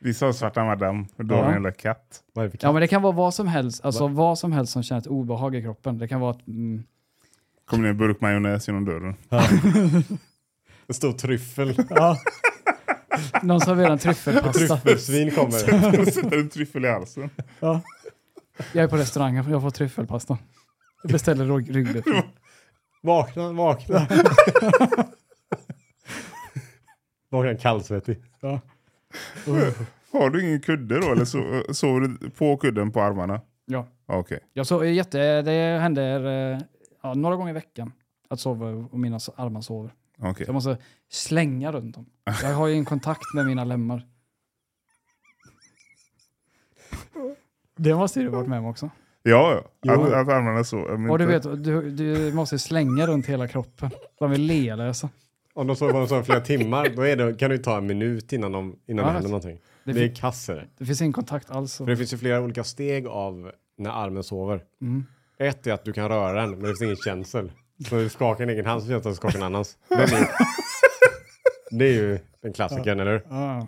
Vissa 0.00 0.26
har 0.26 0.32
svarta 0.32 0.64
madam, 0.64 1.06
då 1.16 1.34
Ja. 1.34 1.38
har 1.38 1.46
en 1.46 1.52
jävla 1.52 1.72
katt. 1.72 2.22
Vad 2.32 2.42
är 2.42 2.46
det 2.46 2.50
för 2.50 2.58
katt? 2.58 2.62
Ja, 2.62 2.72
men 2.72 2.80
det 2.80 2.88
kan 2.88 3.02
vara 3.02 3.12
vad 3.12 3.34
som 3.34 3.46
helst. 3.46 3.84
Alltså 3.84 4.08
vad 4.08 4.38
som 4.38 4.52
helst 4.52 4.72
som 4.72 4.82
känner 4.82 5.00
ett 5.00 5.06
obehag 5.06 5.54
i 5.54 5.62
kroppen. 5.62 5.98
Det 5.98 6.08
kan 6.08 6.20
vara 6.20 6.30
att... 6.30 6.46
Mm, 6.46 6.82
Kommer 7.64 7.82
ner 7.82 7.90
en 7.90 7.96
burk 7.98 8.20
majonnäs 8.20 8.68
genom 8.68 8.84
dörren. 8.84 9.14
En 10.88 10.94
stor 10.94 11.12
tryffel. 11.12 11.74
någon 13.42 13.60
serverar 13.60 13.90
en 13.90 13.98
tryffelpasta. 13.98 14.52
Tryffelsvin 14.52 15.30
kommer. 15.30 15.50
Sätter 16.10 16.38
en 16.38 16.48
tryffel 16.48 16.84
i 16.84 16.88
halsen. 16.88 17.30
Ja. 17.60 17.80
Jag 18.72 18.84
är 18.84 18.88
på 18.88 18.96
restaurangen, 18.96 19.50
jag 19.50 19.62
får 19.62 19.70
tryffelpasta. 19.70 20.38
Jag 21.02 21.12
beställer 21.12 21.44
rygg- 21.44 21.72
ryggbiff. 21.72 22.04
Vakna, 23.02 23.52
vakna. 23.52 24.06
vakna 27.30 27.54
kallsvettig. 27.56 28.18
Ja. 28.40 28.60
Har 30.12 30.30
du 30.30 30.44
ingen 30.44 30.60
kudde 30.60 31.00
då? 31.00 31.12
Eller 31.12 31.24
so 31.24 31.38
sover 31.74 32.00
du 32.00 32.30
på 32.30 32.56
kudden 32.56 32.92
på 32.92 33.00
armarna? 33.00 33.40
Ja. 33.66 33.86
Okej. 34.06 34.40
Jag 34.52 34.66
så, 34.66 34.84
jätte, 34.84 35.42
det 35.42 35.78
händer 35.80 36.26
eh, 36.54 36.60
ja, 37.02 37.14
några 37.14 37.36
gånger 37.36 37.50
i 37.50 37.54
veckan 37.54 37.92
att 38.28 38.40
sova 38.40 38.66
och 38.68 38.98
mina 38.98 39.16
s- 39.16 39.30
armar 39.36 39.60
sover. 39.60 39.92
okej. 40.18 40.34
Så 40.46 40.48
jag 40.50 40.54
måste 40.54 40.78
slänga 41.10 41.72
runt 41.72 41.94
dem. 41.94 42.06
Jag 42.42 42.54
har 42.54 42.66
ju 42.66 42.74
en 42.74 42.84
kontakt 42.84 43.34
med 43.34 43.46
mina 43.46 43.64
lemmar. 43.64 44.06
Det 47.76 47.94
måste 47.94 48.20
du 48.20 48.28
varit 48.28 48.48
med 48.48 48.58
om 48.58 48.66
också. 48.66 48.90
Ja, 49.22 49.52
ja. 49.54 49.64
Jo. 49.82 49.92
Att, 49.92 50.12
att 50.12 50.28
armarna 50.28 50.64
så. 50.64 50.76
men 50.76 51.10
Och 51.10 51.18
du 51.18 51.34
inte- 51.34 51.48
vet, 51.48 51.64
du, 51.64 51.90
du 51.90 52.32
måste 52.32 52.58
slänga 52.58 53.06
runt 53.06 53.26
hela 53.26 53.48
kroppen. 53.48 53.90
De 54.18 54.30
vill 54.30 54.42
lealösa. 54.42 55.08
Om 55.56 55.66
de 55.66 55.76
sover 55.76 56.06
sover 56.06 56.22
flera 56.22 56.40
timmar, 56.40 56.88
då 56.96 57.02
är 57.02 57.16
det, 57.16 57.34
kan 57.34 57.50
det 57.50 57.56
ju 57.56 57.62
ta 57.62 57.76
en 57.78 57.86
minut 57.86 58.32
innan, 58.32 58.52
de, 58.52 58.76
innan 58.86 59.04
Ja, 59.04 59.08
det 59.10 59.12
händer 59.14 59.20
vet. 59.22 59.30
någonting. 59.30 59.58
Det, 59.84 59.92
Det 59.92 60.04
är 60.04 60.14
kasser. 60.14 60.68
det 60.78 60.86
finns 60.86 61.00
ingen 61.00 61.12
kontakt 61.12 61.50
alls. 61.50 61.76
För 61.76 61.86
det 61.86 61.96
finns 61.96 62.12
ju 62.12 62.16
flera 62.18 62.40
olika 62.40 62.64
steg 62.64 63.06
av 63.06 63.52
när 63.78 63.90
armen 63.90 64.22
sover. 64.24 64.60
Mm. 64.80 65.04
Ett 65.38 65.66
är 65.66 65.72
att 65.72 65.84
du 65.84 65.92
kan 65.92 66.08
röra 66.08 66.40
den, 66.40 66.50
men 66.50 66.60
det 66.60 66.66
finns 66.68 66.82
ingen 66.82 66.96
känsel. 66.96 67.52
Så 67.88 67.94
du 67.94 68.08
skakar 68.08 68.44
en 68.44 68.50
egen 68.50 68.66
hand 68.66 68.82
så 68.82 68.88
känns 68.88 69.02
det 69.02 69.08
att 69.08 69.14
du 69.14 69.16
skakar 69.16 69.38
en 69.38 69.42
annans. 69.44 69.78
Den 69.88 69.98
är, 70.00 70.28
det 71.70 71.84
är 71.84 71.92
ju 71.92 72.18
den 72.42 72.52
klassikern, 72.52 73.00
eller 73.00 73.12
hur? 73.12 73.22
Ja. 73.28 73.66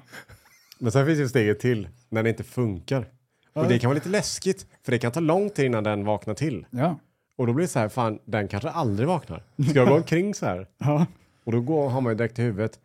Men 0.79 0.93
sen 0.93 1.07
finns 1.07 1.19
ju 1.19 1.29
steget 1.29 1.61
till, 1.61 1.89
när 2.09 2.23
det 2.23 2.29
inte 2.29 2.45
funkar. 2.45 3.07
Och 3.53 3.69
det 3.69 3.79
kan 3.79 3.89
vara 3.89 3.95
lite 3.95 4.09
läskigt, 4.09 4.67
för 4.85 4.93
det 4.93 4.99
kan 4.99 5.13
ta 5.13 5.21
lång 5.21 5.51
tid 5.51 5.65
innan 5.67 5.85
den 5.85 6.05
vaknar 6.05 6.35
till. 6.35 6.67
Ja. 6.71 6.99
Och 7.37 7.47
då 7.47 7.53
blir 7.53 7.65
det 7.65 7.69
så 7.69 7.79
här, 7.79 7.89
fan, 7.89 8.19
den 8.25 8.49
kanske 8.49 8.71
aldrig 8.71 9.09
vaknar. 9.09 9.43
Ska 9.71 9.79
jag 9.79 9.89
gå 9.89 9.95
omkring 9.95 10.35
så 10.35 10.47
här? 10.47 10.67
Ja. 10.79 11.07
Och 11.49 11.53
då 11.53 11.61
går, 11.61 11.89
har 11.89 12.01
man 12.01 12.13
ju 12.13 12.17
direkt 12.17 12.39
i 12.39 12.43
huvudet, 12.43 12.81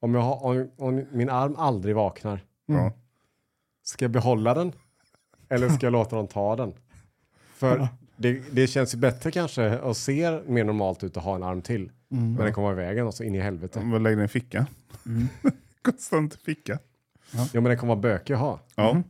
om, 0.00 0.14
jag 0.14 0.20
har, 0.22 0.44
om, 0.44 0.68
om 0.76 1.04
min 1.12 1.30
arm 1.30 1.56
aldrig 1.56 1.94
vaknar, 1.94 2.40
Ja. 2.66 2.92
ska 3.82 4.04
jag 4.04 4.12
behålla 4.12 4.54
den? 4.54 4.72
Eller 5.48 5.68
ska 5.68 5.86
jag 5.86 5.92
låta 5.92 6.16
dem 6.16 6.26
ta 6.26 6.56
den? 6.56 6.74
För 7.54 7.88
det, 8.16 8.42
det 8.50 8.66
känns 8.66 8.94
ju 8.94 8.98
bättre 8.98 9.30
kanske 9.30 9.78
och 9.78 9.96
ser 9.96 10.42
mer 10.46 10.64
normalt 10.64 11.04
ut 11.04 11.16
att 11.16 11.22
ha 11.24 11.34
en 11.34 11.42
arm 11.42 11.62
till. 11.62 11.90
Men 12.08 12.36
den 12.36 12.52
kommer 12.52 12.72
i 12.72 12.74
vägen 12.74 13.06
och 13.06 13.14
så 13.14 13.24
in 13.24 13.34
i 13.34 13.40
helvete. 13.40 13.80
Bara 13.84 13.98
lägg 13.98 14.16
den 14.16 14.24
i 14.24 14.28
fickan. 14.28 14.66
Mm. 15.06 15.28
Konstant 15.82 16.34
i 16.34 16.38
fickan. 16.38 16.78
Ja 17.32 17.46
men 17.52 17.64
den 17.64 17.78
kommer 17.78 17.94
vara 17.94 18.02
bökig 18.02 18.34
att 18.34 18.40
ha. 18.40 18.60
Ja. 18.74 19.02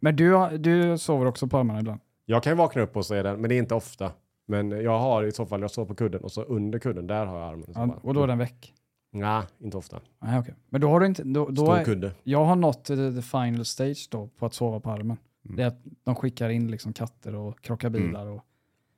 Men 0.00 0.16
du, 0.16 0.58
du 0.58 0.98
sover 0.98 1.26
också 1.26 1.46
på 1.46 1.58
armarna 1.58 1.80
ibland? 1.80 2.00
Jag 2.24 2.42
kan 2.42 2.52
ju 2.52 2.56
vakna 2.56 2.82
upp 2.82 2.96
och 2.96 3.10
är 3.10 3.22
den, 3.22 3.40
men 3.40 3.48
det 3.48 3.54
är 3.54 3.58
inte 3.58 3.74
ofta. 3.74 4.12
Men 4.46 4.70
jag 4.70 4.98
har 4.98 5.24
i 5.24 5.32
så 5.32 5.46
fall, 5.46 5.60
jag 5.60 5.70
står 5.70 5.86
på 5.86 5.94
kudden 5.94 6.20
och 6.22 6.32
så 6.32 6.42
under 6.42 6.78
kudden, 6.78 7.06
där 7.06 7.26
har 7.26 7.38
jag 7.38 7.48
armen. 7.48 7.70
i 7.70 7.74
så 7.74 7.80
Ja, 7.80 7.86
fall. 7.86 7.98
och 8.02 8.14
då 8.14 8.22
är 8.22 8.26
den 8.26 8.38
väck? 8.38 8.74
Nej, 9.14 9.42
inte 9.58 9.76
ofta. 9.76 10.00
Nej, 10.22 10.38
okej. 10.38 10.54
Men 10.68 10.80
då 10.80 10.88
har 10.88 11.00
du 11.00 11.06
inte... 11.06 11.22
Då, 11.22 11.48
då 11.48 11.64
Stor 11.64 11.76
är, 11.76 11.84
kudde. 11.84 12.12
jag 12.22 12.44
har 12.44 12.56
nått 12.56 12.84
the, 12.84 13.12
the 13.12 13.22
final 13.22 13.64
stage 13.64 14.08
då 14.10 14.26
på 14.28 14.46
att 14.46 14.54
sova 14.54 14.80
på 14.80 14.90
armen. 14.90 15.16
Mm. 15.44 15.56
Det 15.56 15.62
är 15.62 15.66
att 15.66 15.82
de 16.04 16.14
skickar 16.14 16.48
in 16.50 16.70
liksom 16.70 16.92
katter 16.92 17.34
och 17.34 17.60
krockar 17.60 17.88
Mm. 17.88 18.02
bilar 18.06 18.26
och 18.26 18.44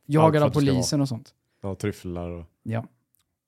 jagar 0.06 0.32
för 0.32 0.40
av 0.40 0.46
att 0.46 0.54
det 0.54 0.60
ska 0.60 0.72
polisen 0.72 1.00
och 1.00 1.08
sånt. 1.08 1.34
Ja, 1.62 1.74
tryfflar 1.74 2.30
och... 2.30 2.44
Ja. 2.62 2.84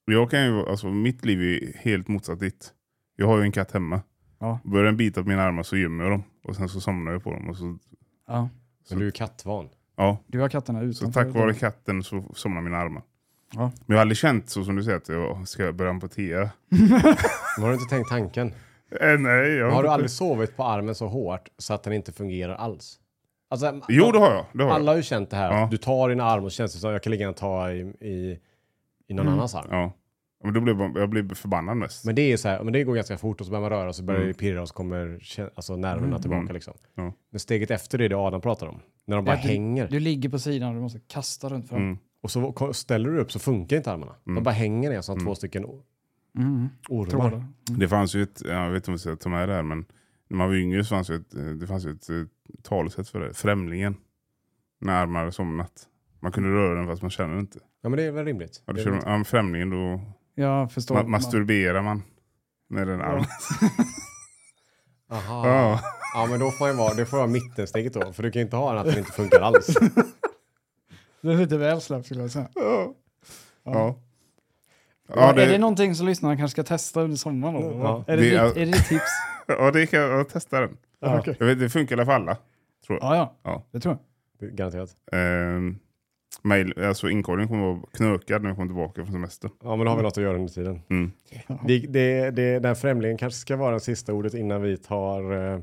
Jag 0.05 0.31
kan 0.31 0.45
ju, 0.45 0.65
alltså, 0.69 0.87
mitt 0.87 1.25
liv 1.25 1.41
är 1.41 1.77
helt 1.77 2.07
motsatt 2.07 2.39
ditt. 2.39 2.73
Jag 3.15 3.27
har 3.27 3.37
ju 3.37 3.43
en 3.43 3.51
katt 3.51 3.71
hemma. 3.71 4.01
Ja. 4.39 4.59
Börjar 4.63 4.85
den 4.85 4.97
bita 4.97 5.23
på 5.23 5.29
mina 5.29 5.41
armar 5.43 5.63
så 5.63 5.77
gömmer 5.77 6.03
jag 6.03 6.13
dem. 6.13 6.23
Och 6.43 6.55
sen 6.55 6.69
så 6.69 6.81
somnar 6.81 7.11
jag 7.11 7.23
på 7.23 7.31
dem. 7.33 7.49
Och 7.49 7.57
så, 7.57 7.77
Ja. 8.27 8.49
Men 8.89 8.99
du 8.99 9.07
är 9.07 9.11
kattvan. 9.11 9.69
Ja. 9.97 10.17
Du 10.27 10.39
har 10.39 10.49
katterna 10.49 10.79
så 10.79 10.85
utanför. 10.85 11.23
tack 11.23 11.33
vare 11.35 11.53
katten 11.53 12.03
så 12.03 12.23
somnar 12.35 12.61
mina 12.61 12.77
armar. 12.77 13.03
Ja. 13.53 13.59
Men 13.61 13.71
jag 13.85 13.95
har 13.95 14.01
aldrig 14.01 14.17
känt 14.17 14.49
så 14.49 14.63
som 14.63 14.75
du 14.75 14.83
säger 14.83 14.97
att 14.97 15.09
jag 15.09 15.47
ska 15.47 15.73
börja 15.73 15.91
amputera. 15.91 16.49
Men 17.57 17.63
har 17.63 17.67
du 17.67 17.73
inte 17.73 17.95
tänkt 17.95 18.09
tanken? 18.09 18.53
Eh, 19.01 19.19
nej, 19.19 19.49
jag 19.51 19.71
Har 19.71 19.83
du 19.83 19.89
aldrig 19.89 20.09
sovit 20.11 20.57
på 20.57 20.63
armen 20.63 20.95
så 20.95 21.07
hårt 21.07 21.49
så 21.57 21.73
att 21.73 21.83
den 21.83 21.93
inte 21.93 22.11
fungerar 22.11 22.55
alls? 22.55 22.99
Alltså, 23.49 23.81
Jo, 23.87 24.11
det 24.11 24.19
har 24.19 24.31
jag. 24.33 24.45
Det 24.53 24.63
har 24.63 24.71
Alla 24.71 24.83
jag. 24.85 24.91
har 24.91 24.97
ju 24.97 25.03
känt 25.03 25.29
det 25.29 25.37
här. 25.37 25.51
Ja. 25.51 25.67
Du 25.71 25.77
tar 25.77 26.09
din 26.09 26.19
arm 26.21 26.43
och 26.43 26.51
känns 26.51 26.73
det 26.73 26.79
som 26.79 26.89
att 26.89 26.93
jag 26.93 27.03
kan 27.03 27.11
ligga 27.11 27.29
och 27.29 27.35
ta 27.35 27.71
i, 27.71 27.79
i, 28.01 28.39
i 29.07 29.13
någon 29.13 29.27
annans 29.27 29.55
arm. 29.55 29.67
Ja. 29.71 29.91
Men 30.43 30.53
då 30.53 30.61
blir 30.61 30.75
jag, 30.79 30.97
jag 30.97 31.09
blir 31.09 31.35
förbannad 31.35 31.77
mest. 31.77 32.05
Men 32.05 32.15
det 32.15 32.21
är 32.21 32.27
ju 32.29 32.37
så 32.37 32.47
här, 32.49 32.63
men 32.63 32.73
det 32.73 32.83
går 32.83 32.95
ganska 32.95 33.17
fort 33.17 33.39
och 33.41 33.45
så 33.47 33.51
börjar 33.51 33.61
man 33.61 33.69
röra 33.69 33.89
och 33.89 33.95
så 33.95 34.03
börjar 34.03 34.21
Mm. 34.21 34.31
det 34.33 34.39
pirra 34.39 34.61
och 34.61 34.67
så 34.67 34.73
kommer 34.73 35.19
alltså, 35.55 35.75
nerverna 35.75 36.19
tillbaka 36.19 36.53
liksom. 36.53 36.73
Ja. 36.95 37.13
Men 37.29 37.39
steget 37.39 37.71
efter 37.71 37.97
det 37.97 38.05
är 38.05 38.09
det 38.09 38.15
Adam 38.17 38.41
pratar 38.41 38.67
om. 38.67 38.79
När 39.07 39.15
de 39.15 39.25
bara 39.25 39.35
Ja, 39.35 39.41
du- 39.41 39.47
hänger. 39.47 39.87
Du 39.87 39.99
ligger 39.99 40.29
på 40.29 40.39
sidan 40.39 40.69
och 40.69 40.75
du 40.75 40.81
måste 40.81 40.99
kasta 40.99 41.49
runt 41.49 41.69
fram. 41.69 41.81
Mm. 41.81 41.97
Och 42.21 42.31
så 42.31 42.73
ställer 42.73 43.09
du 43.09 43.19
upp 43.19 43.31
så 43.31 43.39
funkar 43.39 43.77
inte 43.77 43.91
armarna. 43.91 44.15
De 44.23 44.43
bara 44.43 44.51
hänger 44.51 44.89
ner 44.89 45.01
som 45.01 45.19
två 45.19 45.35
stycken 45.35 45.63
Mm. 46.37 46.69
ormar. 46.89 47.09
Trådar. 47.11 47.45
Det 47.65 47.87
fanns 47.87 48.15
ju 48.15 48.23
ett, 48.23 48.41
jag 48.45 48.69
vet 48.69 48.75
inte 48.77 48.91
om 48.91 48.93
jag 48.93 48.99
ska 48.99 49.15
ta 49.15 49.29
med 49.29 49.49
det 49.49 49.55
här, 49.55 49.63
men 49.63 49.85
när 50.27 50.37
man 50.37 50.47
var 50.47 50.55
yngre 50.55 50.83
så 50.83 50.89
fanns 50.89 51.09
ju 51.09 51.15
ett, 51.15 51.35
eh, 51.35 51.43
det 51.43 51.67
fanns 51.67 51.85
ju 51.85 51.91
ett 51.91 52.09
eh, 52.09 52.15
talesätt 52.63 53.09
för 53.09 53.19
det. 53.19 53.33
Främlingen. 53.33 53.95
När 54.81 54.93
armar 54.93 55.23
har 55.23 55.31
somnat. 55.31 55.87
Man 56.19 56.31
kunde 56.31 56.49
röra 56.49 56.75
den 56.79 56.87
fast 56.87 57.01
man 57.01 57.11
känner 57.11 57.39
inte. 57.39 57.59
Ja 57.81 57.89
men 57.89 57.97
det 57.97 58.03
är 58.03 58.11
väl 58.11 58.25
rimligt. 58.25 58.63
Ja, 58.65 58.73
Det 58.73 58.83
då 58.83 58.89
är 58.95 59.01
kör 59.01 59.11
ja, 59.17 59.23
främlingen 59.23 59.69
då 59.69 60.01
Jag 60.35 60.71
förstår. 60.71 60.95
ma 60.95 61.03
masturberar 61.03 61.81
man. 61.81 62.03
När 62.69 62.85
den 62.85 63.01
armen. 63.01 63.25
Aha. 65.09 65.47
Ja. 65.47 65.79
Ja 66.17 66.25
men 66.25 66.39
då 66.39 66.51
får 66.51 66.67
man 66.67 66.77
vara, 66.77 66.93
det 66.93 67.05
får 67.05 67.17
vara 67.17 67.27
mittensteget 67.27 67.93
då. 67.93 68.13
För 68.13 68.23
du 68.23 68.31
kan 68.31 68.39
ju 68.39 68.43
inte 68.43 68.55
ha 68.55 68.69
den 68.69 68.77
att 68.79 68.85
den 68.87 68.97
inte 68.97 69.11
funkar 69.11 69.39
alls. 69.41 69.67
Det 71.21 71.33
är 71.33 71.37
lite 71.37 71.57
väl 71.57 71.81
slappt 71.81 72.05
skulle 72.05 72.21
jag 72.21 72.31
säga. 72.31 72.47
Ja. 72.55 72.93
Ja. 73.63 73.73
Ja, 73.73 75.15
Ja, 75.15 75.41
Är 75.41 75.47
det 75.51 75.57
någonting 75.57 75.95
som 75.95 76.05
lyssnarna 76.07 76.37
kanske 76.37 76.51
ska 76.51 76.63
testa 76.63 77.01
under 77.01 77.17
sommaren? 77.17 77.53
Då? 77.53 77.61
Ja. 77.61 78.03
Är, 78.07 78.17
det 78.17 78.23
Det 78.29 78.35
är- 78.35 78.45
är 78.45 78.53
det 78.53 78.65
ditt 78.65 78.85
tips? 78.87 79.03
ja, 79.47 79.71
det 79.71 79.87
kan 79.87 79.99
jag 79.99 80.29
testa 80.29 80.59
den. 80.61 80.77
Ja. 80.99 81.23
Jag 81.39 81.45
vet, 81.45 81.59
det 81.59 81.69
funkar 81.69 81.95
i 81.95 81.99
alla 81.99 82.05
fall 82.05 82.21
alla. 82.21 82.37
Tror 82.87 82.99
jag. 83.01 83.11
ja, 83.11 83.15
ja. 83.15 83.33
Ja. 83.43 83.63
Det 83.71 83.79
tror 83.79 83.97
jag. 84.39 84.51
Garanterat. 84.55 84.89
Ehm, 85.11 85.75
mail, 86.41 86.83
alltså 86.83 87.09
inkorgen 87.09 87.47
kommer 87.47 87.65
vara 87.65 87.79
knökad 87.93 88.41
när 88.41 88.49
jag 88.49 88.55
kommer 88.57 88.67
tillbaka 88.67 89.03
från 89.03 89.11
semester. 89.13 89.49
Ja 89.63 89.75
men 89.75 89.85
då 89.85 89.91
har 89.91 89.97
vi 89.97 90.03
något 90.03 90.17
att 90.17 90.23
göra 90.23 90.35
under 90.35 90.53
tiden. 90.53 90.81
Mm. 90.89 91.11
Det, 91.67 91.79
det, 91.79 92.31
det, 92.31 92.59
den 92.59 92.75
främlingen 92.75 93.17
kanske 93.17 93.39
ska 93.39 93.55
vara 93.55 93.73
det 93.73 93.79
sista 93.79 94.13
ordet 94.13 94.33
innan 94.33 94.61
vi 94.61 94.77
tar 94.77 95.53
eh, 95.53 95.59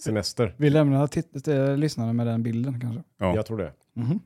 semester. 0.00 0.54
Vi 0.56 0.70
lämnar 0.70 1.06
titt- 1.06 1.48
äh, 1.48 1.76
lyssnarna 1.76 2.12
med 2.12 2.26
den 2.26 2.42
bilden 2.42 2.80
kanske. 2.80 3.02
Ja. 3.18 3.34
Jag 3.34 3.46
tror 3.46 3.58
det. 3.58 3.72
Mhm. 3.94 4.20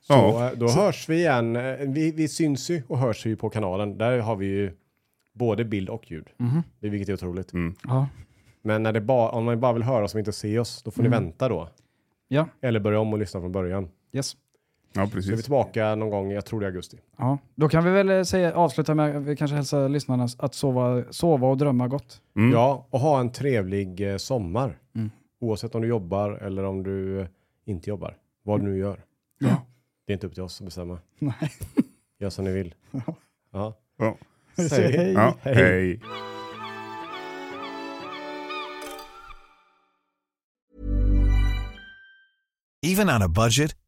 Så 0.00 0.12
Ja. 0.12 0.46
eh, 0.52 0.58
då 0.58 0.68
hörs 0.68 1.08
vi 1.08 1.16
igen. 1.16 1.56
Eh, 1.56 1.62
Vi, 1.88 2.12
vi 2.12 2.28
syns 2.28 2.70
ju 2.70 2.82
och 2.88 2.98
hörs 2.98 3.26
ju 3.26 3.36
på 3.36 3.50
kanalen. 3.50 3.98
Där 3.98 4.18
har 4.18 4.36
vi 4.36 4.46
ju 4.46 4.72
både 5.34 5.64
bild 5.64 5.88
och 5.88 6.10
ljud. 6.10 6.26
Det 6.80 6.86
är 6.86 6.90
vilket 6.90 7.08
är 7.08 7.14
otroligt. 7.14 7.52
Mm. 7.52 7.74
Ja. 7.84 8.08
Men 8.62 8.82
när 8.82 8.92
det 8.92 9.00
ba, 9.00 9.28
om 9.30 9.44
man 9.44 9.60
bara 9.60 9.72
vill 9.72 9.82
höra 9.82 10.04
oss 10.04 10.14
och 10.14 10.18
inte 10.18 10.32
se 10.32 10.58
oss, 10.58 10.82
då 10.82 10.90
får 10.90 11.02
ni 11.02 11.06
Mm. 11.06 11.22
vänta 11.22 11.48
då. 11.48 11.68
ja, 12.28 12.48
Eller 12.60 12.80
börja 12.80 13.00
om 13.00 13.12
och 13.12 13.18
lyssna 13.18 13.40
från 13.40 13.52
början. 13.52 13.88
yes. 14.12 14.36
Ja, 14.96 15.06
Så 15.06 15.12
är 15.18 15.20
vi 15.22 15.28
precis. 15.28 15.42
tillbaka 15.42 15.94
någon 15.94 16.10
gång, 16.10 16.30
jag 16.32 16.44
tror 16.44 16.60
det 16.60 16.66
är 16.66 16.68
augusti. 16.68 16.98
Ja. 17.16 17.38
Då 17.54 17.68
kan 17.68 17.84
vi 17.84 17.90
väl 17.90 18.10
eh, 18.10 18.22
säga, 18.22 18.54
avsluta 18.54 18.94
med 18.94 19.16
att 19.16 19.22
vi 19.22 19.36
kanske 19.36 19.54
hälsar 19.54 19.88
lyssnarna 19.88 20.28
att 20.38 20.54
sova, 20.54 21.04
sova 21.10 21.48
och 21.48 21.56
drömma 21.56 21.88
gott. 21.88 22.20
Mm. 22.36 22.52
Ja, 22.52 22.86
och 22.90 23.00
ha 23.00 23.20
en 23.20 23.32
trevlig 23.32 24.10
eh, 24.12 24.16
sommar. 24.16 24.78
Mm. 24.94 25.10
Oavsett 25.40 25.74
om 25.74 25.82
du 25.82 25.88
jobbar 25.88 26.30
eller 26.30 26.64
om 26.64 26.82
du 26.82 27.20
eh, 27.20 27.26
inte 27.64 27.90
jobbar. 27.90 28.16
Vad 28.42 28.60
du 28.60 28.64
nu 28.64 28.78
gör. 28.78 29.00
Ja. 29.38 29.62
Det 30.06 30.12
är 30.12 30.14
inte 30.14 30.26
upp 30.26 30.34
till 30.34 30.42
oss 30.42 30.60
att 30.60 30.64
bestämma. 30.64 30.98
Nej. 31.18 31.34
Gör 32.18 32.30
som 32.30 32.44
ni 32.44 32.52
vill. 32.52 32.74
Ja. 32.90 33.00
Ja. 33.52 33.74
Ja. 33.98 34.16
Säg 34.68 34.92
hej. 34.96 35.12
Ja, 35.12 35.34
Hej. 35.42 35.54
hej. 35.54 36.00
Even 42.82 43.08
on 43.10 43.22
a 43.22 43.28
budget, 43.28 43.74